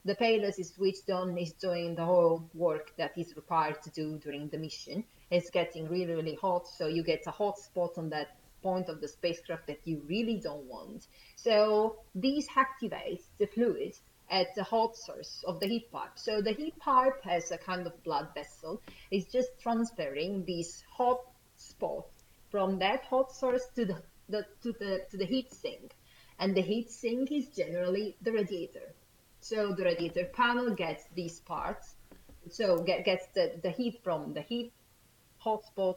the 0.04 0.16
payload 0.16 0.54
is 0.58 0.74
switched 0.74 1.08
on, 1.10 1.38
is 1.38 1.52
doing 1.52 1.94
the 1.94 2.04
whole 2.04 2.50
work 2.54 2.92
that 2.96 3.16
is 3.16 3.36
required 3.36 3.80
to 3.82 3.90
do 3.90 4.18
during 4.18 4.48
the 4.48 4.58
mission. 4.58 5.04
It's 5.30 5.48
getting 5.48 5.88
really, 5.88 6.12
really 6.12 6.34
hot, 6.34 6.66
so 6.66 6.88
you 6.88 7.04
get 7.04 7.22
a 7.28 7.30
hot 7.30 7.58
spot 7.58 7.92
on 7.98 8.10
that 8.10 8.36
point 8.62 8.88
of 8.88 9.00
the 9.00 9.08
spacecraft 9.08 9.68
that 9.68 9.80
you 9.84 10.02
really 10.06 10.40
don't 10.42 10.64
want. 10.64 11.06
So 11.36 12.00
these 12.14 12.48
activates 12.48 13.22
the 13.38 13.46
fluid 13.46 13.94
at 14.28 14.48
the 14.56 14.64
hot 14.64 14.96
source 14.96 15.44
of 15.46 15.60
the 15.60 15.68
heat 15.68 15.92
pipe. 15.92 16.16
So 16.16 16.42
the 16.42 16.52
heat 16.52 16.78
pipe 16.80 17.22
has 17.22 17.52
a 17.52 17.58
kind 17.58 17.86
of 17.86 18.02
blood 18.02 18.28
vessel. 18.34 18.82
It's 19.12 19.30
just 19.30 19.50
transferring 19.60 20.44
this 20.46 20.82
hot 20.96 21.20
spot 21.56 22.06
from 22.50 22.78
that 22.78 23.04
hot 23.04 23.32
source 23.32 23.66
to 23.76 23.84
the, 23.84 24.02
the 24.28 24.46
to 24.62 24.72
the 24.72 25.06
to 25.10 25.16
the 25.16 25.24
heat 25.24 25.52
sink, 25.52 25.94
and 26.38 26.54
the 26.54 26.60
heat 26.60 26.90
sink 26.90 27.30
is 27.32 27.48
generally 27.48 28.16
the 28.22 28.32
radiator. 28.32 28.94
So 29.40 29.72
the 29.72 29.84
radiator 29.84 30.26
panel 30.32 30.74
gets 30.74 31.04
these 31.14 31.40
parts, 31.40 31.94
so 32.50 32.82
get, 32.82 33.04
gets 33.04 33.26
the, 33.34 33.58
the 33.62 33.70
heat 33.70 34.00
from 34.02 34.34
the 34.34 34.42
heat 34.42 34.72
hotspot 35.44 35.96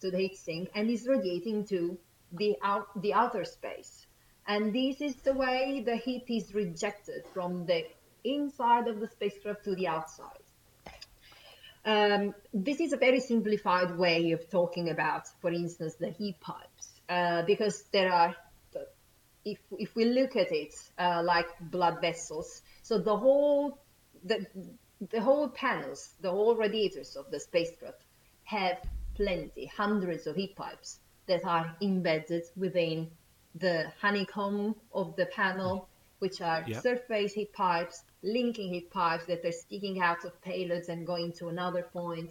to 0.00 0.10
the 0.10 0.18
heat 0.18 0.36
sink 0.36 0.70
and 0.74 0.88
is 0.88 1.08
radiating 1.08 1.64
to 1.66 1.98
the 2.32 2.56
out 2.62 2.86
the 3.02 3.14
outer 3.14 3.44
space. 3.44 4.06
And 4.46 4.72
this 4.72 5.00
is 5.00 5.16
the 5.16 5.32
way 5.32 5.82
the 5.84 5.96
heat 5.96 6.24
is 6.28 6.54
rejected 6.54 7.24
from 7.34 7.66
the 7.66 7.84
inside 8.22 8.86
of 8.86 9.00
the 9.00 9.08
spacecraft 9.08 9.64
to 9.64 9.74
the 9.74 9.88
outside. 9.88 10.45
Um, 11.86 12.34
this 12.52 12.80
is 12.80 12.92
a 12.92 12.96
very 12.96 13.20
simplified 13.20 13.96
way 13.96 14.32
of 14.32 14.50
talking 14.50 14.90
about, 14.90 15.28
for 15.40 15.52
instance, 15.52 15.94
the 15.94 16.10
heat 16.10 16.40
pipes, 16.40 17.00
uh, 17.08 17.42
because 17.42 17.84
there 17.92 18.12
are, 18.12 18.34
if, 19.44 19.58
if 19.78 19.94
we 19.94 20.06
look 20.06 20.34
at 20.34 20.50
it 20.50 20.74
uh, 20.98 21.22
like 21.24 21.46
blood 21.60 22.00
vessels, 22.00 22.62
so 22.82 22.98
the 22.98 23.16
whole, 23.16 23.78
the, 24.24 24.44
the 25.10 25.20
whole 25.20 25.48
panels, 25.48 26.14
the 26.20 26.30
whole 26.30 26.56
radiators 26.56 27.14
of 27.14 27.30
the 27.30 27.38
spacecraft 27.38 28.02
have 28.42 28.78
plenty, 29.14 29.66
hundreds 29.66 30.26
of 30.26 30.34
heat 30.34 30.56
pipes 30.56 30.98
that 31.28 31.44
are 31.44 31.76
embedded 31.80 32.42
within 32.56 33.08
the 33.54 33.92
honeycomb 34.00 34.74
of 34.92 35.14
the 35.14 35.26
panel, 35.26 35.88
which 36.26 36.40
are 36.40 36.64
surface 36.80 37.32
heat 37.34 37.52
pipes 37.52 38.02
linking 38.26 38.72
heat 38.74 38.90
pipes 38.90 39.24
that 39.26 39.44
are 39.44 39.52
sticking 39.52 40.00
out 40.00 40.24
of 40.24 40.32
payloads 40.42 40.88
and 40.88 41.06
going 41.06 41.32
to 41.32 41.48
another 41.48 41.82
point. 41.92 42.30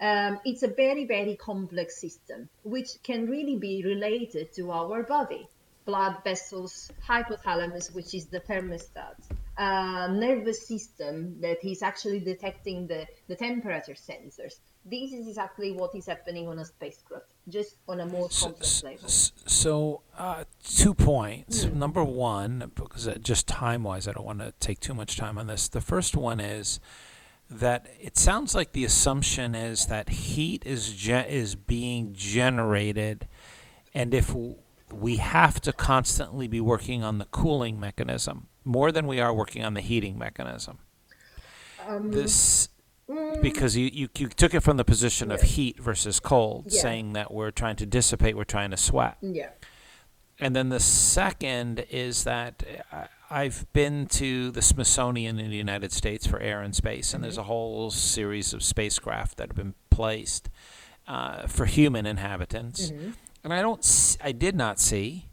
Um, 0.00 0.40
it's 0.44 0.62
a 0.62 0.68
very, 0.68 1.06
very 1.06 1.36
complex 1.36 1.98
system, 1.98 2.48
which 2.62 2.90
can 3.02 3.26
really 3.26 3.56
be 3.56 3.82
related 3.82 4.52
to 4.56 4.70
our 4.70 5.02
body. 5.02 5.48
Blood 5.86 6.16
vessels, 6.24 6.90
hypothalamus, 7.08 7.94
which 7.94 8.14
is 8.14 8.26
the 8.26 8.40
thermostat, 8.40 9.16
uh, 9.56 10.08
nervous 10.08 10.66
system 10.66 11.40
that 11.40 11.64
is 11.64 11.82
actually 11.82 12.20
detecting 12.20 12.86
the, 12.86 13.06
the 13.28 13.36
temperature 13.36 13.94
sensors. 13.94 14.56
This 14.86 15.12
is 15.12 15.28
exactly 15.28 15.72
what 15.72 15.94
is 15.94 16.06
happening 16.06 16.46
on 16.46 16.58
a 16.58 16.64
spacecraft, 16.64 17.32
just 17.48 17.76
on 17.88 18.00
a 18.00 18.06
more 18.06 18.28
complex 18.28 18.68
so, 18.68 18.86
level. 18.86 19.08
So, 19.08 20.02
uh, 20.18 20.44
two 20.62 20.92
points. 20.92 21.64
Mm. 21.64 21.74
Number 21.74 22.04
one, 22.04 22.70
because 22.74 23.08
just 23.22 23.48
time 23.48 23.82
wise, 23.82 24.06
I 24.06 24.12
don't 24.12 24.26
want 24.26 24.40
to 24.40 24.52
take 24.60 24.80
too 24.80 24.92
much 24.92 25.16
time 25.16 25.38
on 25.38 25.46
this. 25.46 25.68
The 25.68 25.80
first 25.80 26.16
one 26.16 26.38
is 26.38 26.80
that 27.48 27.86
it 27.98 28.18
sounds 28.18 28.54
like 28.54 28.72
the 28.72 28.84
assumption 28.84 29.54
is 29.54 29.86
that 29.86 30.10
heat 30.10 30.64
is 30.66 30.92
ge- 30.92 31.28
is 31.28 31.54
being 31.54 32.12
generated, 32.12 33.26
and 33.94 34.12
if 34.12 34.34
we 34.92 35.16
have 35.16 35.60
to 35.62 35.72
constantly 35.72 36.46
be 36.46 36.60
working 36.60 37.02
on 37.02 37.18
the 37.18 37.26
cooling 37.26 37.80
mechanism 37.80 38.48
more 38.64 38.92
than 38.92 39.06
we 39.06 39.20
are 39.20 39.32
working 39.32 39.64
on 39.64 39.74
the 39.74 39.80
heating 39.80 40.18
mechanism. 40.18 40.78
Um, 41.86 42.10
this 42.12 42.68
Mm. 43.08 43.42
Because 43.42 43.76
you, 43.76 43.90
you, 43.92 44.08
you 44.16 44.28
took 44.28 44.54
it 44.54 44.60
from 44.60 44.78
the 44.78 44.84
position 44.84 45.28
yeah. 45.28 45.34
of 45.34 45.42
heat 45.42 45.78
versus 45.78 46.20
cold, 46.20 46.66
yeah. 46.68 46.80
saying 46.80 47.12
that 47.12 47.32
we're 47.32 47.50
trying 47.50 47.76
to 47.76 47.86
dissipate, 47.86 48.34
we're 48.36 48.44
trying 48.44 48.70
to 48.70 48.78
sweat. 48.78 49.18
Yeah. 49.20 49.50
And 50.40 50.56
then 50.56 50.70
the 50.70 50.80
second 50.80 51.84
is 51.90 52.24
that 52.24 52.64
I've 53.30 53.66
been 53.72 54.06
to 54.06 54.50
the 54.50 54.62
Smithsonian 54.62 55.38
in 55.38 55.50
the 55.50 55.56
United 55.56 55.92
States 55.92 56.26
for 56.26 56.40
air 56.40 56.62
and 56.62 56.74
space, 56.74 57.12
and 57.12 57.18
mm-hmm. 57.18 57.22
there's 57.24 57.38
a 57.38 57.44
whole 57.44 57.90
series 57.90 58.52
of 58.54 58.62
spacecraft 58.62 59.36
that 59.36 59.48
have 59.48 59.56
been 59.56 59.74
placed 59.90 60.48
uh, 61.06 61.46
for 61.46 61.66
human 61.66 62.06
inhabitants. 62.06 62.90
Mm-hmm. 62.90 63.10
And 63.44 63.52
I 63.52 63.60
don't, 63.60 64.16
I 64.22 64.32
did 64.32 64.56
not 64.56 64.80
see 64.80 65.28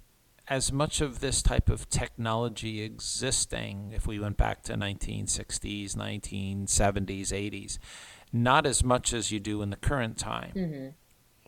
as 0.51 0.69
much 0.69 0.99
of 0.99 1.21
this 1.21 1.41
type 1.41 1.69
of 1.69 1.89
technology 1.89 2.81
existing 2.81 3.93
if 3.95 4.05
we 4.05 4.19
went 4.19 4.35
back 4.35 4.61
to 4.61 4.73
1960s 4.73 5.95
1970s 5.95 7.29
80s 7.31 7.77
not 8.33 8.65
as 8.65 8.83
much 8.83 9.13
as 9.13 9.31
you 9.31 9.39
do 9.39 9.61
in 9.61 9.69
the 9.69 9.77
current 9.77 10.17
time 10.17 10.51
mm-hmm. 10.53 10.87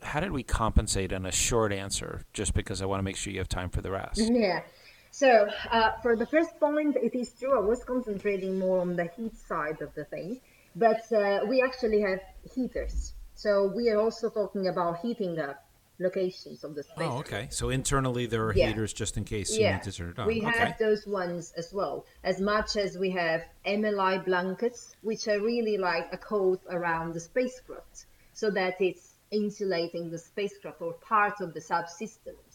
how 0.06 0.20
did 0.20 0.32
we 0.32 0.42
compensate 0.42 1.12
in 1.12 1.26
a 1.26 1.32
short 1.32 1.70
answer 1.70 2.22
just 2.32 2.54
because 2.54 2.80
i 2.80 2.86
want 2.86 2.98
to 2.98 3.04
make 3.04 3.16
sure 3.16 3.30
you 3.30 3.38
have 3.38 3.48
time 3.48 3.68
for 3.68 3.82
the 3.82 3.90
rest? 3.90 4.20
Yeah. 4.32 4.62
So 5.10 5.48
uh, 5.70 5.90
for 6.02 6.16
the 6.16 6.26
first 6.26 6.58
point 6.58 6.96
it 6.96 7.14
is 7.14 7.34
true 7.38 7.56
i 7.56 7.64
was 7.64 7.84
concentrating 7.84 8.58
more 8.58 8.80
on 8.80 8.96
the 8.96 9.08
heat 9.16 9.36
side 9.36 9.82
of 9.82 9.94
the 9.94 10.04
thing 10.06 10.40
but 10.76 11.10
uh, 11.12 11.40
we 11.46 11.62
actually 11.62 12.00
have 12.00 12.20
heaters. 12.54 13.12
So 13.34 13.70
we 13.74 13.90
are 13.90 13.98
also 13.98 14.28
talking 14.30 14.68
about 14.68 15.00
heating 15.00 15.38
up 15.38 15.63
locations 15.98 16.64
of 16.64 16.74
the 16.74 16.82
space. 16.82 16.96
Oh, 16.98 17.18
okay. 17.18 17.48
So 17.50 17.70
internally 17.70 18.26
there 18.26 18.44
are 18.46 18.54
yeah. 18.54 18.68
heaters 18.68 18.92
just 18.92 19.16
in 19.16 19.24
case 19.24 19.56
you 19.56 19.70
need 19.70 19.82
to 19.82 19.92
turn 19.92 20.10
it 20.10 20.18
on. 20.18 20.26
We 20.26 20.42
okay. 20.42 20.58
have 20.58 20.78
those 20.78 21.06
ones 21.06 21.52
as 21.56 21.72
well, 21.72 22.04
as 22.24 22.40
much 22.40 22.76
as 22.76 22.98
we 22.98 23.10
have 23.10 23.44
MLI 23.66 24.24
blankets, 24.24 24.96
which 25.02 25.28
are 25.28 25.40
really 25.40 25.78
like 25.78 26.08
a 26.12 26.18
coat 26.18 26.60
around 26.68 27.14
the 27.14 27.20
spacecraft, 27.20 28.06
so 28.32 28.50
that 28.50 28.80
it's 28.80 29.14
insulating 29.30 30.10
the 30.10 30.18
spacecraft 30.18 30.80
or 30.80 30.94
part 30.94 31.40
of 31.40 31.54
the 31.54 31.60
subsystems. 31.60 32.54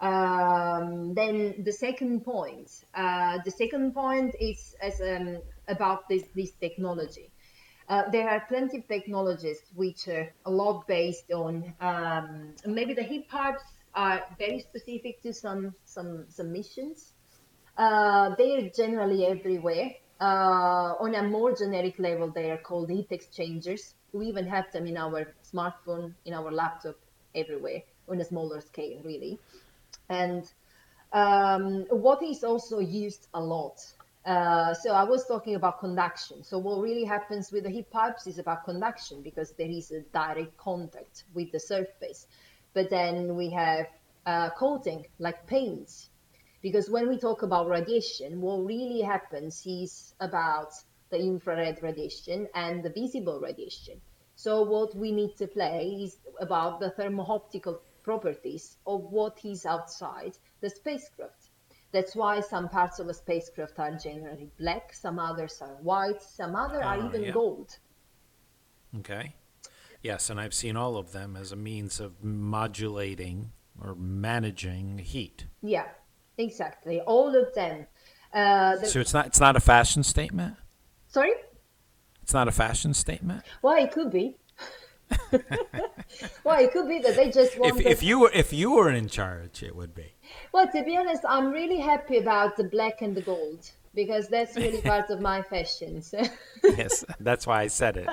Um, 0.00 1.14
then 1.14 1.62
the 1.62 1.72
second 1.72 2.24
point, 2.24 2.68
uh, 2.94 3.38
the 3.44 3.50
second 3.50 3.94
point 3.94 4.34
is 4.40 4.74
as 4.82 5.00
um, 5.00 5.38
about 5.68 6.08
this 6.08 6.24
this 6.34 6.52
technology. 6.60 7.31
Uh, 7.88 8.08
there 8.10 8.28
are 8.28 8.40
plenty 8.48 8.78
of 8.78 8.88
technologies 8.88 9.60
which 9.74 10.08
are 10.08 10.32
a 10.46 10.50
lot 10.50 10.86
based 10.86 11.30
on 11.32 11.72
um, 11.80 12.54
maybe 12.66 12.94
the 12.94 13.02
heat 13.02 13.28
pipes 13.28 13.64
are 13.94 14.22
very 14.38 14.60
specific 14.60 15.20
to 15.22 15.32
some 15.32 15.74
some 15.84 16.24
some 16.28 16.52
missions. 16.52 17.12
Uh, 17.76 18.34
they 18.36 18.56
are 18.56 18.70
generally 18.70 19.26
everywhere. 19.26 19.90
Uh, 20.20 20.94
on 21.00 21.14
a 21.16 21.22
more 21.22 21.54
generic 21.54 21.98
level, 21.98 22.30
they 22.30 22.50
are 22.50 22.58
called 22.58 22.88
heat 22.88 23.08
exchangers. 23.10 23.94
We 24.12 24.26
even 24.26 24.46
have 24.46 24.70
them 24.72 24.86
in 24.86 24.96
our 24.96 25.34
smartphone, 25.42 26.14
in 26.24 26.34
our 26.34 26.52
laptop, 26.52 26.96
everywhere 27.34 27.82
on 28.08 28.20
a 28.20 28.24
smaller 28.24 28.60
scale, 28.60 29.00
really. 29.04 29.38
And 30.08 30.48
um, 31.12 31.86
what 31.90 32.22
is 32.22 32.44
also 32.44 32.78
used 32.78 33.26
a 33.34 33.40
lot 33.40 33.80
uh, 34.24 34.72
so 34.74 34.92
I 34.92 35.04
was 35.04 35.26
talking 35.26 35.54
about 35.56 35.80
conduction. 35.80 36.44
So 36.44 36.58
what 36.58 36.80
really 36.80 37.04
happens 37.04 37.50
with 37.50 37.64
the 37.64 37.70
heat 37.70 37.90
pipes 37.90 38.26
is 38.26 38.38
about 38.38 38.64
conduction 38.64 39.22
because 39.22 39.52
there 39.52 39.70
is 39.70 39.90
a 39.90 40.00
direct 40.12 40.56
contact 40.56 41.24
with 41.34 41.50
the 41.52 41.60
surface. 41.60 42.26
But 42.74 42.88
then 42.90 43.34
we 43.36 43.50
have 43.50 43.86
uh, 44.24 44.50
coating 44.50 45.06
like 45.18 45.46
paints, 45.46 46.10
because 46.62 46.88
when 46.88 47.08
we 47.08 47.18
talk 47.18 47.42
about 47.42 47.68
radiation, 47.68 48.40
what 48.40 48.64
really 48.64 49.00
happens 49.00 49.64
is 49.66 50.14
about 50.20 50.72
the 51.10 51.18
infrared 51.18 51.82
radiation 51.82 52.46
and 52.54 52.82
the 52.82 52.90
visible 52.90 53.40
radiation. 53.40 54.00
So 54.36 54.62
what 54.62 54.94
we 54.94 55.12
need 55.12 55.36
to 55.36 55.46
play 55.46 56.00
is 56.04 56.16
about 56.40 56.80
the 56.80 56.90
thermo-optical 56.90 57.82
properties 58.02 58.78
of 58.86 59.02
what 59.10 59.44
is 59.44 59.66
outside 59.66 60.32
the 60.60 60.70
spacecraft. 60.70 61.41
That's 61.92 62.16
why 62.16 62.40
some 62.40 62.68
parts 62.68 62.98
of 62.98 63.08
a 63.08 63.14
spacecraft 63.14 63.78
are 63.78 63.94
generally 63.96 64.50
black, 64.58 64.94
some 64.94 65.18
others 65.18 65.60
are 65.60 65.76
white, 65.82 66.22
some 66.22 66.56
other 66.56 66.82
are 66.82 66.98
ah, 66.98 67.06
even 67.06 67.24
yeah. 67.24 67.30
gold. 67.32 67.78
Okay. 68.98 69.34
Yes, 70.02 70.30
and 70.30 70.40
I've 70.40 70.54
seen 70.54 70.76
all 70.76 70.96
of 70.96 71.12
them 71.12 71.36
as 71.36 71.52
a 71.52 71.56
means 71.56 72.00
of 72.00 72.24
modulating 72.24 73.52
or 73.80 73.94
managing 73.94 74.98
heat. 74.98 75.46
Yeah, 75.62 75.86
exactly. 76.38 77.00
All 77.00 77.36
of 77.36 77.54
them. 77.54 77.86
Uh, 78.32 78.76
the... 78.76 78.86
so 78.86 79.00
it's 79.00 79.12
not 79.12 79.26
it's 79.26 79.40
not 79.40 79.56
a 79.56 79.60
fashion 79.60 80.02
statement. 80.02 80.56
Sorry. 81.08 81.32
It's 82.22 82.32
not 82.32 82.48
a 82.48 82.52
fashion 82.52 82.94
statement. 82.94 83.44
Well, 83.60 83.82
it 83.82 83.92
could 83.92 84.10
be. 84.10 84.36
well, 86.44 86.60
it 86.60 86.72
could 86.72 86.88
be 86.88 86.98
that 87.00 87.16
they 87.16 87.30
just 87.30 87.58
want. 87.58 87.80
If, 87.80 87.86
if 87.86 88.02
you 88.02 88.18
were 88.20 88.30
if 88.34 88.52
you 88.52 88.72
were 88.72 88.90
in 88.90 89.08
charge, 89.08 89.62
it 89.62 89.74
would 89.74 89.94
be. 89.94 90.14
Well, 90.52 90.68
to 90.68 90.82
be 90.82 90.96
honest, 90.96 91.22
I'm 91.28 91.52
really 91.52 91.80
happy 91.80 92.18
about 92.18 92.56
the 92.56 92.64
black 92.64 93.02
and 93.02 93.14
the 93.14 93.22
gold 93.22 93.70
because 93.94 94.28
that's 94.28 94.56
really 94.56 94.80
part 94.92 95.10
of 95.10 95.20
my 95.20 95.42
fashion. 95.42 96.02
So. 96.02 96.22
yes, 96.64 97.04
that's 97.20 97.46
why 97.46 97.62
I 97.62 97.66
said 97.66 97.96
it. 97.96 98.08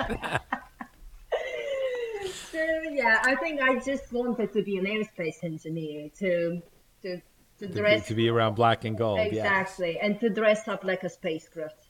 so 2.52 2.66
yeah, 2.92 3.20
I 3.24 3.36
think 3.36 3.62
I 3.62 3.80
just 3.80 4.12
wanted 4.12 4.54
to 4.54 4.64
be 4.64 4.78
an 4.78 4.86
aerospace 4.86 5.44
engineer 5.44 6.10
to 6.20 6.62
to 7.04 7.22
to 7.60 7.68
dress 7.68 8.04
to 8.04 8.04
be, 8.04 8.08
to 8.10 8.16
be 8.16 8.30
around 8.30 8.56
black 8.56 8.86
and 8.86 8.98
gold. 8.98 9.20
Exactly, 9.20 9.94
yes. 9.94 10.00
and 10.02 10.20
to 10.20 10.30
dress 10.30 10.68
up 10.68 10.84
like 10.84 11.04
a 11.04 11.10
spacecraft. 11.10 11.88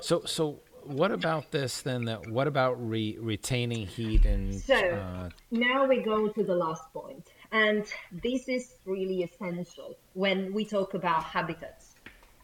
so 0.00 0.22
so 0.24 0.60
what 0.84 1.12
about 1.12 1.50
this 1.50 1.82
then? 1.82 2.04
That 2.06 2.28
what 2.28 2.46
about 2.46 2.74
re- 2.88 3.18
retaining 3.20 3.86
heat 3.86 4.24
and? 4.24 4.54
So 4.54 4.74
uh, 4.74 5.28
now 5.50 5.86
we 5.86 6.02
go 6.02 6.28
to 6.28 6.42
the 6.42 6.54
last 6.54 6.84
point, 6.92 7.28
and 7.50 7.84
this 8.10 8.48
is 8.48 8.74
really 8.84 9.22
essential 9.22 9.96
when 10.14 10.52
we 10.52 10.64
talk 10.64 10.94
about 10.94 11.24
habitats 11.24 11.94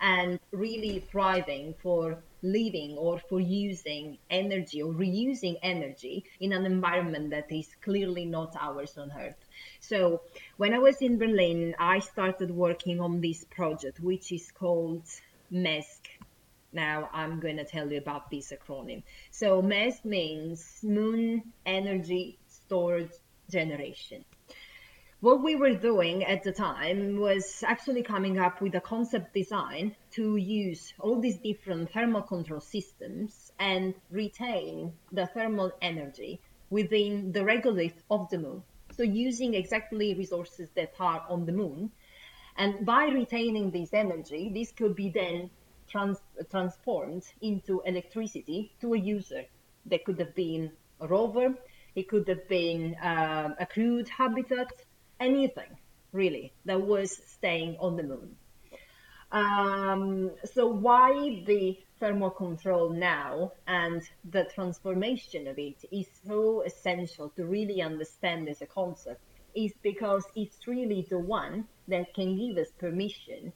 and 0.00 0.38
really 0.52 1.00
thriving 1.10 1.74
for 1.82 2.18
living 2.42 2.96
or 2.96 3.18
for 3.28 3.40
using 3.40 4.16
energy 4.30 4.80
or 4.80 4.92
reusing 4.92 5.56
energy 5.62 6.24
in 6.40 6.52
an 6.52 6.64
environment 6.64 7.30
that 7.30 7.50
is 7.50 7.68
clearly 7.82 8.24
not 8.24 8.54
ours 8.60 8.96
on 8.96 9.10
Earth. 9.18 9.44
So, 9.80 10.20
when 10.56 10.72
I 10.72 10.78
was 10.78 11.02
in 11.02 11.18
Berlin, 11.18 11.74
I 11.78 11.98
started 11.98 12.50
working 12.50 13.00
on 13.00 13.20
this 13.20 13.44
project, 13.44 13.98
which 14.00 14.30
is 14.30 14.52
called 14.52 15.02
MESC, 15.52 15.97
now 16.72 17.08
I'm 17.12 17.40
going 17.40 17.56
to 17.56 17.64
tell 17.64 17.90
you 17.90 17.98
about 17.98 18.30
this 18.30 18.52
acronym. 18.52 19.02
So 19.30 19.62
MESC 19.62 20.04
means 20.04 20.80
Moon 20.82 21.52
Energy 21.64 22.38
Storage 22.46 23.12
Generation. 23.50 24.24
What 25.20 25.42
we 25.42 25.56
were 25.56 25.74
doing 25.74 26.24
at 26.24 26.44
the 26.44 26.52
time 26.52 27.18
was 27.18 27.64
actually 27.66 28.04
coming 28.04 28.38
up 28.38 28.60
with 28.60 28.76
a 28.76 28.80
concept 28.80 29.34
design 29.34 29.96
to 30.12 30.36
use 30.36 30.94
all 31.00 31.20
these 31.20 31.38
different 31.38 31.90
thermal 31.90 32.22
control 32.22 32.60
systems 32.60 33.50
and 33.58 33.94
retain 34.12 34.92
the 35.10 35.26
thermal 35.26 35.72
energy 35.82 36.40
within 36.70 37.32
the 37.32 37.40
regolith 37.40 38.00
of 38.10 38.30
the 38.30 38.38
moon. 38.38 38.62
So 38.92 39.02
using 39.02 39.54
exactly 39.54 40.14
resources 40.14 40.70
that 40.76 40.92
are 41.00 41.24
on 41.28 41.46
the 41.46 41.52
moon. 41.52 41.90
And 42.56 42.86
by 42.86 43.06
retaining 43.06 43.72
this 43.72 43.92
energy, 43.92 44.52
this 44.54 44.70
could 44.70 44.94
be 44.94 45.08
then 45.08 45.50
trans- 45.88 46.22
transformed 46.50 47.24
into 47.40 47.82
electricity 47.84 48.72
to 48.80 48.94
a 48.94 48.98
user. 48.98 49.44
That 49.86 50.04
could 50.04 50.18
have 50.18 50.34
been 50.34 50.72
a 51.00 51.06
rover, 51.06 51.54
it 51.94 52.08
could 52.08 52.28
have 52.28 52.48
been 52.48 52.96
um, 53.02 53.54
a 53.58 53.66
crude 53.66 54.08
habitat, 54.08 54.72
anything 55.18 55.76
really 56.12 56.52
that 56.64 56.80
was 56.80 57.16
staying 57.26 57.76
on 57.80 57.96
the 57.96 58.02
moon. 58.02 58.36
Um, 59.30 60.30
so 60.44 60.66
why 60.68 61.42
the 61.46 61.78
thermal 62.00 62.30
control 62.30 62.90
now 62.90 63.52
and 63.66 64.02
the 64.30 64.44
transformation 64.54 65.46
of 65.48 65.58
it 65.58 65.84
is 65.90 66.06
so 66.26 66.62
essential 66.62 67.28
to 67.30 67.44
really 67.44 67.82
understand 67.82 68.48
as 68.48 68.62
a 68.62 68.66
concept 68.66 69.20
is 69.54 69.72
because 69.82 70.24
it's 70.34 70.66
really 70.66 71.06
the 71.10 71.18
one 71.18 71.66
that 71.88 72.14
can 72.14 72.38
give 72.38 72.56
us 72.56 72.70
permission 72.78 73.52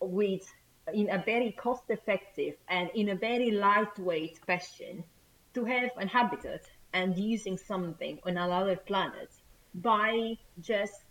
with 0.00 0.46
in 0.92 1.10
a 1.10 1.22
very 1.24 1.52
cost 1.52 1.84
effective 1.88 2.54
and 2.68 2.90
in 2.94 3.08
a 3.10 3.14
very 3.14 3.50
lightweight 3.50 4.38
fashion 4.46 5.04
to 5.54 5.64
have 5.64 5.90
an 5.96 6.08
habitat 6.08 6.64
and 6.92 7.16
using 7.18 7.56
something 7.56 8.18
on 8.24 8.36
another 8.36 8.76
planet 8.76 9.30
by 9.74 10.36
just 10.60 11.02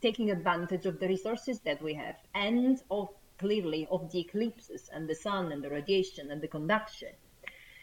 taking 0.00 0.30
advantage 0.30 0.86
of 0.86 0.98
the 0.98 1.08
resources 1.08 1.60
that 1.60 1.82
we 1.82 1.94
have 1.94 2.16
and 2.34 2.82
of 2.90 3.08
clearly 3.38 3.88
of 3.90 4.10
the 4.12 4.20
eclipses 4.20 4.90
and 4.92 5.08
the 5.08 5.14
sun 5.14 5.52
and 5.52 5.62
the 5.62 5.70
radiation 5.70 6.30
and 6.30 6.40
the 6.40 6.48
conduction. 6.48 7.08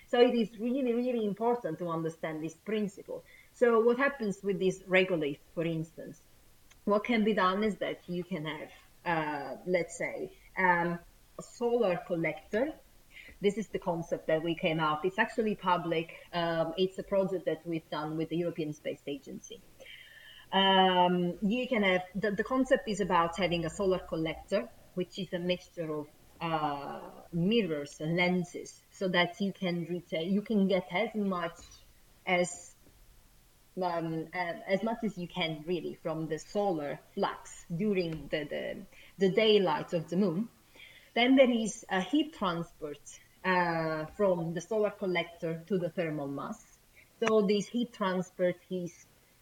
So 0.08 0.22
it 0.22 0.36
is 0.36 0.58
really, 0.60 0.94
really 0.94 1.26
important 1.26 1.80
to 1.80 1.90
understand 1.90 2.44
this 2.44 2.54
principle. 2.54 3.24
So 3.54 3.80
what 3.80 3.98
happens 3.98 4.40
with 4.42 4.60
this 4.60 4.80
regolith, 4.84 5.40
for 5.54 5.66
instance? 5.66 6.22
What 6.86 7.04
can 7.04 7.24
be 7.24 7.34
done 7.34 7.64
is 7.64 7.76
that 7.78 8.00
you 8.08 8.24
can 8.24 8.46
have, 8.46 8.72
uh, 9.06 9.56
let's 9.66 9.98
say, 9.98 10.32
um, 10.58 11.00
solar 11.42 11.98
collector. 12.08 12.74
This 13.42 13.58
is 13.58 13.68
the 13.68 13.80
concept 13.80 14.28
that 14.28 14.44
we 14.44 14.56
came 14.56 14.80
out. 14.80 15.06
It's 15.06 15.20
actually 15.20 15.56
public. 15.56 16.14
Um, 16.34 16.74
it's 16.78 16.98
a 16.98 17.04
project 17.04 17.46
that 17.46 17.62
we've 17.66 17.90
done 17.90 18.18
with 18.18 18.30
the 18.30 18.38
European 18.38 18.74
Space 18.74 19.02
Agency. 19.06 19.62
Um, 20.52 21.34
you 21.42 21.68
can 21.68 21.84
have 21.84 22.04
the, 22.16 22.32
the, 22.32 22.44
concept 22.44 22.88
is 22.88 23.02
about 23.02 23.38
having 23.38 23.66
a 23.66 23.70
solar 23.70 24.00
collector, 24.00 24.70
which 24.96 25.20
is 25.20 25.34
a 25.34 25.40
mixture 25.40 25.94
of 25.94 26.08
uh, 26.40 27.00
mirrors 27.34 28.00
and 28.00 28.16
lenses, 28.16 28.82
so 28.92 29.10
that 29.10 29.42
you 29.42 29.52
can 29.52 29.86
retain, 29.90 30.32
you 30.32 30.42
can 30.42 30.68
get 30.68 30.88
as 30.92 31.14
much 31.16 31.60
as 32.26 32.72
um, 33.82 34.28
as 34.34 34.82
much 34.84 34.98
as 35.04 35.18
you 35.18 35.28
can 35.28 35.64
really 35.68 35.98
from 36.02 36.28
the 36.28 36.40
solar 36.40 37.00
flux 37.14 37.66
during 37.76 38.28
the, 38.32 38.44
the, 38.46 38.78
the 39.20 39.30
daylight 39.30 39.94
of 39.94 40.10
the 40.10 40.16
moon 40.16 40.50
then 41.18 41.36
there 41.36 41.50
is 41.50 41.84
a 41.90 42.00
heat 42.00 42.36
transport 42.38 43.00
uh, 43.44 44.06
from 44.16 44.54
the 44.54 44.62
solar 44.62 44.92
collector 44.92 45.64
to 45.66 45.80
the 45.80 45.90
thermal 45.90 46.28
mass. 46.28 46.78
So 47.20 47.42
this 47.42 47.68
heat 47.68 47.92
transport 47.92 48.58
is, 48.70 48.94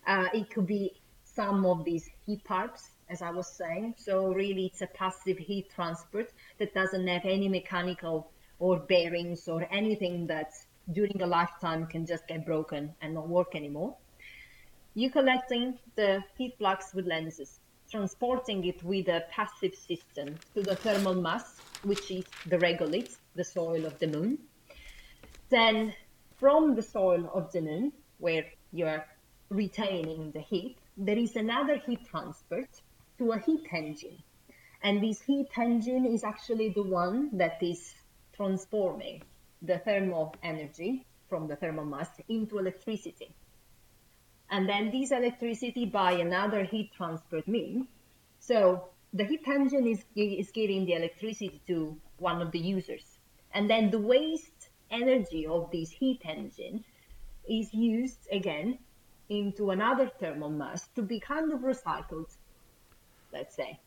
uh, 0.08 0.28
it 0.34 0.50
could 0.50 0.68
be 0.68 0.94
some 1.26 1.66
of 1.66 1.84
these 1.84 2.10
heat 2.26 2.46
pipes, 2.46 2.92
as 3.10 3.22
I 3.22 3.32
was 3.32 3.48
saying. 3.52 3.96
So 3.98 4.34
really 4.34 4.68
it's 4.68 4.84
a 4.84 4.88
passive 4.88 5.38
heat 5.38 5.70
transport 5.76 6.32
that 6.60 6.74
doesn't 6.74 7.08
have 7.08 7.26
any 7.26 7.50
mechanical 7.50 8.32
or 8.60 8.80
bearings 8.80 9.50
or 9.50 9.68
anything 9.70 10.28
that 10.28 10.54
during 10.94 11.22
a 11.22 11.28
lifetime 11.28 11.88
can 11.88 12.06
just 12.06 12.26
get 12.26 12.46
broken 12.46 12.96
and 13.02 13.14
not 13.14 13.28
work 13.28 13.54
anymore. 13.54 13.98
you 14.94 15.10
collecting 15.12 15.78
the 15.96 16.24
heat 16.38 16.58
flux 16.58 16.94
with 16.94 17.06
lenses, 17.06 17.60
transporting 17.96 18.66
it 18.66 18.84
with 18.84 19.08
a 19.08 19.24
passive 19.32 19.74
system 19.74 20.36
to 20.54 20.62
the 20.62 20.76
thermal 20.76 21.14
mass, 21.14 21.62
which 21.84 22.12
is 22.12 22.26
the 22.46 22.58
regolith, 22.58 23.16
the 23.36 23.44
soil 23.44 23.86
of 23.86 23.98
the 24.00 24.08
moon. 24.08 24.38
Then 25.50 25.94
from 26.36 26.76
the 26.76 26.82
soil 26.82 27.32
of 27.34 27.54
the 27.54 27.62
moon, 27.62 27.94
where 28.18 28.44
you're 28.74 29.06
retaining 29.50 30.32
the 30.32 30.42
heat, 30.42 30.78
there 30.98 31.18
is 31.18 31.38
another 31.38 31.78
heat 31.78 32.02
transport 32.06 32.68
to 33.18 33.32
a 33.32 33.40
heat 33.40 33.66
engine. 33.72 34.18
And 34.84 35.02
this 35.02 35.22
heat 35.22 35.58
engine 35.58 36.06
is 36.06 36.26
actually 36.26 36.70
the 36.76 36.84
one 36.84 37.30
that 37.38 37.64
is 37.64 37.96
transforming 38.36 39.24
the 39.62 39.78
thermal 39.80 40.36
energy 40.44 41.06
from 41.30 41.48
the 41.48 41.56
thermal 41.56 41.86
mass 41.86 42.10
into 42.28 42.58
electricity. 42.60 43.34
And 44.50 44.70
then 44.70 44.92
this 44.92 45.12
electricity 45.12 45.86
by 45.86 46.14
another 46.14 46.64
heat 46.64 46.92
transport 46.96 47.48
means. 47.48 47.88
So 48.40 48.90
the 49.14 49.26
heat 49.26 49.48
engine 49.48 49.88
is, 49.88 50.06
is 50.16 50.52
giving 50.52 50.86
the 50.86 50.94
electricity 50.94 51.62
to 51.68 51.98
one 52.18 52.42
of 52.42 52.52
the 52.52 52.60
users. 52.60 53.18
And 53.54 53.70
then 53.70 53.90
the 53.90 54.00
waste 54.00 54.70
energy 54.92 55.48
of 55.48 55.72
this 55.72 55.90
heat 55.90 56.22
engine 56.26 56.84
is 57.50 57.74
used 57.74 58.28
again 58.32 58.78
into 59.30 59.72
another 59.72 60.12
thermal 60.20 60.50
mass 60.50 60.88
to 60.96 61.02
be 61.02 61.20
kind 61.20 61.52
of 61.52 61.62
recycled, 61.62 62.30
let's 63.34 63.56
say, 63.56 63.80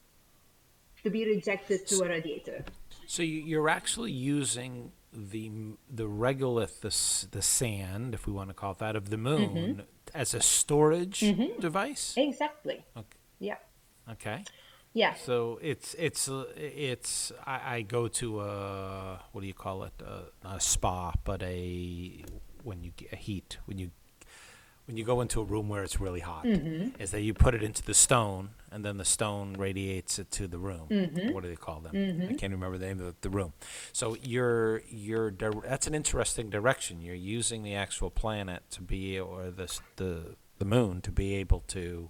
to 1.05 1.11
be 1.11 1.25
rejected 1.25 1.87
to 1.87 2.01
a 2.05 2.09
radiator. 2.09 2.65
So 3.07 3.23
you're 3.23 3.69
actually 3.69 4.13
using 4.13 4.93
the 5.13 5.51
the 5.91 6.05
regolith, 6.05 6.81
the 6.81 7.29
the 7.37 7.43
sand, 7.43 8.15
if 8.15 8.27
we 8.27 8.33
want 8.33 8.51
to 8.51 8.55
call 8.55 8.73
it 8.73 8.79
that, 8.79 8.97
of 8.97 9.11
the 9.11 9.17
moon, 9.17 9.51
mm-hmm. 9.51 9.81
as 10.15 10.35
a 10.35 10.41
storage 10.41 11.21
mm-hmm. 11.21 11.61
device. 11.61 12.15
Exactly. 12.17 12.85
Okay. 12.97 13.19
Yeah. 13.39 13.57
Okay. 14.11 14.45
Yeah. 14.93 15.15
So 15.15 15.59
it's 15.63 15.95
it's 15.99 16.29
it's 16.57 17.33
I, 17.47 17.77
I 17.77 17.83
go 17.83 18.09
to 18.09 18.41
a 18.41 19.21
what 19.33 19.41
do 19.43 19.47
you 19.47 19.55
call 19.55 19.85
it? 19.85 19.93
A, 20.01 20.49
a 20.49 20.61
spa, 20.61 21.13
but 21.25 21.43
a 21.43 22.25
when 22.63 22.83
you 22.83 22.93
get 22.97 23.13
a 23.13 23.17
heat 23.17 23.59
when 23.67 23.79
you 23.79 23.91
when 24.89 24.97
you 24.97 25.05
go 25.05 25.21
into 25.21 25.43
a 25.43 25.45
room 25.45 25.69
where 25.69 25.85
it's 25.85 26.01
really 26.01 26.21
hot 26.21 26.45
mm-hmm. 26.45 27.01
is 27.01 27.11
that 27.11 27.21
you 27.21 27.35
put 27.35 27.55
it 27.55 27.63
into 27.63 27.83
the 27.83 27.93
stone 27.93 28.49
and 28.73 28.83
then 28.83 28.97
the 28.97 29.05
stone 29.05 29.53
radiates 29.53 30.19
it 30.19 30.31
to 30.31 30.49
the 30.49 30.59
room. 30.59 30.87
Mm-hmm. 30.91 31.33
What 31.35 31.43
do 31.43 31.51
they 31.51 31.57
call 31.57 31.81
them? 31.81 31.93
Mm-hmm. 31.93 32.31
I 32.31 32.33
can't 32.33 32.53
remember 32.55 32.79
the 32.79 32.87
name 32.87 33.01
of 33.01 33.21
the 33.21 33.29
room. 33.29 33.53
So 33.93 34.17
you're 34.23 34.83
you're 34.89 35.31
that's 35.31 35.87
an 35.87 35.95
interesting 35.95 36.49
direction. 36.49 37.03
You're 37.03 37.15
using 37.15 37.63
the 37.63 37.75
actual 37.75 38.09
planet 38.09 38.63
to 38.71 38.81
be 38.81 39.21
or 39.21 39.51
the 39.51 39.79
the 39.97 40.37
the 40.59 40.65
moon 40.65 41.03
to 41.03 41.13
be 41.13 41.35
able 41.35 41.61
to 41.69 42.09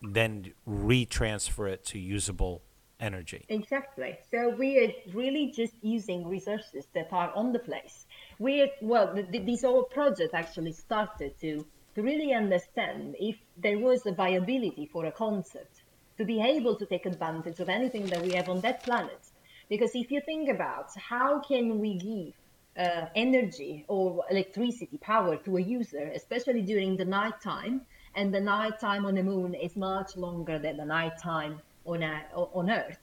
then 0.00 0.52
retransfer 0.66 1.68
it 1.68 1.84
to 1.86 1.98
usable 1.98 2.62
energy. 3.00 3.44
Exactly. 3.48 4.16
So 4.30 4.50
we 4.50 4.78
are 4.78 4.92
really 5.12 5.50
just 5.50 5.74
using 5.82 6.28
resources 6.28 6.86
that 6.94 7.08
are 7.10 7.32
on 7.34 7.52
the 7.52 7.58
place 7.58 8.06
we 8.38 8.70
well 8.80 9.14
this 9.30 9.62
whole 9.62 9.84
project 9.84 10.34
actually 10.34 10.72
started 10.72 11.38
to 11.40 11.64
to 11.94 12.02
really 12.02 12.32
understand 12.32 13.14
if 13.18 13.36
there 13.56 13.78
was 13.78 14.06
a 14.06 14.12
viability 14.12 14.86
for 14.86 15.04
a 15.06 15.12
concept 15.12 15.82
to 16.16 16.24
be 16.24 16.40
able 16.40 16.76
to 16.76 16.86
take 16.86 17.06
advantage 17.06 17.60
of 17.60 17.68
anything 17.68 18.06
that 18.06 18.22
we 18.22 18.32
have 18.32 18.48
on 18.48 18.60
that 18.60 18.82
planet. 18.82 19.20
Because 19.68 19.94
if 19.94 20.10
you 20.10 20.20
think 20.20 20.48
about 20.48 20.90
how 20.96 21.40
can 21.40 21.78
we 21.78 21.94
give 21.94 22.34
uh, 22.78 23.06
energy 23.14 23.84
or 23.88 24.24
electricity 24.30 24.96
power 24.98 25.36
to 25.36 25.58
a 25.58 25.60
user 25.60 26.10
especially 26.14 26.62
during 26.62 26.96
the 26.96 27.04
night 27.04 27.38
time 27.42 27.82
and 28.14 28.32
the 28.32 28.40
night 28.40 28.80
time 28.80 29.04
on 29.04 29.14
the 29.14 29.22
moon 29.22 29.54
is 29.54 29.76
much 29.76 30.16
longer 30.16 30.58
than 30.58 30.78
the 30.78 30.84
night 30.84 31.18
time 31.18 31.60
on, 31.84 32.02
a, 32.02 32.22
on 32.34 32.70
earth. 32.70 32.98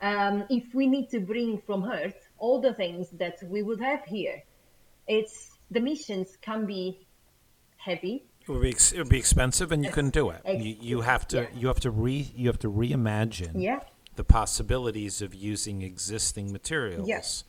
Um, 0.00 0.44
if 0.48 0.74
we 0.74 0.86
need 0.86 1.10
to 1.10 1.20
bring 1.20 1.58
from 1.58 1.84
earth 1.84 2.28
all 2.38 2.60
the 2.60 2.74
things 2.74 3.10
that 3.10 3.42
we 3.42 3.62
would 3.62 3.80
have 3.80 4.04
here 4.04 4.42
it's 5.06 5.50
the 5.70 5.80
missions 5.80 6.36
can 6.40 6.66
be 6.66 7.06
heavy. 7.76 8.24
It 8.40 8.48
would 8.50 8.62
be 8.62 8.70
ex- 8.70 8.92
it 8.92 8.98
would 8.98 9.08
be 9.08 9.18
expensive, 9.18 9.72
and 9.72 9.84
you 9.84 9.90
couldn't 9.90 10.12
do 10.12 10.30
it. 10.30 10.42
You, 10.46 10.76
you 10.80 11.00
have 11.00 11.26
to 11.28 11.42
yeah. 11.42 11.46
you 11.56 11.68
have 11.68 11.80
to 11.80 11.90
re 11.90 12.30
you 12.36 12.48
have 12.48 12.58
to 12.60 12.70
reimagine 12.70 13.62
yeah. 13.62 13.80
the 14.16 14.24
possibilities 14.24 15.22
of 15.22 15.34
using 15.34 15.82
existing 15.82 16.52
materials. 16.52 17.08
Yes. 17.08 17.44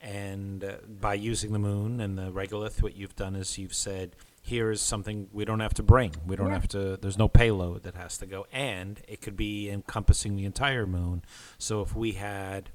And 0.00 0.64
uh, 0.64 0.76
by 0.88 1.14
using 1.14 1.52
the 1.52 1.58
moon 1.58 2.00
and 2.00 2.16
the 2.16 2.30
regolith, 2.30 2.80
what 2.80 2.96
you've 2.96 3.16
done 3.16 3.36
is 3.36 3.58
you've 3.58 3.74
said, 3.74 4.16
here 4.40 4.70
is 4.70 4.80
something 4.80 5.28
we 5.32 5.44
don't 5.44 5.60
have 5.60 5.74
to 5.74 5.82
bring. 5.82 6.14
We 6.26 6.36
don't 6.36 6.46
yeah. 6.46 6.54
have 6.54 6.68
to. 6.68 6.96
There's 6.96 7.18
no 7.18 7.28
payload 7.28 7.82
that 7.82 7.94
has 7.96 8.16
to 8.18 8.26
go, 8.26 8.46
and 8.52 9.00
it 9.06 9.20
could 9.20 9.36
be 9.36 9.68
encompassing 9.68 10.36
the 10.36 10.44
entire 10.44 10.86
moon. 10.86 11.22
So 11.58 11.82
if 11.82 11.94
we 11.94 12.12
had 12.12 12.70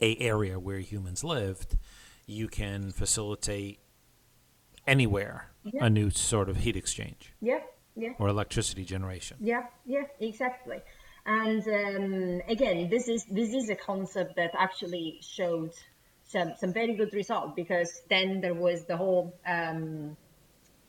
a 0.00 0.16
area 0.16 0.58
where 0.58 0.80
humans 0.80 1.24
lived, 1.24 1.78
you 2.26 2.48
can 2.48 2.90
facilitate 2.90 3.78
anywhere 4.86 5.50
yeah. 5.64 5.84
a 5.84 5.90
new 5.90 6.10
sort 6.10 6.48
of 6.48 6.58
heat 6.58 6.76
exchange. 6.76 7.32
Yeah, 7.40 7.60
yeah. 7.96 8.10
Or 8.18 8.28
electricity 8.28 8.84
generation. 8.84 9.38
Yeah, 9.40 9.66
yeah, 9.86 10.04
exactly. 10.20 10.80
And 11.26 11.66
um, 11.68 12.42
again, 12.48 12.90
this 12.90 13.08
is 13.08 13.24
this 13.24 13.54
is 13.54 13.70
a 13.70 13.76
concept 13.76 14.36
that 14.36 14.50
actually 14.58 15.18
showed 15.22 15.72
some 16.24 16.52
some 16.58 16.72
very 16.72 16.94
good 16.94 17.14
result 17.14 17.56
because 17.56 18.02
then 18.10 18.40
there 18.40 18.54
was 18.54 18.84
the 18.84 18.96
whole 18.96 19.34
um, 19.46 20.16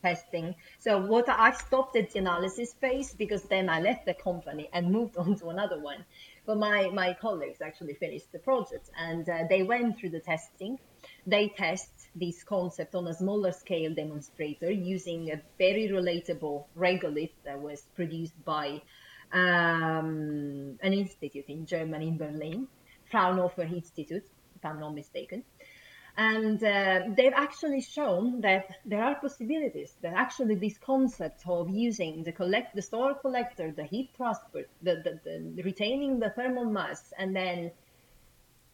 testing. 0.02 0.54
So 0.78 0.98
what 0.98 1.28
I 1.28 1.52
stopped 1.52 1.96
at 1.96 2.10
the 2.10 2.18
analysis 2.18 2.74
phase 2.74 3.14
because 3.14 3.44
then 3.44 3.68
I 3.70 3.80
left 3.80 4.04
the 4.04 4.14
company 4.14 4.68
and 4.72 4.90
moved 4.90 5.16
on 5.24 5.36
to 5.36 5.48
another 5.48 5.80
one. 5.80 6.04
But 6.44 6.58
my 6.58 6.88
my 6.88 7.14
colleagues 7.14 7.60
actually 7.62 7.94
finished 7.94 8.30
the 8.32 8.38
project 8.38 8.90
and 8.98 9.28
uh, 9.28 9.44
they 9.48 9.62
went 9.62 9.98
through 9.98 10.10
the 10.10 10.20
testing 10.20 10.78
they 11.26 11.48
test 11.48 11.90
this 12.14 12.44
concept 12.44 12.94
on 12.94 13.06
a 13.08 13.14
smaller 13.14 13.52
scale 13.52 13.92
demonstrator 13.92 14.70
using 14.70 15.30
a 15.32 15.40
very 15.58 15.88
relatable 15.88 16.64
regolith 16.76 17.32
that 17.44 17.60
was 17.60 17.82
produced 17.94 18.44
by 18.44 18.80
um, 19.32 20.78
an 20.82 20.92
institute 20.92 21.46
in 21.48 21.66
Germany, 21.66 22.08
in 22.08 22.16
Berlin, 22.16 22.68
Fraunhofer 23.10 23.62
Institute, 23.62 24.24
if 24.54 24.64
I'm 24.64 24.80
not 24.80 24.94
mistaken. 24.94 25.42
And 26.18 26.62
uh, 26.64 27.02
they've 27.14 27.32
actually 27.34 27.82
shown 27.82 28.40
that 28.40 28.68
there 28.86 29.02
are 29.02 29.16
possibilities 29.16 29.94
that 30.00 30.14
actually 30.14 30.54
this 30.54 30.78
concept 30.78 31.42
of 31.46 31.68
using 31.68 32.22
the 32.22 32.32
collect, 32.32 32.74
the 32.74 32.80
store 32.80 33.14
collector, 33.14 33.70
the 33.70 33.84
heat 33.84 34.14
transport, 34.16 34.70
the, 34.80 34.94
the, 35.04 35.20
the 35.54 35.62
retaining 35.62 36.18
the 36.18 36.30
thermal 36.30 36.64
mass, 36.64 37.12
and 37.18 37.36
then 37.36 37.70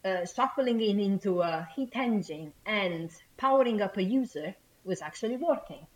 uh, 0.04 0.26
shuffling 0.26 0.80
it 0.80 0.98
into 0.98 1.40
a 1.40 1.68
heat 1.74 1.94
engine 1.94 2.52
and 2.66 3.10
powering 3.36 3.80
up 3.80 3.96
a 3.96 4.02
user 4.02 4.54
was 4.84 5.00
actually 5.02 5.36
working. 5.36 5.86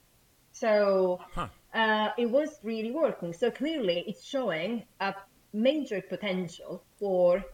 So 0.52 1.20
huh. 1.34 1.48
uh, 1.74 2.10
it 2.16 2.30
was 2.30 2.58
really 2.62 2.90
working. 2.90 3.32
So 3.32 3.50
clearly, 3.50 4.04
it's 4.06 4.24
showing 4.24 4.84
a 5.00 5.14
major 5.52 6.00
potential 6.00 6.82
for 6.98 7.44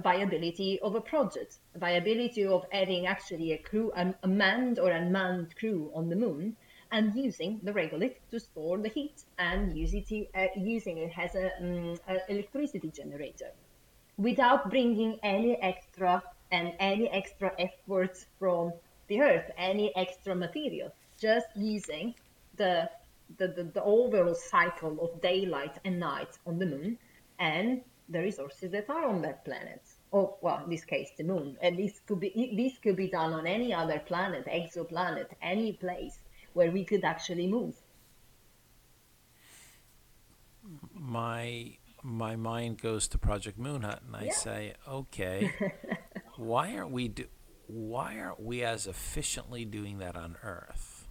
viability 0.00 0.78
of 0.80 0.94
a 0.94 1.00
project, 1.00 1.58
viability 1.74 2.46
of 2.46 2.66
having 2.70 3.06
actually 3.06 3.52
a 3.52 3.58
crew, 3.58 3.92
a, 3.96 4.14
a 4.22 4.28
manned 4.28 4.78
or 4.78 4.90
unmanned 4.90 5.56
crew 5.56 5.90
on 5.94 6.08
the 6.08 6.16
moon, 6.16 6.56
and 6.92 7.14
using 7.14 7.60
the 7.62 7.72
regolith 7.72 8.16
to 8.30 8.38
store 8.38 8.78
the 8.78 8.88
heat 8.88 9.24
and 9.38 9.76
use 9.76 9.92
it, 9.94 10.28
uh, 10.34 10.46
using 10.56 10.98
it 10.98 11.12
as 11.18 11.34
an 11.34 11.98
um, 12.08 12.18
electricity 12.28 12.90
generator 12.90 13.50
without 14.16 14.70
bringing 14.70 15.18
any 15.22 15.56
extra 15.56 16.22
and 16.52 16.74
any 16.78 17.08
extra 17.10 17.52
efforts 17.58 18.26
from 18.38 18.72
the 19.08 19.20
earth, 19.20 19.50
any 19.56 19.94
extra 19.96 20.34
material, 20.34 20.92
just 21.20 21.46
using 21.54 22.14
the, 22.56 22.88
the, 23.38 23.48
the, 23.48 23.64
the 23.64 23.82
overall 23.82 24.34
cycle 24.34 24.98
of 25.00 25.20
daylight 25.20 25.78
and 25.84 25.98
night 25.98 26.38
on 26.46 26.58
the 26.58 26.66
moon 26.66 26.98
and 27.38 27.82
the 28.08 28.20
resources 28.20 28.70
that 28.70 28.88
are 28.88 29.06
on 29.06 29.20
that 29.22 29.44
planet. 29.44 29.82
Or, 30.12 30.36
well, 30.40 30.62
in 30.64 30.70
this 30.70 30.84
case, 30.84 31.10
the 31.18 31.24
moon. 31.24 31.56
And 31.60 31.76
this 31.78 32.00
could 32.06 32.20
be 32.20 32.54
this 32.56 32.78
could 32.78 32.96
be 32.96 33.08
done 33.08 33.32
on 33.32 33.46
any 33.46 33.74
other 33.74 33.98
planet, 33.98 34.46
exoplanet, 34.46 35.26
any 35.42 35.72
place 35.72 36.18
where 36.52 36.70
we 36.70 36.84
could 36.84 37.04
actually 37.04 37.48
move. 37.48 37.74
My 40.94 41.76
my 42.06 42.36
mind 42.36 42.80
goes 42.80 43.08
to 43.08 43.18
Project 43.18 43.58
Moon 43.58 43.82
Moonhut, 43.82 44.06
and 44.06 44.14
I 44.14 44.24
yeah. 44.26 44.32
say, 44.32 44.74
okay, 44.88 45.52
why 46.36 46.76
aren't 46.76 46.92
we 46.92 47.08
do, 47.08 47.24
why 47.66 48.16
aren't 48.20 48.40
we 48.40 48.62
as 48.62 48.86
efficiently 48.86 49.64
doing 49.64 49.98
that 49.98 50.14
on 50.14 50.36
Earth? 50.44 51.08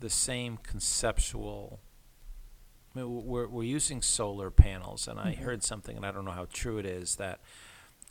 The 0.00 0.10
same 0.10 0.56
conceptual. 0.56 1.80
I 2.94 2.98
mean, 2.98 3.24
we're 3.26 3.46
we're 3.46 3.62
using 3.62 4.02
solar 4.02 4.50
panels, 4.50 5.06
and 5.06 5.20
I 5.20 5.32
mm-hmm. 5.32 5.44
heard 5.44 5.62
something, 5.62 5.96
and 5.96 6.04
I 6.04 6.10
don't 6.10 6.24
know 6.24 6.32
how 6.32 6.48
true 6.52 6.78
it 6.78 6.86
is 6.86 7.14
that 7.16 7.40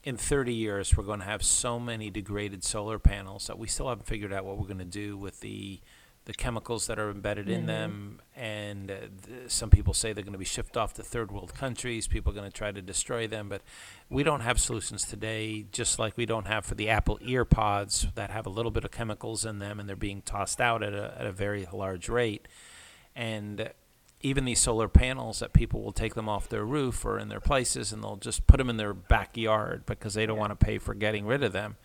in 0.06 0.16
30 0.16 0.54
years 0.54 0.96
we're 0.96 1.04
going 1.04 1.20
to 1.20 1.26
have 1.26 1.44
so 1.44 1.78
many 1.78 2.10
degraded 2.10 2.64
solar 2.64 3.00
panels 3.00 3.48
that 3.48 3.60
we 3.60 3.68
still 3.68 3.90
haven't 3.90 4.08
figured 4.08 4.32
out 4.32 4.46
what 4.46 4.58
we're 4.58 4.66
going 4.66 4.78
to 4.78 4.86
do 4.86 5.18
with 5.18 5.42
the 5.42 5.82
the 6.30 6.36
chemicals 6.36 6.86
that 6.86 7.00
are 7.00 7.10
embedded 7.10 7.48
mm-hmm. 7.48 7.56
in 7.56 7.66
them, 7.66 8.22
and 8.36 8.92
uh, 8.92 8.96
th- 9.26 9.50
some 9.50 9.72
people 9.72 9.96
say 9.96 10.14
they're 10.14 10.24
going 10.24 10.32
to 10.32 10.38
be 10.38 10.46
shipped 10.46 10.78
off 10.78 10.94
to 10.94 11.02
third 11.02 11.32
world 11.32 11.56
countries. 11.56 12.08
People 12.08 12.32
are 12.32 12.36
going 12.36 12.46
to 12.50 12.56
try 12.56 12.72
to 12.72 12.84
destroy 12.84 13.26
them, 13.26 13.50
but 13.50 13.64
we 14.12 14.22
don't 14.22 14.42
have 14.42 14.60
solutions 14.60 15.06
today. 15.06 15.66
Just 15.72 15.98
like 15.98 16.16
we 16.18 16.28
don't 16.28 16.46
have 16.46 16.66
for 16.66 16.76
the 16.76 16.88
Apple 16.88 17.18
EarPods 17.26 18.14
that 18.14 18.30
have 18.30 18.46
a 18.46 18.50
little 18.52 18.70
bit 18.70 18.84
of 18.86 18.92
chemicals 18.92 19.44
in 19.44 19.58
them, 19.58 19.80
and 19.80 19.90
they're 19.90 19.96
being 19.96 20.22
tossed 20.22 20.62
out 20.62 20.84
at 20.84 20.94
a, 20.94 21.16
at 21.18 21.26
a 21.26 21.32
very 21.32 21.68
large 21.74 22.10
rate, 22.10 22.48
and 23.16 23.72
even 24.22 24.46
these 24.46 24.60
solar 24.60 24.88
panels 24.88 25.40
that 25.40 25.52
people 25.52 25.82
will 25.82 25.92
take 25.92 26.14
them 26.14 26.30
off 26.30 26.48
their 26.48 26.64
roof 26.64 27.06
or 27.06 27.18
in 27.18 27.30
their 27.30 27.40
places 27.40 27.92
and 27.92 28.04
they'll 28.04 28.18
just 28.18 28.46
put 28.48 28.58
them 28.58 28.70
in 28.70 28.76
their 28.78 28.94
backyard 28.94 29.86
because 29.86 30.14
they 30.14 30.26
don't 30.26 30.38
want 30.38 30.52
to 30.52 30.56
pay 30.58 30.78
for 30.78 30.94
getting 30.94 31.26
rid 31.26 31.42
of 31.42 31.54
them 31.54 31.78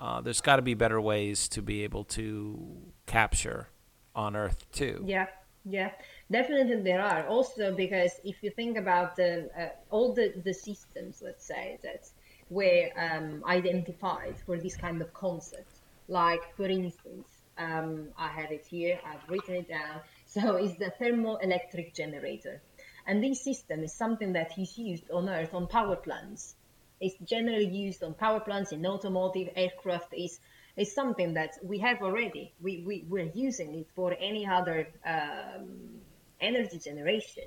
uh, 0.00 0.20
there's 0.22 0.40
got 0.40 0.56
to 0.56 0.62
be 0.62 0.72
better 0.72 0.98
ways 0.98 1.46
to 1.46 1.60
be 1.60 1.84
able 1.84 2.04
to 2.04 2.58
capture 3.04 3.68
on 4.14 4.34
Earth 4.34 4.64
too. 4.72 5.04
Yeah, 5.06 5.26
yeah, 5.66 5.90
definitely 6.32 6.80
there 6.82 7.02
are. 7.02 7.26
Also, 7.26 7.76
because 7.76 8.12
if 8.24 8.42
you 8.42 8.50
think 8.50 8.78
about 8.78 9.14
the 9.14 9.50
uh, 9.56 9.68
all 9.90 10.14
the 10.14 10.32
the 10.42 10.54
systems, 10.54 11.20
let's 11.22 11.44
say 11.44 11.78
that 11.82 12.08
were 12.48 12.88
um, 12.96 13.44
identified 13.46 14.36
for 14.46 14.56
this 14.56 14.74
kind 14.74 15.02
of 15.02 15.12
concept, 15.12 15.80
like 16.08 16.56
for 16.56 16.64
instance, 16.64 17.28
um, 17.58 18.08
I 18.16 18.28
have 18.28 18.50
it 18.50 18.64
here. 18.66 18.98
I've 19.04 19.28
written 19.28 19.56
it 19.56 19.68
down. 19.68 20.00
So 20.30 20.54
it's 20.54 20.78
the 20.78 20.92
thermoelectric 21.00 21.92
generator, 21.92 22.62
and 23.04 23.20
this 23.20 23.42
system 23.42 23.82
is 23.82 23.92
something 23.92 24.32
that 24.34 24.56
is 24.56 24.78
used 24.78 25.10
on 25.10 25.28
Earth 25.28 25.52
on 25.54 25.66
power 25.66 25.96
plants 25.96 26.54
it's 27.00 27.16
generally 27.24 27.66
used 27.66 28.02
on 28.02 28.14
power 28.14 28.40
plants 28.40 28.72
in 28.72 28.86
automotive, 28.86 29.48
aircraft. 29.56 30.12
is 30.14 30.40
is 30.76 30.94
something 30.94 31.34
that 31.34 31.58
we 31.62 31.78
have 31.78 32.00
already. 32.00 32.52
We, 32.60 32.82
we, 32.86 33.04
we're 33.08 33.30
using 33.34 33.74
it 33.74 33.88
for 33.94 34.14
any 34.18 34.46
other 34.46 34.88
um, 35.04 36.00
energy 36.40 36.78
generation. 36.78 37.44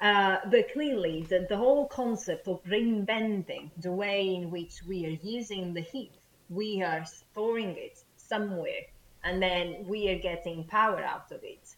Uh, 0.00 0.38
but 0.50 0.72
clearly, 0.72 1.26
the, 1.28 1.46
the 1.48 1.56
whole 1.56 1.86
concept 1.86 2.48
of 2.48 2.62
reinventing 2.64 3.70
the 3.78 3.92
way 3.92 4.34
in 4.34 4.50
which 4.50 4.82
we 4.86 5.06
are 5.06 5.18
using 5.22 5.74
the 5.74 5.80
heat, 5.80 6.12
we 6.48 6.82
are 6.82 7.04
storing 7.04 7.76
it 7.76 8.02
somewhere, 8.16 8.84
and 9.24 9.42
then 9.42 9.84
we 9.86 10.08
are 10.08 10.18
getting 10.18 10.64
power 10.64 11.02
out 11.02 11.30
of 11.32 11.40
it, 11.42 11.74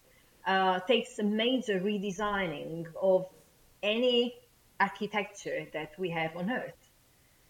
uh, 0.47 0.81
takes 0.81 1.19
a 1.19 1.23
major 1.23 1.81
redesigning 1.81 2.87
of 3.01 3.27
any 3.83 4.35
architecture 4.79 5.67
that 5.73 5.99
we 5.99 6.11
have 6.11 6.37
on 6.37 6.51
Earth. 6.51 6.80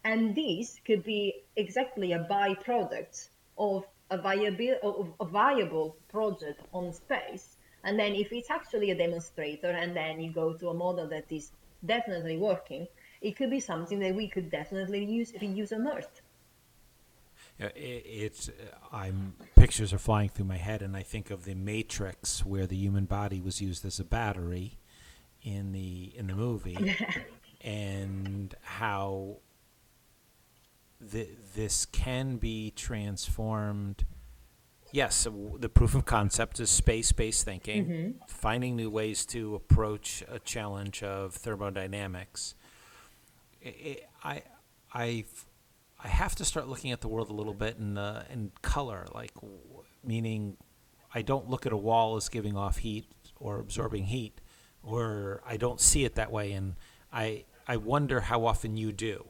And 0.05 0.35
this 0.35 0.81
could 0.85 1.05
be 1.05 1.43
exactly 1.57 2.13
a 2.13 2.27
byproduct 2.31 3.29
of 3.59 3.85
a, 4.11 4.19
viable, 4.19 4.77
of 4.83 5.13
a 5.21 5.31
viable 5.31 5.97
project 6.09 6.61
on 6.73 6.93
space. 6.93 7.57
And 7.85 7.99
then 7.99 8.15
if 8.15 8.33
it's 8.33 8.51
actually 8.51 8.91
a 8.91 8.95
demonstrator 8.95 9.71
and 9.71 9.97
then 9.97 10.21
you 10.21 10.33
go 10.33 10.55
to 10.55 10.69
a 10.69 10.75
model 10.75 11.07
that 11.09 11.27
is 11.31 11.53
definitely 11.85 12.37
working, 12.39 12.87
it 13.21 13.37
could 13.37 13.51
be 13.51 13.61
something 13.61 13.99
that 14.01 14.15
we 14.15 14.29
could 14.29 14.51
definitely 14.51 15.05
use 15.05 15.33
reuse 15.33 15.73
on 15.73 15.87
Earth. 15.87 16.23
Yeah, 17.59 17.67
it, 17.77 18.05
it's 18.07 18.49
uh, 18.49 18.53
I'm 18.93 19.35
pictures 19.55 19.93
are 19.93 19.99
flying 19.99 20.31
through 20.31 20.47
my 20.47 20.57
head, 20.57 20.81
and 20.81 20.97
I 20.97 21.03
think 21.03 21.31
of 21.31 21.45
the 21.45 21.55
Matrix, 21.55 22.45
where 22.45 22.67
the 22.67 22.77
human 22.77 23.05
body 23.05 23.41
was 23.41 23.61
used 23.61 23.85
as 23.85 24.01
a 24.01 24.05
battery 24.05 24.79
in 25.43 25.73
the 25.73 26.13
in 26.17 26.27
the 26.29 26.35
movie, 26.35 26.97
and 27.61 28.55
how 28.63 29.37
th- 31.11 31.29
this 31.55 31.87
can 31.87 32.37
be 32.37 32.71
transformed. 32.71 34.05
Yes, 34.93 35.27
the 35.59 35.69
proof 35.69 35.95
of 35.95 36.05
concept 36.05 36.59
is 36.59 36.69
space 36.69 37.13
based 37.13 37.45
thinking, 37.45 37.87
mm-hmm. 37.87 38.11
finding 38.27 38.77
new 38.77 38.91
ways 38.91 39.25
to 39.27 39.55
approach 39.55 40.25
a 40.29 40.41
challenge 40.41 41.03
of 41.03 41.35
thermodynamics. 41.35 42.55
It, 43.63 44.09
I, 44.25 44.43
I, 44.93 45.25
I 46.03 46.09
have 46.09 46.35
to 46.37 46.45
start 46.45 46.67
looking 46.67 46.91
at 46.91 47.03
the 47.03 47.09
world 47.09 47.31
a 47.31 47.35
little 47.35 47.55
bit 47.55 47.77
in, 47.79 47.99
uh, 47.99 48.25
in 48.33 48.51
color, 48.63 49.07
like 49.15 49.33
meaning 50.05 50.57
I 51.15 51.23
don't 51.23 51.49
look 51.49 51.67
at 51.67 51.73
a 51.73 51.77
wall 51.77 52.17
as 52.17 52.29
giving 52.29 52.57
off 52.57 52.79
heat 52.79 53.07
or 53.39 53.61
absorbing 53.61 54.05
heat, 54.05 54.41
or 54.83 55.41
I 55.47 55.57
don't 55.57 55.81
see 55.81 56.05
it 56.05 56.17
that 56.17 56.33
way. 56.33 56.53
And 56.53 56.75
I, 57.13 57.45
I 57.69 57.77
wonder 57.77 58.21
how 58.21 58.45
often 58.45 58.77
you 58.77 58.91
do 58.91 59.29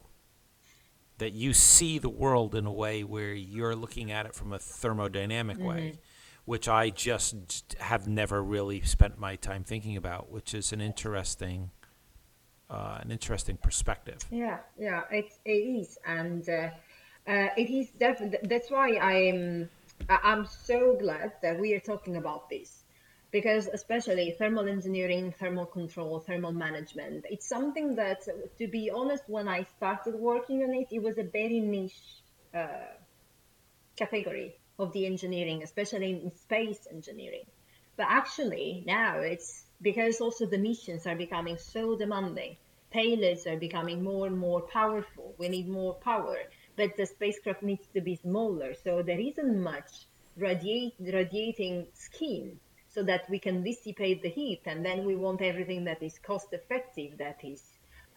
that 1.21 1.35
you 1.35 1.53
see 1.53 1.99
the 1.99 2.09
world 2.09 2.55
in 2.55 2.67
a 2.67 2.73
way 2.73 3.05
where 3.05 3.33
you're 3.33 3.77
looking 3.77 4.11
at 4.11 4.27
it 4.27 4.35
from 4.35 4.53
a 4.53 4.59
thermodynamic 4.59 5.57
mm-hmm. 5.57 5.67
way, 5.67 5.99
which 6.47 6.67
I 6.67 6.89
just 6.91 7.77
have 7.79 8.09
never 8.09 8.43
really 8.43 8.81
spent 8.81 9.19
my 9.19 9.37
time 9.37 9.63
thinking 9.63 9.97
about, 9.97 10.31
which 10.31 10.55
is 10.55 10.73
an 10.73 10.81
interesting, 10.81 11.71
uh, 12.71 12.99
an 13.03 13.11
interesting 13.11 13.59
perspective. 13.59 14.19
Yeah, 14.31 14.59
yeah, 14.79 15.03
it, 15.11 15.33
it 15.45 15.51
is, 15.51 15.99
and 16.07 16.49
uh, 16.49 16.71
uh, 17.29 17.49
it 17.57 17.71
is 17.71 17.91
definitely. 17.91 18.49
That's 18.49 18.71
why 18.71 18.97
I'm 18.97 19.69
I'm 20.09 20.47
so 20.47 20.97
glad 20.99 21.33
that 21.43 21.61
we 21.61 21.75
are 21.75 21.81
talking 21.81 22.17
about 22.17 22.49
this 22.49 22.80
because 23.31 23.69
especially 23.69 24.33
thermal 24.33 24.69
engineering, 24.69 25.33
thermal 25.39 25.67
control, 25.67 26.19
thermal 26.19 26.53
management, 26.53 27.25
it's 27.31 27.47
something 27.47 27.95
that, 27.95 28.27
to 28.59 28.67
be 28.67 28.91
honest, 28.91 29.23
when 29.29 29.47
I 29.47 29.65
started 29.77 30.15
working 30.17 30.65
on 30.65 30.75
it, 30.75 30.89
it 30.91 31.03
was 31.03 31.17
a 31.19 31.23
very 31.23 31.61
niche 31.61 32.23
uh, 32.53 32.67
category 33.97 34.57
of 34.79 34.93
the 34.93 35.07
engineering, 35.07 35.63
especially 35.63 36.11
in 36.11 36.33
space 36.33 36.89
engineering. 36.91 37.45
But 37.97 38.07
actually, 38.09 38.83
now 38.87 39.19
it's 39.19 39.65
because 39.81 40.21
also 40.21 40.47
the 40.47 40.59
missions 40.59 41.07
are 41.07 41.17
becoming 41.17 41.57
so 41.59 41.97
demanding. 41.97 42.57
Payloads 42.93 43.47
are 43.47 43.59
becoming 43.59 44.03
more 44.03 44.27
and 44.27 44.37
more 44.37 44.63
powerful. 44.63 45.35
We 45.39 45.49
need 45.49 45.69
more 45.69 45.95
power, 45.95 46.39
but 46.77 46.97
the 46.97 47.07
spacecraft 47.07 47.63
needs 47.63 47.87
to 47.95 48.01
be 48.01 48.17
smaller. 48.17 48.75
So 48.75 49.03
there 49.03 49.21
isn't 49.21 49.63
much 49.63 50.07
radiate, 50.37 50.95
radiating 50.99 51.87
scheme 51.93 52.59
so 53.01 53.07
that 53.07 53.31
we 53.31 53.39
can 53.39 53.63
dissipate 53.63 54.21
the 54.23 54.29
heat 54.29 54.61
and 54.67 54.85
then 54.85 55.07
we 55.07 55.17
want 55.17 55.41
everything 55.41 55.85
that 55.85 56.03
is 56.03 56.19
cost 56.19 56.49
effective 56.53 57.17
that 57.17 57.41
is 57.43 57.63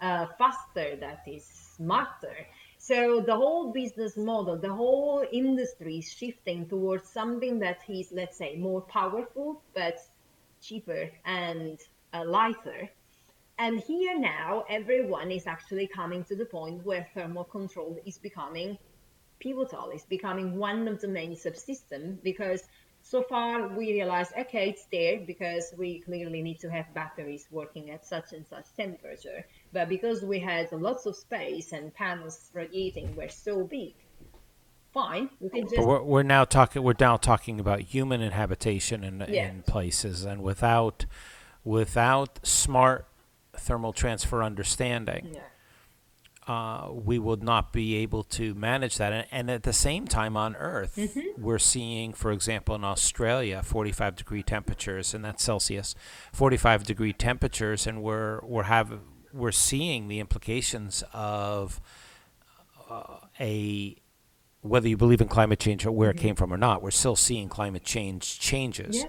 uh, 0.01 0.25
faster 0.37 0.97
that 0.97 1.23
is 1.25 1.45
smarter. 1.45 2.35
So 2.79 3.21
the 3.21 3.33
whole 3.33 3.71
business 3.71 4.17
model 4.17 4.57
the 4.57 4.73
whole 4.73 5.23
industry 5.31 5.99
is 5.99 6.11
shifting 6.11 6.67
towards 6.67 7.07
something 7.07 7.59
that 7.59 7.79
is 7.87 8.11
let's 8.11 8.37
say 8.37 8.57
more 8.57 8.81
powerful 8.81 9.61
but 9.73 9.99
cheaper 10.61 11.09
and 11.23 11.79
uh, 12.13 12.25
lighter. 12.25 12.89
And 13.57 13.79
here 13.79 14.19
now 14.19 14.65
everyone 14.69 15.31
is 15.31 15.47
actually 15.47 15.87
coming 15.87 16.25
to 16.25 16.35
the 16.35 16.45
point 16.45 16.85
where 16.85 17.07
thermal 17.13 17.45
control 17.45 17.97
is 18.05 18.17
becoming 18.17 18.77
pivotal 19.43 19.91
is 19.91 20.03
becoming 20.03 20.57
one 20.57 20.87
of 20.87 21.01
the 21.01 21.07
main 21.07 21.35
subsystems 21.35 22.21
because 22.23 22.63
so 23.03 23.21
far 23.21 23.67
we 23.67 23.91
realized 23.91 24.31
okay 24.39 24.69
it's 24.69 24.85
there 24.91 25.19
because 25.19 25.73
we 25.77 25.99
clearly 25.99 26.41
need 26.41 26.59
to 26.59 26.69
have 26.71 26.91
batteries 26.93 27.47
working 27.51 27.91
at 27.91 28.05
such 28.05 28.31
and 28.33 28.47
such 28.47 28.65
temperature. 28.75 29.45
But 29.71 29.89
because 29.89 30.23
we 30.23 30.39
had 30.39 30.71
lots 30.71 31.05
of 31.05 31.15
space 31.15 31.73
and 31.73 31.93
panels 31.93 32.49
radiating 32.53 33.15
were 33.15 33.29
so 33.29 33.63
big 33.65 33.93
fine 34.93 35.27
we 35.39 35.49
can 35.49 35.67
just 35.67 35.81
we're, 35.81 36.03
we're, 36.03 36.21
now 36.21 36.45
talking 36.45 36.83
we're 36.83 36.93
now 36.99 37.17
talking 37.17 37.59
about 37.59 37.81
human 37.81 38.21
inhabitation 38.21 39.03
in, 39.03 39.25
yeah. 39.27 39.49
in 39.49 39.63
places 39.63 40.23
and 40.23 40.43
without 40.43 41.07
without 41.63 42.39
smart 42.43 43.07
thermal 43.55 43.91
transfer 43.91 44.43
understanding. 44.43 45.31
Yeah 45.33 45.41
uh, 46.47 46.89
we 46.91 47.19
would 47.19 47.41
not 47.41 47.71
be 47.71 47.95
able 47.95 48.23
to 48.23 48.53
manage 48.53 48.97
that. 48.97 49.13
And, 49.13 49.27
and 49.31 49.51
at 49.51 49.63
the 49.63 49.73
same 49.73 50.07
time, 50.07 50.35
on 50.35 50.55
Earth, 50.55 50.95
mm-hmm. 50.97 51.41
we're 51.41 51.59
seeing, 51.59 52.13
for 52.13 52.31
example, 52.31 52.75
in 52.75 52.83
Australia, 52.83 53.61
45 53.63 54.15
degree 54.15 54.43
temperatures, 54.43 55.13
and 55.13 55.23
that's 55.23 55.43
Celsius, 55.43 55.95
45 56.33 56.83
degree 56.83 57.13
temperatures, 57.13 57.87
and 57.87 58.01
we're 58.01 58.39
we're 58.43 58.63
have 58.63 58.99
we're 59.33 59.51
seeing 59.51 60.07
the 60.07 60.19
implications 60.19 61.03
of 61.13 61.81
uh, 62.89 63.17
a 63.39 63.95
whether 64.61 64.87
you 64.87 64.97
believe 64.97 65.21
in 65.21 65.27
climate 65.27 65.59
change 65.59 65.85
or 65.85 65.91
where 65.91 66.09
mm-hmm. 66.09 66.17
it 66.17 66.21
came 66.21 66.35
from 66.35 66.53
or 66.53 66.57
not, 66.57 66.81
we're 66.81 66.91
still 66.91 67.15
seeing 67.15 67.49
climate 67.49 67.83
change 67.83 68.39
changes. 68.39 69.05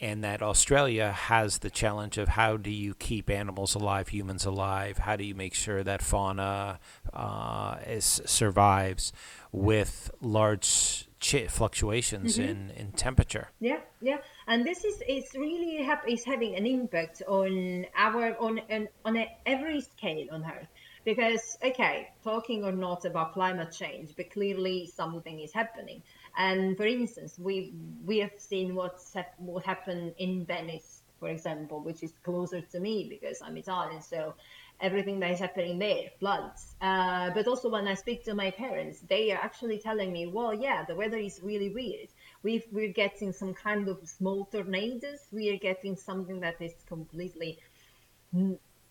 And 0.00 0.22
that 0.22 0.42
Australia 0.42 1.10
has 1.10 1.58
the 1.58 1.70
challenge 1.70 2.18
of 2.18 2.28
how 2.28 2.56
do 2.56 2.70
you 2.70 2.94
keep 2.94 3.28
animals 3.28 3.74
alive, 3.74 4.08
humans 4.08 4.44
alive? 4.44 4.98
How 4.98 5.16
do 5.16 5.24
you 5.24 5.34
make 5.34 5.54
sure 5.54 5.82
that 5.82 6.02
fauna 6.02 6.78
uh, 7.12 7.76
is, 7.86 8.20
survives 8.24 9.12
with 9.50 10.10
large 10.20 11.08
ch- 11.18 11.48
fluctuations 11.48 12.38
mm-hmm. 12.38 12.48
in, 12.48 12.70
in 12.76 12.92
temperature? 12.92 13.48
Yeah, 13.58 13.80
yeah, 14.00 14.18
and 14.46 14.64
this 14.64 14.84
is 14.84 15.02
it's 15.06 15.34
really 15.34 15.82
ha- 15.84 16.02
is 16.06 16.24
having 16.24 16.54
an 16.54 16.66
impact 16.66 17.22
on 17.26 17.86
our 17.96 18.36
on 18.38 18.60
on, 18.70 18.88
on 19.04 19.16
a, 19.16 19.28
every 19.46 19.80
scale 19.80 20.28
on 20.30 20.44
Earth. 20.44 20.68
Because 21.04 21.56
okay, 21.64 22.10
talking 22.22 22.64
or 22.64 22.72
not 22.72 23.04
about 23.04 23.32
climate 23.32 23.72
change, 23.72 24.14
but 24.16 24.30
clearly 24.30 24.86
something 24.94 25.40
is 25.40 25.52
happening 25.52 26.02
And 26.38 26.76
for 26.76 26.86
instance, 26.86 27.36
we 27.36 27.74
we 28.06 28.18
have 28.20 28.38
seen 28.38 28.76
what's 28.76 29.16
what 29.38 29.64
happened 29.64 30.14
in 30.18 30.46
Venice, 30.46 31.02
for 31.18 31.28
example, 31.28 31.80
which 31.80 32.04
is 32.04 32.12
closer 32.22 32.60
to 32.60 32.78
me 32.78 33.08
because 33.10 33.42
I'm 33.42 33.56
Italian. 33.56 34.00
So 34.02 34.34
everything 34.80 35.18
that 35.18 35.32
is 35.32 35.40
happening 35.40 35.80
there, 35.80 36.10
floods. 36.20 36.76
Uh, 36.80 37.30
but 37.30 37.48
also 37.48 37.68
when 37.68 37.88
I 37.88 37.94
speak 37.94 38.24
to 38.26 38.34
my 38.34 38.52
parents, 38.52 39.00
they 39.00 39.32
are 39.32 39.40
actually 39.42 39.80
telling 39.80 40.12
me, 40.12 40.28
well, 40.28 40.54
yeah, 40.54 40.84
the 40.84 40.94
weather 40.94 41.18
is 41.18 41.40
really 41.42 41.70
weird. 41.70 42.08
we 42.44 42.62
we're 42.70 42.92
getting 42.92 43.32
some 43.32 43.52
kind 43.52 43.88
of 43.88 43.98
small 44.08 44.44
tornadoes. 44.44 45.26
We 45.32 45.50
are 45.52 45.58
getting 45.58 45.96
something 45.96 46.38
that 46.40 46.62
is 46.62 46.74
completely, 46.86 47.58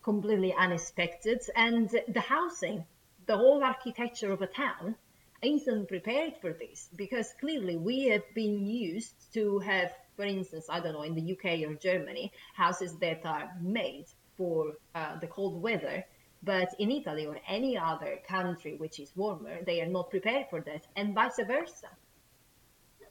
completely 0.04 0.54
unexpected. 0.54 1.39
And 1.56 1.89
the 2.10 2.26
housing, 2.36 2.84
the 3.26 3.38
whole 3.38 3.64
architecture 3.64 4.34
of 4.34 4.41
a 4.41 4.48
town 4.48 4.95
isn't 5.41 5.88
prepared 5.88 6.33
for 6.41 6.53
this 6.53 6.89
because 6.95 7.33
clearly 7.39 7.77
we 7.77 8.07
have 8.09 8.23
been 8.33 8.65
used 8.65 9.33
to 9.33 9.59
have, 9.59 9.91
for 10.15 10.23
instance, 10.23 10.67
I 10.69 10.79
don't 10.79 10.93
know, 10.93 11.03
in 11.03 11.15
the 11.15 11.33
UK 11.33 11.67
or 11.67 11.75
Germany, 11.75 12.31
houses 12.53 12.95
that 12.97 13.25
are 13.25 13.51
made 13.61 14.05
for 14.35 14.73
uh, 14.95 15.19
the 15.19 15.27
cold 15.27 15.61
weather. 15.61 16.05
But 16.43 16.69
in 16.79 16.91
Italy 16.91 17.25
or 17.25 17.38
any 17.47 17.77
other 17.77 18.19
country 18.27 18.75
which 18.75 18.99
is 18.99 19.11
warmer, 19.15 19.63
they 19.65 19.81
are 19.81 19.88
not 19.88 20.09
prepared 20.11 20.45
for 20.49 20.61
that, 20.61 20.85
and 20.95 21.15
vice 21.15 21.39
versa. 21.47 21.89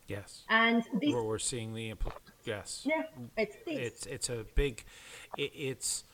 Yes. 0.07 0.45
And 0.49 0.85
this, 1.01 1.13
Where 1.13 1.25
we're 1.25 1.39
seeing 1.39 1.75
the 1.75 1.93
impl- 1.93 2.13
yes. 2.45 2.87
Yeah, 2.87 3.03
it's 3.37 3.57
this. 3.67 3.79
It's 3.79 4.07
it's 4.07 4.29
a 4.29 4.47
big, 4.55 4.85
it, 5.37 5.51
it's, 5.55 6.05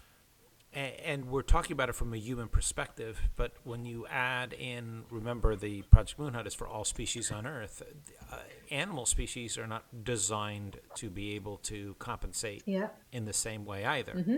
and 0.75 1.27
we're 1.27 1.43
talking 1.43 1.73
about 1.73 1.89
it 1.89 1.95
from 1.95 2.15
a 2.15 2.17
human 2.17 2.49
perspective. 2.49 3.21
But 3.37 3.53
when 3.65 3.85
you 3.85 4.07
add 4.11 4.53
in, 4.53 5.05
remember 5.11 5.55
the 5.55 5.83
Project 5.83 6.19
Moon 6.19 6.35
Hut 6.35 6.47
is 6.47 6.55
for 6.55 6.67
all 6.67 6.85
species 6.85 7.31
on 7.31 7.47
Earth. 7.47 7.83
Uh, 8.31 8.37
animal 8.71 9.05
species 9.07 9.59
are 9.59 9.67
not 9.67 9.85
designed 10.05 10.79
to 10.97 11.11
be 11.11 11.35
able 11.35 11.59
to 11.59 11.95
compensate 11.99 12.63
yeah. 12.67 12.89
in 13.13 13.27
the 13.27 13.33
same 13.33 13.65
way 13.65 13.85
either. 13.85 14.13
Mm-hmm 14.13 14.37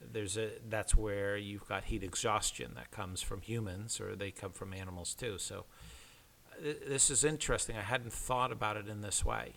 there's 0.00 0.36
a 0.36 0.50
that's 0.68 0.94
where 0.94 1.36
you've 1.36 1.66
got 1.68 1.84
heat 1.84 2.02
exhaustion 2.02 2.72
that 2.74 2.90
comes 2.90 3.20
from 3.22 3.40
humans 3.40 4.00
or 4.00 4.14
they 4.14 4.30
come 4.30 4.52
from 4.52 4.72
animals 4.72 5.14
too 5.14 5.38
so 5.38 5.64
uh, 6.52 6.72
this 6.86 7.10
is 7.10 7.24
interesting 7.24 7.76
i 7.76 7.82
hadn't 7.82 8.12
thought 8.12 8.52
about 8.52 8.76
it 8.76 8.88
in 8.88 9.00
this 9.00 9.24
way 9.24 9.54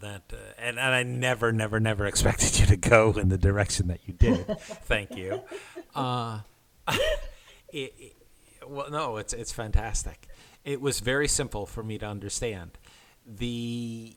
that 0.00 0.22
uh, 0.32 0.36
and, 0.58 0.78
and 0.78 0.94
i 0.94 1.02
never 1.02 1.52
never 1.52 1.80
never 1.80 2.06
expected 2.06 2.58
you 2.60 2.66
to 2.66 2.76
go 2.76 3.12
in 3.12 3.28
the 3.28 3.38
direction 3.38 3.88
that 3.88 4.00
you 4.06 4.14
did 4.14 4.46
thank 4.58 5.16
you 5.16 5.40
uh, 5.94 6.40
it, 7.72 7.94
it, 7.98 8.16
well 8.66 8.90
no 8.90 9.16
it's 9.16 9.32
it's 9.32 9.52
fantastic 9.52 10.28
it 10.64 10.80
was 10.80 11.00
very 11.00 11.28
simple 11.28 11.66
for 11.66 11.82
me 11.82 11.98
to 11.98 12.06
understand 12.06 12.78
the 13.26 14.16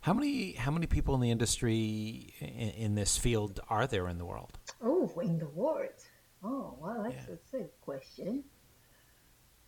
how 0.00 0.14
many 0.14 0.52
how 0.52 0.70
many 0.70 0.86
people 0.86 1.14
in 1.14 1.20
the 1.20 1.30
industry 1.30 2.32
in, 2.40 2.70
in 2.84 2.94
this 2.94 3.18
field 3.18 3.60
are 3.68 3.86
there 3.86 4.08
in 4.08 4.16
the 4.16 4.24
world? 4.24 4.58
Oh, 4.82 5.12
in 5.22 5.38
the 5.38 5.48
world. 5.48 6.00
Oh, 6.42 6.78
well, 6.80 7.02
that's, 7.02 7.14
yeah. 7.14 7.22
that's 7.28 7.52
a 7.52 7.56
good 7.58 7.70
question. 7.82 8.44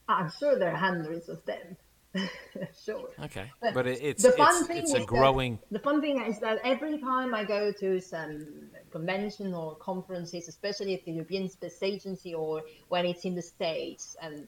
I'm 0.09 0.31
sure 0.31 0.59
there 0.59 0.73
are 0.73 0.77
hundreds 0.77 1.29
of 1.29 1.45
them. 1.45 1.77
sure. 2.85 3.11
Okay, 3.23 3.51
but, 3.61 3.75
but 3.75 3.87
it's 3.87 4.23
the 4.23 4.33
fun 4.33 4.57
it's, 4.57 4.67
thing 4.67 4.77
it's 4.79 4.95
a 4.95 5.05
growing. 5.05 5.57
That, 5.57 5.79
the 5.79 5.79
fun 5.79 6.01
thing 6.01 6.21
is 6.23 6.41
that 6.41 6.59
every 6.65 6.99
time 6.99 7.35
I 7.35 7.45
go 7.45 7.71
to 7.73 8.01
some 8.01 8.47
convention 8.91 9.55
or 9.55 9.77
conferences, 9.77 10.49
especially 10.49 10.95
at 10.95 11.05
the 11.05 11.13
European 11.13 11.49
Space 11.49 11.83
Agency 11.83 12.35
or 12.35 12.63
when 12.89 13.07
it's 13.07 13.25
in 13.25 13.35
the 13.35 13.43
States, 13.43 14.17
and 14.21 14.47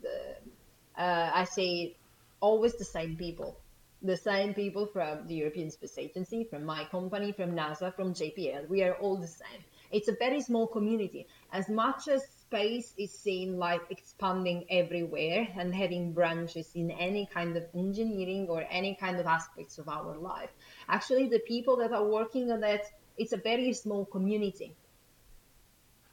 uh, 0.97 1.01
uh, 1.01 1.31
I 1.35 1.45
see 1.45 1.97
always 2.41 2.75
the 2.75 2.85
same 2.85 3.17
people 3.17 3.57
the 4.03 4.17
same 4.17 4.53
people 4.53 4.87
from 4.87 5.27
the 5.29 5.35
European 5.35 5.71
Space 5.71 5.97
Agency, 5.97 6.45
from 6.45 6.65
my 6.65 6.85
company, 6.87 7.33
from 7.33 7.53
NASA, 7.53 7.95
from 7.95 8.13
JPL. 8.15 8.69
We 8.69 8.83
are 8.83 8.95
all 8.95 9.17
the 9.17 9.29
same. 9.29 9.63
It's 9.93 10.09
a 10.09 10.17
very 10.19 10.41
small 10.41 10.67
community. 10.67 11.27
As 11.53 11.69
much 11.69 12.09
as 12.09 12.23
space 12.53 12.93
is 12.99 13.11
seen 13.11 13.59
like 13.59 13.81
expanding 13.89 14.65
everywhere 14.69 15.49
and 15.57 15.75
having 15.75 16.13
branches 16.13 16.71
in 16.75 16.91
any 16.91 17.27
kind 17.33 17.57
of 17.57 17.65
engineering 17.75 18.47
or 18.51 18.67
any 18.71 18.95
kind 18.95 19.19
of 19.19 19.27
aspects 19.27 19.79
of 19.79 19.89
our 19.89 20.19
life, 20.19 20.51
actually, 20.89 21.29
the 21.29 21.39
people 21.41 21.77
that 21.77 21.93
are 21.93 22.05
working 22.05 22.53
on 22.53 22.61
that, 22.61 22.83
it's 23.17 23.33
a 23.33 23.39
very 23.39 23.73
small 23.73 24.05
community. 24.05 24.77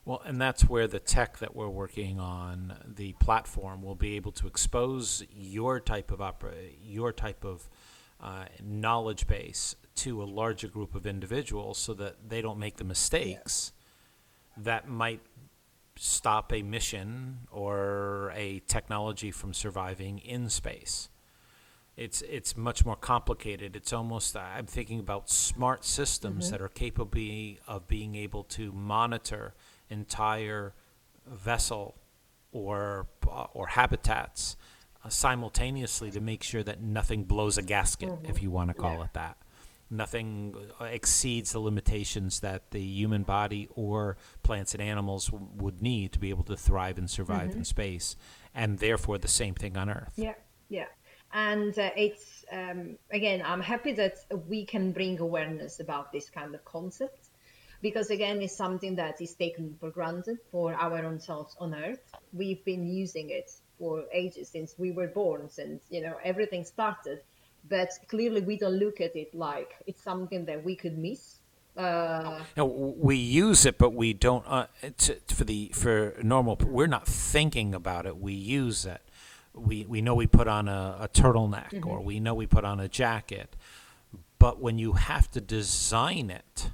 Well, 0.05 0.21
and 0.25 0.39
that's 0.39 0.63
where 0.69 0.87
the 0.87 0.99
tech 0.99 1.39
that 1.39 1.55
we're 1.57 1.67
working 1.83 2.21
on, 2.21 2.73
the 2.95 3.11
platform, 3.19 3.83
will 3.83 3.95
be 3.95 4.15
able 4.15 4.31
to 4.33 4.47
expose 4.47 5.25
your 5.35 5.81
type 5.81 6.09
of 6.09 6.21
opera, 6.21 6.53
your 6.81 7.11
type 7.11 7.43
of 7.43 7.69
uh, 8.21 8.45
knowledge 8.63 9.27
base 9.27 9.75
to 9.95 10.23
a 10.23 10.27
larger 10.41 10.69
group 10.69 10.95
of 10.95 11.05
individuals, 11.05 11.77
so 11.77 11.93
that 11.95 12.29
they 12.29 12.41
don't 12.41 12.57
make 12.57 12.77
the 12.77 12.85
mistakes 12.85 13.73
yeah. 14.57 14.63
that 14.63 14.87
might 14.87 15.21
stop 15.99 16.53
a 16.53 16.63
mission 16.63 17.39
or 17.51 18.31
a 18.33 18.61
technology 18.67 19.31
from 19.31 19.53
surviving 19.53 20.19
in 20.19 20.49
space. 20.49 21.09
It's 21.97 22.21
it's 22.21 22.55
much 22.55 22.85
more 22.85 22.95
complicated. 22.95 23.75
It's 23.75 23.91
almost 23.91 24.37
I'm 24.37 24.65
thinking 24.65 25.01
about 25.01 25.29
smart 25.29 25.83
systems 25.83 26.45
mm-hmm. 26.45 26.51
that 26.51 26.61
are 26.61 26.69
capable 26.69 27.55
of 27.67 27.87
being 27.89 28.15
able 28.15 28.45
to 28.45 28.71
monitor 28.71 29.53
entire 29.89 30.73
vessel 31.27 31.95
or 32.53 33.07
or 33.53 33.67
habitats 33.67 34.55
uh, 35.03 35.09
simultaneously 35.09 36.11
to 36.11 36.21
make 36.21 36.43
sure 36.43 36.63
that 36.63 36.81
nothing 36.81 37.25
blows 37.25 37.57
a 37.57 37.61
gasket, 37.61 38.09
mm-hmm. 38.09 38.29
if 38.29 38.41
you 38.41 38.49
want 38.49 38.69
to 38.69 38.73
call 38.73 38.99
yeah. 38.99 39.03
it 39.03 39.13
that. 39.13 39.37
Nothing 39.91 40.55
uh, 40.79 40.85
exceeds 40.85 41.51
the 41.51 41.59
limitations 41.59 42.41
that 42.41 42.71
the 42.71 42.81
human 42.81 43.23
body 43.23 43.67
or 43.75 44.17
plants 44.43 44.73
and 44.73 44.81
animals 44.81 45.27
w- 45.27 45.47
would 45.55 45.81
need 45.81 46.13
to 46.13 46.19
be 46.19 46.29
able 46.29 46.43
to 46.43 46.55
thrive 46.55 46.97
and 46.97 47.09
survive 47.09 47.49
mm-hmm. 47.49 47.59
in 47.59 47.65
space, 47.65 48.15
and 48.53 48.79
therefore 48.79 49.17
the 49.17 49.27
same 49.27 49.55
thing 49.55 49.77
on 49.77 49.89
Earth. 49.89 50.13
Yeah, 50.15 50.35
yeah. 50.69 50.85
And 51.33 51.77
uh, 51.77 51.91
it's, 51.95 52.45
um, 52.51 52.97
again, 53.11 53.43
I'm 53.45 53.61
happy 53.61 53.93
that 53.93 54.17
we 54.47 54.65
can 54.65 54.91
bring 54.91 55.19
awareness 55.19 55.79
about 55.79 56.11
this 56.11 56.29
kind 56.29 56.55
of 56.55 56.63
concept 56.65 57.29
because 57.81 58.09
again 58.09 58.41
it's 58.41 58.55
something 58.55 58.95
that 58.95 59.21
is 59.21 59.33
taken 59.35 59.75
for 59.79 59.89
granted 59.89 60.37
for 60.51 60.73
our 60.73 61.05
own 61.05 61.19
selves 61.19 61.55
on 61.59 61.73
earth 61.73 62.01
we've 62.33 62.63
been 62.65 62.87
using 62.87 63.29
it 63.29 63.51
for 63.77 64.03
ages 64.11 64.49
since 64.49 64.75
we 64.77 64.91
were 64.91 65.07
born 65.07 65.49
since 65.49 65.83
you 65.89 66.01
know 66.01 66.15
everything 66.23 66.63
started 66.63 67.21
but 67.67 67.89
clearly 68.07 68.41
we 68.41 68.57
don't 68.57 68.79
look 68.79 69.01
at 69.01 69.15
it 69.15 69.33
like 69.33 69.75
it's 69.87 70.01
something 70.01 70.45
that 70.45 70.63
we 70.63 70.75
could 70.75 70.97
miss 70.97 71.39
uh, 71.79 72.43
no, 72.57 72.65
we 72.65 73.15
use 73.15 73.65
it, 73.65 73.77
but 73.77 73.93
we 73.93 74.11
don't. 74.11 74.43
Uh, 74.45 74.67
to, 74.97 75.15
for 75.27 75.45
the 75.45 75.71
for 75.73 76.13
normal, 76.21 76.57
we're 76.65 76.87
not 76.87 77.07
thinking 77.07 77.73
about 77.73 78.05
it. 78.05 78.17
We 78.17 78.33
use 78.33 78.85
it. 78.85 79.01
We 79.53 79.85
we 79.85 80.01
know 80.01 80.13
we 80.13 80.27
put 80.27 80.49
on 80.49 80.67
a, 80.67 80.97
a 80.99 81.07
turtleneck, 81.07 81.71
mm-hmm. 81.71 81.87
or 81.87 82.01
we 82.01 82.19
know 82.19 82.33
we 82.33 82.47
put 82.47 82.65
on 82.65 82.81
a 82.81 82.89
jacket. 82.89 83.55
But 84.39 84.59
when 84.59 84.77
you 84.77 84.93
have 84.93 85.31
to 85.31 85.41
design 85.41 86.29
it, 86.29 86.71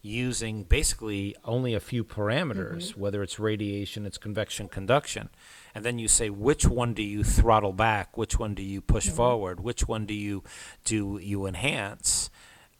using 0.00 0.62
basically 0.62 1.34
only 1.44 1.74
a 1.74 1.80
few 1.80 2.04
parameters, 2.04 2.90
mm-hmm. 2.90 3.00
whether 3.00 3.22
it's 3.22 3.38
radiation, 3.38 4.06
it's 4.06 4.18
convection, 4.18 4.68
conduction, 4.68 5.28
and 5.74 5.84
then 5.84 5.98
you 5.98 6.08
say 6.08 6.30
which 6.30 6.66
one 6.66 6.94
do 6.94 7.02
you 7.02 7.24
throttle 7.24 7.72
back, 7.72 8.16
which 8.16 8.38
one 8.38 8.54
do 8.54 8.62
you 8.62 8.80
push 8.80 9.06
mm-hmm. 9.06 9.16
forward, 9.16 9.60
which 9.60 9.88
one 9.88 10.06
do 10.06 10.14
you 10.14 10.42
do 10.84 11.18
you 11.22 11.46
enhance 11.46 12.30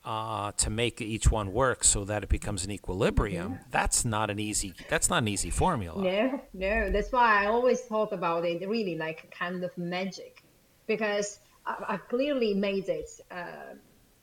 uh, 0.05 0.51
to 0.53 0.69
make 0.69 1.01
each 1.01 1.29
one 1.29 1.51
work 1.51 1.83
so 1.83 2.05
that 2.05 2.23
it 2.23 2.29
becomes 2.29 2.63
an 2.65 2.71
equilibrium. 2.71 3.53
Mm-hmm. 3.53 3.63
That's 3.69 4.05
not 4.05 4.29
an 4.29 4.39
easy. 4.39 4.73
That's 4.89 5.09
not 5.09 5.17
an 5.23 5.27
easy 5.27 5.49
formula. 5.49 6.01
No, 6.01 6.41
no. 6.53 6.89
That's 6.89 7.11
why 7.11 7.43
I 7.43 7.47
always 7.47 7.81
talk 7.81 8.11
about 8.11 8.45
it 8.45 8.67
really 8.67 8.97
like 8.97 9.29
kind 9.37 9.63
of 9.63 9.77
magic, 9.77 10.41
because 10.87 11.39
I, 11.65 11.75
I 11.89 11.97
clearly 11.97 12.53
made 12.53 12.87
it 12.87 13.09
uh, 13.29 13.75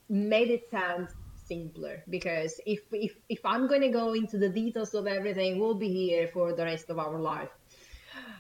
made 0.09 0.51
it 0.51 0.69
sound 0.71 1.09
simpler 1.47 2.03
because 2.11 2.61
if 2.67 2.81
if, 2.93 3.17
if 3.29 3.41
i'm 3.45 3.67
going 3.67 3.81
to 3.81 3.89
go 3.89 4.13
into 4.15 4.39
the 4.39 4.49
details 4.49 4.95
of 4.95 5.07
everything 5.07 5.59
we'll 5.59 5.75
be 5.75 5.93
here 5.93 6.29
for 6.29 6.53
the 6.53 6.65
rest 6.65 6.91
of 6.91 6.99
our 6.99 7.19
life. 7.19 7.51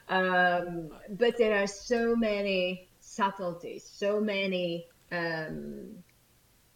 Um, 0.09 0.91
but 1.11 1.37
there 1.37 1.61
are 1.63 1.67
so 1.67 2.15
many 2.15 2.89
subtleties 3.01 3.85
so 3.85 4.21
many 4.21 4.87
um, 5.13 5.97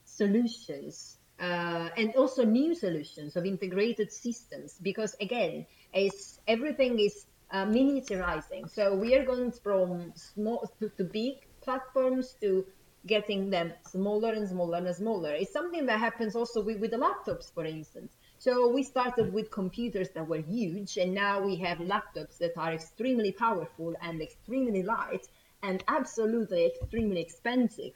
solutions 0.05 1.16
uh, 1.41 1.89
and 1.97 2.14
also 2.16 2.45
new 2.45 2.74
solutions 2.74 3.37
of 3.37 3.47
integrated 3.47 4.12
systems 4.12 4.76
because 4.83 5.16
again 5.20 5.64
is 5.95 6.41
everything 6.47 6.99
is 6.99 7.26
uh, 7.51 7.64
miniaturizing. 7.64 8.70
So 8.70 8.95
we 8.95 9.14
are 9.16 9.24
going 9.24 9.53
from 9.53 10.12
small 10.14 10.70
to, 10.78 10.89
to 10.89 11.05
big 11.05 11.35
platforms 11.62 12.37
to 12.41 12.64
getting 13.07 13.51
them 13.51 13.72
smaller 13.82 14.32
and 14.32 14.48
smaller 14.48 14.78
and 14.78 14.94
smaller. 14.94 15.32
It's 15.34 15.53
something 15.53 15.86
that 15.86 15.98
happens 15.98 16.34
also 16.36 16.62
with, 16.62 16.80
with 16.80 16.90
the 16.90 16.98
laptops, 16.98 17.53
for 17.53 17.64
instance. 17.64 18.12
So 18.38 18.68
we 18.72 18.82
started 18.82 19.32
with 19.32 19.51
computers 19.51 20.11
that 20.14 20.26
were 20.28 20.40
huge, 20.42 20.96
and 20.96 21.14
now 21.14 21.40
we 21.44 21.57
have 21.57 21.78
laptops 21.78 22.38
that 22.38 22.53
are 22.57 22.72
extremely 22.72 23.32
powerful 23.32 23.94
and 24.03 24.20
extremely 24.22 24.82
light 24.82 25.26
and 25.62 25.82
absolutely 25.88 26.66
extremely 26.66 27.20
expensive. 27.20 27.92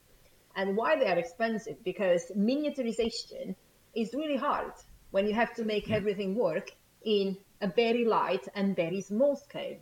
And 0.57 0.77
why 0.77 0.97
they 0.97 1.07
are 1.07 1.19
expensive? 1.19 1.83
Because 1.85 2.31
miniaturization 2.37 3.55
is 3.95 4.15
really 4.15 4.37
hard 4.37 4.73
when 5.11 5.27
you 5.27 5.35
have 5.35 5.55
to 5.55 5.65
make 5.65 5.91
everything 5.91 6.35
work 6.35 6.71
in 7.05 7.37
a 7.61 7.69
very 7.69 8.05
light 8.05 8.47
and 8.55 8.77
very 8.77 9.01
small 9.01 9.37
scale. 9.37 9.79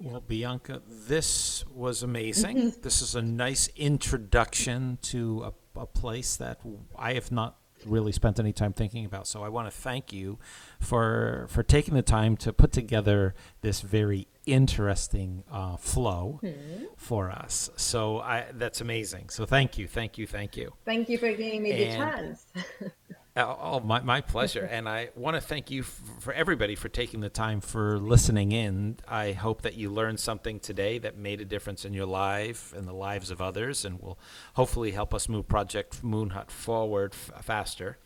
Well, 0.00 0.22
Bianca, 0.26 0.80
this 0.88 1.64
was 1.68 2.02
amazing. 2.02 2.74
this 2.82 3.02
is 3.02 3.14
a 3.14 3.22
nice 3.22 3.68
introduction 3.76 4.98
to 5.02 5.52
a, 5.76 5.80
a 5.80 5.86
place 5.86 6.36
that 6.36 6.60
I 6.96 7.12
have 7.14 7.30
not 7.30 7.56
really 7.86 8.12
spent 8.12 8.38
any 8.38 8.52
time 8.52 8.72
thinking 8.72 9.04
about. 9.04 9.26
So 9.26 9.42
I 9.42 9.48
want 9.48 9.70
to 9.70 9.76
thank 9.76 10.12
you 10.12 10.38
for 10.80 11.46
for 11.50 11.62
taking 11.62 11.94
the 11.94 12.02
time 12.02 12.36
to 12.38 12.52
put 12.52 12.72
together 12.72 13.34
this 13.60 13.80
very 13.80 14.26
interesting 14.46 15.44
uh, 15.50 15.76
flow 15.76 16.40
mm-hmm. 16.42 16.84
for 16.96 17.30
us. 17.30 17.70
So 17.76 18.20
I 18.20 18.46
that's 18.54 18.80
amazing. 18.80 19.28
So 19.28 19.44
thank 19.44 19.78
you, 19.78 19.86
thank 19.86 20.18
you, 20.18 20.26
thank 20.26 20.56
you. 20.56 20.72
Thank 20.84 21.08
you 21.08 21.18
for 21.18 21.30
giving 21.30 21.62
me 21.62 21.72
and, 21.72 21.80
the 21.80 21.96
chance. 21.96 22.46
Oh, 23.42 23.58
oh, 23.60 23.80
my, 23.80 24.00
my 24.02 24.20
pleasure. 24.20 24.68
and 24.70 24.88
I 24.88 25.10
want 25.14 25.34
to 25.36 25.40
thank 25.40 25.70
you 25.70 25.82
for 25.82 26.32
everybody 26.32 26.74
for 26.74 26.88
taking 26.88 27.20
the 27.20 27.28
time 27.28 27.60
for 27.60 27.98
listening 27.98 28.52
in. 28.52 28.96
I 29.08 29.32
hope 29.32 29.62
that 29.62 29.74
you 29.74 29.90
learned 29.90 30.20
something 30.20 30.60
today 30.60 30.98
that 30.98 31.16
made 31.16 31.40
a 31.40 31.44
difference 31.44 31.84
in 31.84 31.92
your 31.92 32.06
life 32.06 32.72
and 32.76 32.86
the 32.86 32.92
lives 32.92 33.30
of 33.30 33.40
others 33.40 33.84
and 33.84 34.00
will 34.00 34.18
hopefully 34.54 34.92
help 34.92 35.14
us 35.14 35.28
move 35.28 35.48
Project 35.48 36.02
Moon 36.02 36.30
Hut 36.30 36.50
forward 36.50 37.12
f- 37.14 37.44
faster. 37.44 37.98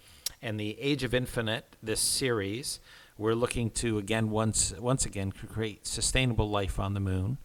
And 0.43 0.61
the 0.61 0.79
Age 0.81 1.03
of 1.05 1.15
Infinite, 1.15 1.77
this 1.83 2.01
series, 2.01 2.81
we're 3.17 3.35
looking 3.35 3.71
to 3.71 3.99
again 3.99 4.31
once 4.31 4.73
once 4.79 5.07
again 5.07 5.33
create 5.33 5.87
sustainable 5.87 6.51
life 6.51 6.79
on 6.79 6.95
the 6.95 7.01
moon. 7.01 7.39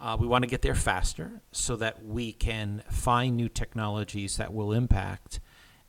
Uh, 0.00 0.16
we 0.18 0.26
want 0.26 0.42
to 0.42 0.48
get 0.48 0.62
there 0.62 0.74
faster 0.74 1.42
so 1.52 1.76
that 1.76 2.04
we 2.04 2.32
can 2.32 2.82
find 2.90 3.36
new 3.36 3.48
technologies 3.48 4.36
that 4.38 4.52
will 4.52 4.72
impact 4.72 5.38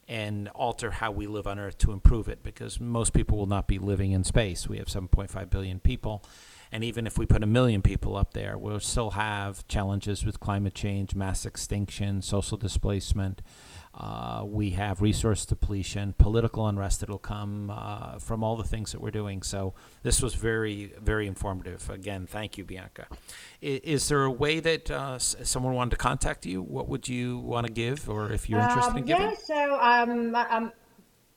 and 0.07 0.49
alter 0.49 0.91
how 0.91 1.11
we 1.11 1.27
live 1.27 1.47
on 1.47 1.59
Earth 1.59 1.77
to 1.79 1.91
improve 1.91 2.27
it 2.27 2.43
because 2.43 2.79
most 2.79 3.13
people 3.13 3.37
will 3.37 3.45
not 3.45 3.67
be 3.67 3.79
living 3.79 4.11
in 4.11 4.23
space. 4.23 4.67
We 4.67 4.77
have 4.77 4.87
7.5 4.87 5.49
billion 5.49 5.79
people. 5.79 6.23
And 6.71 6.83
even 6.83 7.05
if 7.05 7.17
we 7.17 7.25
put 7.25 7.43
a 7.43 7.47
million 7.47 7.81
people 7.81 8.17
up 8.17 8.33
there, 8.33 8.57
we'll 8.57 8.79
still 8.79 9.11
have 9.11 9.67
challenges 9.67 10.25
with 10.25 10.39
climate 10.39 10.73
change, 10.73 11.13
mass 11.13 11.45
extinction, 11.45 12.21
social 12.21 12.57
displacement, 12.57 13.41
uh, 13.95 14.43
we 14.45 14.71
have 14.71 15.01
resource 15.01 15.45
depletion, 15.45 16.13
political 16.17 16.67
unrest 16.67 17.01
that'll 17.01 17.19
come 17.19 17.69
uh, 17.69 18.17
from 18.17 18.43
all 18.43 18.55
the 18.55 18.63
things 18.63 18.91
that 18.91 18.99
we're 18.99 19.11
doing. 19.11 19.43
So 19.43 19.75
this 20.01 20.21
was 20.21 20.33
very, 20.33 20.93
very 20.99 21.27
informative. 21.27 21.89
Again, 21.89 22.25
thank 22.25 22.57
you, 22.57 22.63
Bianca. 22.63 23.07
I, 23.61 23.81
is 23.83 24.07
there 24.09 24.23
a 24.23 24.31
way 24.31 24.59
that 24.59 24.89
uh, 24.89 25.19
someone 25.19 25.73
wanted 25.73 25.91
to 25.91 25.97
contact 25.97 26.45
you? 26.45 26.61
What 26.61 26.89
would 26.89 27.07
you 27.07 27.37
want 27.39 27.67
to 27.67 27.71
give, 27.71 28.09
or 28.09 28.31
if 28.31 28.49
you're 28.49 28.61
interested 28.61 28.91
um, 28.91 28.97
in 28.97 29.05
giving? 29.05 29.29
Yeah, 29.29 29.35
so 29.35 29.79
um, 29.79 30.35
I'm 30.35 30.71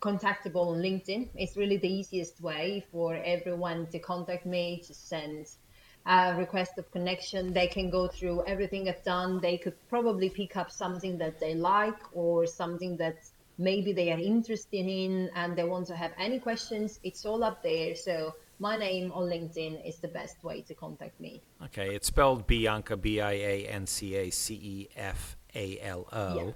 contactable 0.01 0.69
on 0.69 0.79
LinkedIn. 0.79 1.29
It's 1.35 1.57
really 1.57 1.77
the 1.77 1.93
easiest 1.93 2.41
way 2.41 2.87
for 2.91 3.17
everyone 3.25 3.87
to 3.89 3.99
contact 3.99 4.47
me. 4.47 4.83
To 4.87 4.95
send 4.95 5.47
uh, 6.07 6.35
request 6.39 6.79
of 6.79 6.91
connection. 6.91 7.53
They 7.53 7.67
can 7.67 7.91
go 7.91 8.09
through 8.09 8.45
everything 8.47 8.89
I've 8.89 9.03
done. 9.05 9.41
They 9.41 9.59
could 9.59 9.75
probably 9.89 10.31
pick 10.31 10.57
up 10.57 10.71
something 10.71 11.19
that 11.19 11.41
they 11.41 11.55
like 11.55 11.99
or 12.15 12.47
something 12.47 12.97
that 12.99 13.17
maybe 13.59 13.93
they 13.93 14.13
are 14.13 14.19
interested 14.19 14.87
in 14.87 15.31
and 15.35 15.57
they 15.57 15.65
want 15.65 15.87
to 15.89 15.97
have 15.97 16.13
any 16.19 16.39
questions. 16.39 17.01
It's 17.03 17.25
all 17.25 17.43
up 17.43 17.63
there. 17.63 17.95
So 17.95 18.35
my 18.59 18.77
name 18.77 19.13
on 19.13 19.25
LinkedIn 19.25 19.87
is 19.87 19.97
the 19.97 20.09
best 20.09 20.43
way 20.45 20.63
to 20.63 20.75
contact 20.75 21.21
me. 21.21 21.43
Okay, 21.65 21.95
it's 21.95 22.07
spelled 22.07 22.47
Bianca 22.47 22.97
B 22.97 23.21
I 23.21 23.33
A 23.33 23.67
N 23.67 23.87
C 23.87 24.15
A 24.15 24.31
C 24.31 24.55
E 24.55 24.89
F 24.97 25.37
A 25.55 25.81
L 25.81 26.07
O. 26.13 26.37
Yeah. 26.37 26.51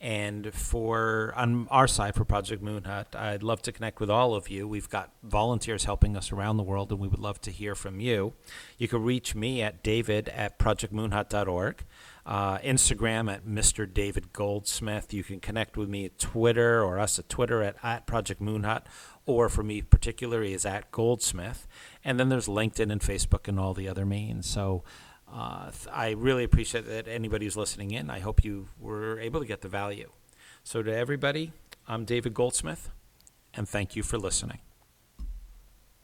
And 0.00 0.54
for 0.54 1.34
on 1.36 1.68
our 1.70 1.86
side 1.86 2.14
for 2.14 2.24
Project 2.24 2.62
Moon 2.62 2.84
Hut, 2.84 3.14
I'd 3.14 3.42
love 3.42 3.60
to 3.62 3.72
connect 3.72 4.00
with 4.00 4.08
all 4.08 4.34
of 4.34 4.48
you. 4.48 4.66
We've 4.66 4.88
got 4.88 5.10
volunteers 5.22 5.84
helping 5.84 6.16
us 6.16 6.32
around 6.32 6.56
the 6.56 6.62
world, 6.62 6.90
and 6.90 6.98
we 6.98 7.06
would 7.06 7.18
love 7.18 7.38
to 7.42 7.50
hear 7.50 7.74
from 7.74 8.00
you. 8.00 8.32
You 8.78 8.88
can 8.88 9.02
reach 9.02 9.34
me 9.34 9.60
at 9.60 9.82
david 9.82 10.30
at 10.30 10.58
projectmoonhut.org, 10.58 11.84
uh, 12.24 12.58
Instagram 12.58 13.30
at 13.30 13.44
Mr. 13.44 13.92
David 13.92 14.32
Goldsmith. 14.32 15.12
You 15.12 15.22
can 15.22 15.38
connect 15.38 15.76
with 15.76 15.90
me 15.90 16.06
at 16.06 16.18
Twitter 16.18 16.82
or 16.82 16.98
us 16.98 17.18
at 17.18 17.28
Twitter 17.28 17.62
at, 17.62 17.76
at 17.82 18.06
Project 18.06 18.40
Moon 18.40 18.62
Hut, 18.62 18.86
or 19.26 19.50
for 19.50 19.62
me 19.62 19.82
particularly 19.82 20.54
is 20.54 20.64
at 20.64 20.90
Goldsmith. 20.90 21.68
And 22.02 22.18
then 22.18 22.30
there's 22.30 22.48
LinkedIn 22.48 22.90
and 22.90 23.02
Facebook 23.02 23.48
and 23.48 23.60
all 23.60 23.74
the 23.74 23.88
other 23.88 24.06
means. 24.06 24.48
So 24.48 24.82
uh, 25.32 25.70
I 25.90 26.10
really 26.10 26.44
appreciate 26.44 26.86
that 26.86 27.08
anybody 27.08 27.46
who's 27.46 27.56
listening 27.56 27.90
in. 27.92 28.10
I 28.10 28.20
hope 28.20 28.44
you 28.44 28.68
were 28.78 29.18
able 29.20 29.40
to 29.40 29.46
get 29.46 29.60
the 29.60 29.68
value. 29.68 30.10
So, 30.64 30.82
to 30.82 30.94
everybody, 30.94 31.52
I'm 31.88 32.04
David 32.04 32.34
Goldsmith, 32.34 32.90
and 33.54 33.68
thank 33.68 33.96
you 33.96 34.02
for 34.02 34.18
listening. 34.18 34.58